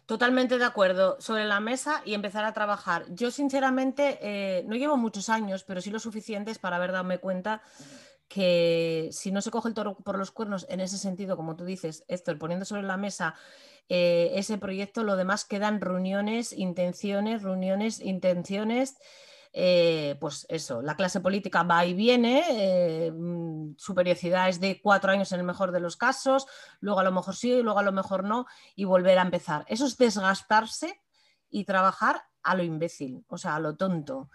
Totalmente 0.07 0.59
de 0.59 0.65
acuerdo. 0.65 1.17
Sobre 1.21 1.45
la 1.45 1.61
mesa 1.61 2.03
y 2.05 2.15
empezar 2.15 2.45
a 2.45 2.53
trabajar. 2.53 3.07
Yo, 3.11 3.31
sinceramente, 3.31 4.19
eh, 4.21 4.65
no 4.67 4.77
llevo 4.77 4.97
muchos 4.97 5.29
años, 5.29 5.65
pero 5.65 5.81
sí 5.81 5.91
lo 5.91 6.01
suficientes 6.01 6.59
para 6.59 6.77
haber 6.77 6.93
dado 6.93 7.21
cuenta 7.21 7.63
que 8.29 9.11
si 9.13 9.31
no 9.31 9.43
se 9.43 9.51
coge 9.51 9.69
el 9.69 9.75
toro 9.75 9.95
por 9.95 10.19
los 10.19 10.31
cuernos 10.31 10.67
en 10.71 10.81
ese 10.81 10.97
sentido, 10.97 11.37
como 11.37 11.55
tú 11.55 11.65
dices, 11.65 12.05
Héctor, 12.09 12.39
poniendo 12.39 12.65
sobre 12.65 12.83
la 12.83 12.97
mesa 12.97 13.35
eh, 13.91 14.33
ese 14.37 14.57
proyecto, 14.57 15.05
lo 15.05 15.17
demás 15.17 15.45
quedan 15.45 15.81
reuniones, 15.81 16.53
intenciones, 16.55 17.43
reuniones, 17.43 18.01
intenciones. 18.01 18.97
Eh, 19.55 20.17
pues 20.19 20.47
eso, 20.49 20.81
la 20.81 20.97
clase 20.97 21.21
política 21.21 21.63
va 21.63 21.85
y 21.85 21.93
viene, 21.93 22.43
eh, 22.49 23.13
mm, 23.13 23.75
su 23.77 23.95
periodicidad 23.95 24.49
es 24.49 24.61
de 24.61 24.81
cuatro 24.81 25.13
años 25.13 25.31
en 25.33 25.41
el 25.41 25.47
mejor 25.47 25.73
de 25.73 25.81
los 25.81 25.99
casos, 25.99 26.47
luego 26.81 27.01
a 27.01 27.05
lo 27.05 27.13
mejor 27.13 27.37
sí, 27.37 27.61
luego 27.63 27.79
a 27.79 27.83
lo 27.83 27.93
mejor 27.93 28.25
no, 28.25 28.47
y 28.75 28.85
volver 28.85 29.19
a 29.19 29.23
empezar. 29.23 29.67
Eso 29.69 29.85
es 29.85 29.99
desgastarse 29.99 31.03
y 31.51 31.65
trabajar 31.65 32.23
a 32.43 32.55
lo 32.55 32.63
imbécil, 32.63 33.25
o 33.29 33.37
sea, 33.37 33.57
a 33.57 33.61
lo 33.61 33.77
tonto. 33.77 34.31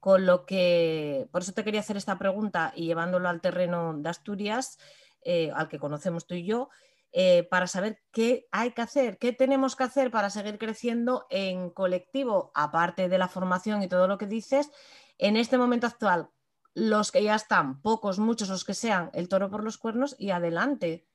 Con 0.00 0.26
lo 0.26 0.44
que, 0.44 1.28
por 1.32 1.42
eso 1.42 1.52
te 1.52 1.64
quería 1.64 1.80
hacer 1.80 1.96
esta 1.96 2.18
pregunta 2.18 2.72
y 2.76 2.86
llevándolo 2.86 3.28
al 3.28 3.40
terreno 3.40 3.94
de 3.96 4.08
Asturias, 4.08 4.78
eh, 5.22 5.50
al 5.54 5.68
que 5.68 5.78
conocemos 5.78 6.26
tú 6.26 6.34
y 6.34 6.44
yo, 6.46 6.68
eh, 7.12 7.48
para 7.50 7.66
saber 7.66 8.02
qué 8.12 8.46
hay 8.52 8.72
que 8.72 8.82
hacer, 8.82 9.18
qué 9.18 9.32
tenemos 9.32 9.76
que 9.76 9.84
hacer 9.84 10.10
para 10.10 10.28
seguir 10.28 10.58
creciendo 10.58 11.26
en 11.30 11.70
colectivo, 11.70 12.52
aparte 12.54 13.08
de 13.08 13.18
la 13.18 13.28
formación 13.28 13.82
y 13.82 13.88
todo 13.88 14.06
lo 14.08 14.18
que 14.18 14.26
dices, 14.26 14.70
en 15.16 15.36
este 15.36 15.56
momento 15.56 15.86
actual, 15.86 16.28
los 16.74 17.10
que 17.10 17.22
ya 17.22 17.34
están, 17.34 17.80
pocos, 17.80 18.18
muchos, 18.18 18.50
los 18.50 18.64
que 18.64 18.74
sean, 18.74 19.10
el 19.14 19.28
toro 19.28 19.50
por 19.50 19.64
los 19.64 19.78
cuernos 19.78 20.16
y 20.18 20.30
adelante. 20.30 21.08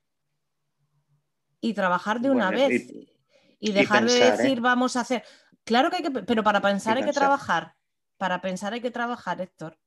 Y 1.62 1.74
trabajar 1.74 2.20
de 2.20 2.30
una 2.30 2.50
vez. 2.50 2.92
Y, 3.60 3.72
dejar 3.72 4.06
de 4.06 4.32
decir, 4.32 4.58
¿eh? 4.58 4.62
vamos 4.62 4.98
a 4.98 5.02
hacer. 5.02 5.24
Claro 5.64 5.90
que 5.90 5.98
hay 5.98 6.04
que, 6.04 6.12
pero 6.12 6.44
para 6.44 6.60
pensar 6.60 6.98
hay 6.98 7.06
que 7.06 7.14
trabajar. 7.14 7.76
Para 8.18 8.42
pensar 8.42 8.74
hay 8.74 8.82
que 8.82 8.92
trabajar, 8.92 9.40
Héctor. 9.40 9.80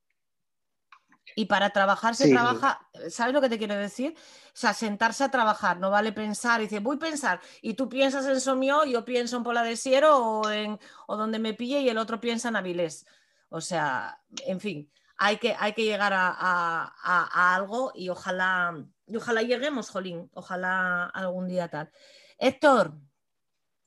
Y 1.35 1.47
para 1.47 1.71
trabajar 1.71 2.15
se 2.15 2.31
trabaja, 2.31 2.89
¿sabes 3.11 3.35
lo 3.35 3.41
que 3.41 3.49
te 3.49 3.59
quiero 3.59 3.77
decir? 3.77 4.15
O 4.17 4.51
sea, 4.55 4.73
sentarse 4.73 5.25
a 5.25 5.31
trabajar, 5.31 5.79
no 5.79 5.91
vale 5.91 6.13
pensar, 6.13 6.61
y 6.61 6.65
dice, 6.65 6.79
voy 6.79 6.97
a 6.97 7.01
pensar, 7.01 7.41
y 7.61 7.75
tú 7.75 7.89
piensas 7.89 8.25
en 8.27 8.41
Somio, 8.41 8.85
yo 8.85 9.05
pienso 9.05 9.37
en 9.37 9.43
Pola 9.43 9.63
de 9.63 9.77
Siero 9.77 10.17
o, 10.17 10.51
en, 10.51 10.79
o 11.07 11.17
donde 11.17 11.39
me 11.39 11.53
pille 11.53 11.81
y 11.81 11.89
el 11.89 11.99
otro 11.99 12.21
piensa 12.21 12.49
en 12.49 12.57
Avilés. 12.57 13.07
O 13.49 13.61
sea, 13.61 14.23
en 14.47 14.61
fin, 14.61 14.91
hay 15.19 15.39
que, 15.39 15.55
hay 15.59 15.73
que 15.73 15.85
llegar 15.85 16.13
a, 16.15 17.55
algo 17.55 17.93
y 17.95 18.09
ojalá, 18.09 18.85
y 19.07 19.17
ojalá 19.17 19.43
lleguemos, 19.43 19.91
Jolín, 19.91 20.31
ojalá 20.35 21.07
algún 21.07 21.49
día 21.49 21.69
tal. 21.69 21.91
Héctor, 22.39 22.95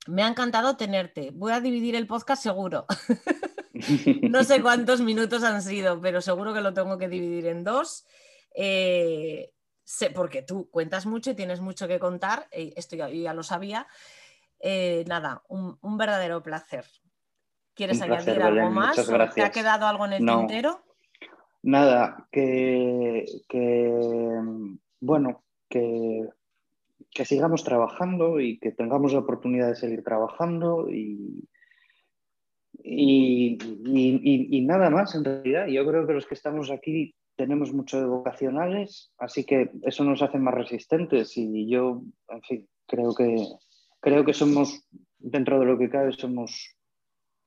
me 0.08 0.24
ha 0.24 0.28
encantado 0.28 0.76
tenerte. 0.76 1.32
Voy 1.34 1.52
a 1.52 1.62
dividir 1.62 1.96
el 1.96 2.08
podcast 2.08 2.42
seguro. 2.42 2.86
no 4.30 4.44
sé 4.44 4.62
cuántos 4.62 5.02
minutos 5.02 5.44
han 5.44 5.62
sido, 5.62 6.00
pero 6.02 6.22
seguro 6.22 6.54
que 6.54 6.62
lo 6.62 6.74
tengo 6.74 6.98
que 6.98 7.08
dividir 7.10 7.48
en 7.48 7.64
dos. 7.64 8.06
Eh, 8.56 9.52
sé, 9.84 10.12
porque 10.12 10.42
tú 10.42 10.70
cuentas 10.70 11.06
mucho 11.06 11.32
y 11.32 11.36
tienes 11.36 11.62
mucho 11.62 11.88
que 11.88 12.00
contar, 12.00 12.48
esto 12.52 12.96
ya, 12.96 13.10
yo 13.10 13.22
ya 13.22 13.34
lo 13.34 13.44
sabía. 13.44 13.88
Eh, 14.60 15.04
nada, 15.08 15.44
un, 15.48 15.78
un 15.82 15.98
verdadero 15.98 16.44
placer. 16.44 16.86
¿Quieres 17.74 18.02
Un 18.02 18.08
placer, 18.08 18.42
añadir 18.42 18.44
algo 18.44 18.56
Belén, 18.56 18.74
más? 18.74 18.98
muchas 18.98 19.10
¿O 19.10 19.34
¿Te 19.34 19.42
ha 19.42 19.52
quedado 19.52 19.88
algo 19.88 20.06
en 20.06 20.14
el 20.14 20.26
No. 20.26 20.40
tintero? 20.40 20.84
Nada, 21.62 22.28
que, 22.32 23.26
que, 23.50 23.92
bueno, 25.02 25.44
que, 25.68 26.28
que 27.12 27.26
sigamos 27.26 27.64
trabajando 27.64 28.40
y 28.40 28.60
que 28.60 28.72
tengamos 28.72 29.14
la 29.14 29.20
oportunidad 29.20 29.68
de 29.68 29.76
seguir 29.76 30.04
trabajando 30.04 30.90
y, 30.90 31.50
y, 32.84 33.58
y- 33.86 34.22
y- 34.24 34.58
y 34.58 34.62
nada 34.62 34.90
más 34.90 35.16
en 35.16 35.24
realidad. 35.26 35.68
Yo 35.68 35.86
creo 35.86 36.06
que 36.08 36.14
los 36.14 36.26
que 36.26 36.34
estamos 36.36 36.72
aquí 36.72 37.14
tenemos 37.36 37.72
mucho 37.74 38.00
de 38.00 38.06
vocacionales, 38.06 39.12
así 39.18 39.46
que 39.46 39.72
eso 39.84 40.04
nos 40.04 40.22
hace 40.22 40.38
más 40.38 40.54
resistentes 40.54 41.38
y 41.38 41.70
yo, 41.70 42.02
en 42.28 42.42
fin, 42.42 42.70
creo 42.86 43.16
que, 43.16 43.46
creo 44.02 44.26
que 44.26 44.34
somos, 44.34 44.86
dentro 45.18 45.60
de 45.60 45.66
lo 45.66 45.78
que 45.78 45.90
cabe, 45.90 46.12
somos, 46.12 46.76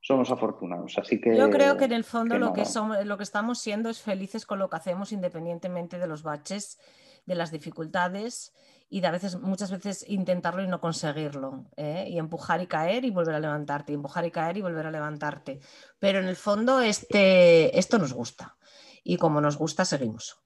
somos 0.01 0.31
afortunados. 0.31 0.97
Así 0.97 1.21
que, 1.21 1.37
Yo 1.37 1.49
creo 1.51 1.77
que 1.77 1.85
en 1.85 1.91
el 1.91 2.03
fondo 2.03 2.35
que 2.35 2.39
lo, 2.39 2.53
que 2.53 2.65
somos, 2.65 3.05
lo 3.05 3.17
que 3.17 3.23
estamos 3.23 3.59
siendo 3.59 3.89
es 3.89 4.01
felices 4.01 4.45
con 4.47 4.57
lo 4.59 4.69
que 4.69 4.77
hacemos 4.77 5.11
independientemente 5.11 5.99
de 5.99 6.07
los 6.07 6.23
baches, 6.23 6.79
de 7.25 7.35
las 7.35 7.51
dificultades 7.51 8.51
y 8.93 9.01
de 9.01 9.07
a 9.07 9.11
veces, 9.11 9.39
muchas 9.39 9.71
veces 9.71 10.05
intentarlo 10.07 10.61
y 10.61 10.67
no 10.67 10.79
conseguirlo. 10.79 11.65
¿eh? 11.77 12.05
Y 12.07 12.19
empujar 12.19 12.61
y 12.61 12.67
caer 12.67 13.05
y 13.05 13.09
volver 13.09 13.33
a 13.33 13.39
levantarte, 13.39 13.91
y 13.91 13.95
empujar 13.95 14.23
y 14.23 14.29
caer 14.29 14.57
y 14.57 14.61
volver 14.61 14.85
a 14.85 14.91
levantarte. 14.91 15.61
Pero 15.97 16.19
en 16.19 16.27
el 16.27 16.35
fondo 16.35 16.79
este, 16.79 17.79
esto 17.79 17.97
nos 17.97 18.13
gusta 18.13 18.55
y 19.03 19.17
como 19.17 19.41
nos 19.41 19.57
gusta 19.57 19.83
seguimos. 19.83 20.43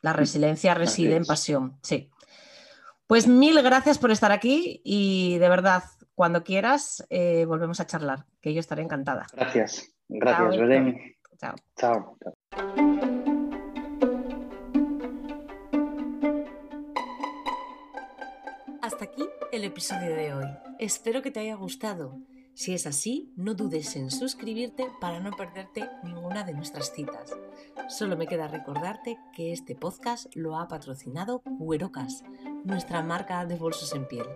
La 0.00 0.12
resiliencia 0.12 0.74
reside 0.74 1.16
en 1.16 1.24
pasión, 1.24 1.76
sí. 1.82 2.08
Pues 3.08 3.26
mil 3.26 3.60
gracias 3.62 3.98
por 3.98 4.12
estar 4.12 4.30
aquí 4.30 4.80
y 4.84 5.38
de 5.38 5.48
verdad, 5.48 5.82
cuando 6.14 6.44
quieras, 6.44 7.04
eh, 7.10 7.46
volvemos 7.46 7.80
a 7.80 7.86
charlar, 7.88 8.26
que 8.40 8.54
yo 8.54 8.60
estaré 8.60 8.82
encantada. 8.82 9.26
Gracias, 9.32 9.88
gracias, 10.08 10.56
Chao. 11.40 11.56
Chao. 11.76 12.16
Chao. 12.20 13.11
El 19.52 19.64
episodio 19.64 20.16
de 20.16 20.32
hoy. 20.32 20.46
Espero 20.78 21.20
que 21.20 21.30
te 21.30 21.40
haya 21.40 21.56
gustado. 21.56 22.18
Si 22.54 22.72
es 22.72 22.86
así, 22.86 23.32
no 23.36 23.54
dudes 23.54 23.96
en 23.96 24.10
suscribirte 24.10 24.86
para 24.98 25.20
no 25.20 25.30
perderte 25.32 25.88
ninguna 26.02 26.42
de 26.42 26.54
nuestras 26.54 26.90
citas. 26.92 27.36
Solo 27.88 28.16
me 28.16 28.26
queda 28.26 28.48
recordarte 28.48 29.18
que 29.34 29.52
este 29.52 29.74
podcast 29.74 30.34
lo 30.34 30.58
ha 30.58 30.68
patrocinado 30.68 31.42
Cuerocas, 31.58 32.24
nuestra 32.64 33.02
marca 33.02 33.44
de 33.44 33.56
bolsos 33.56 33.94
en 33.94 34.08
piel. 34.08 34.26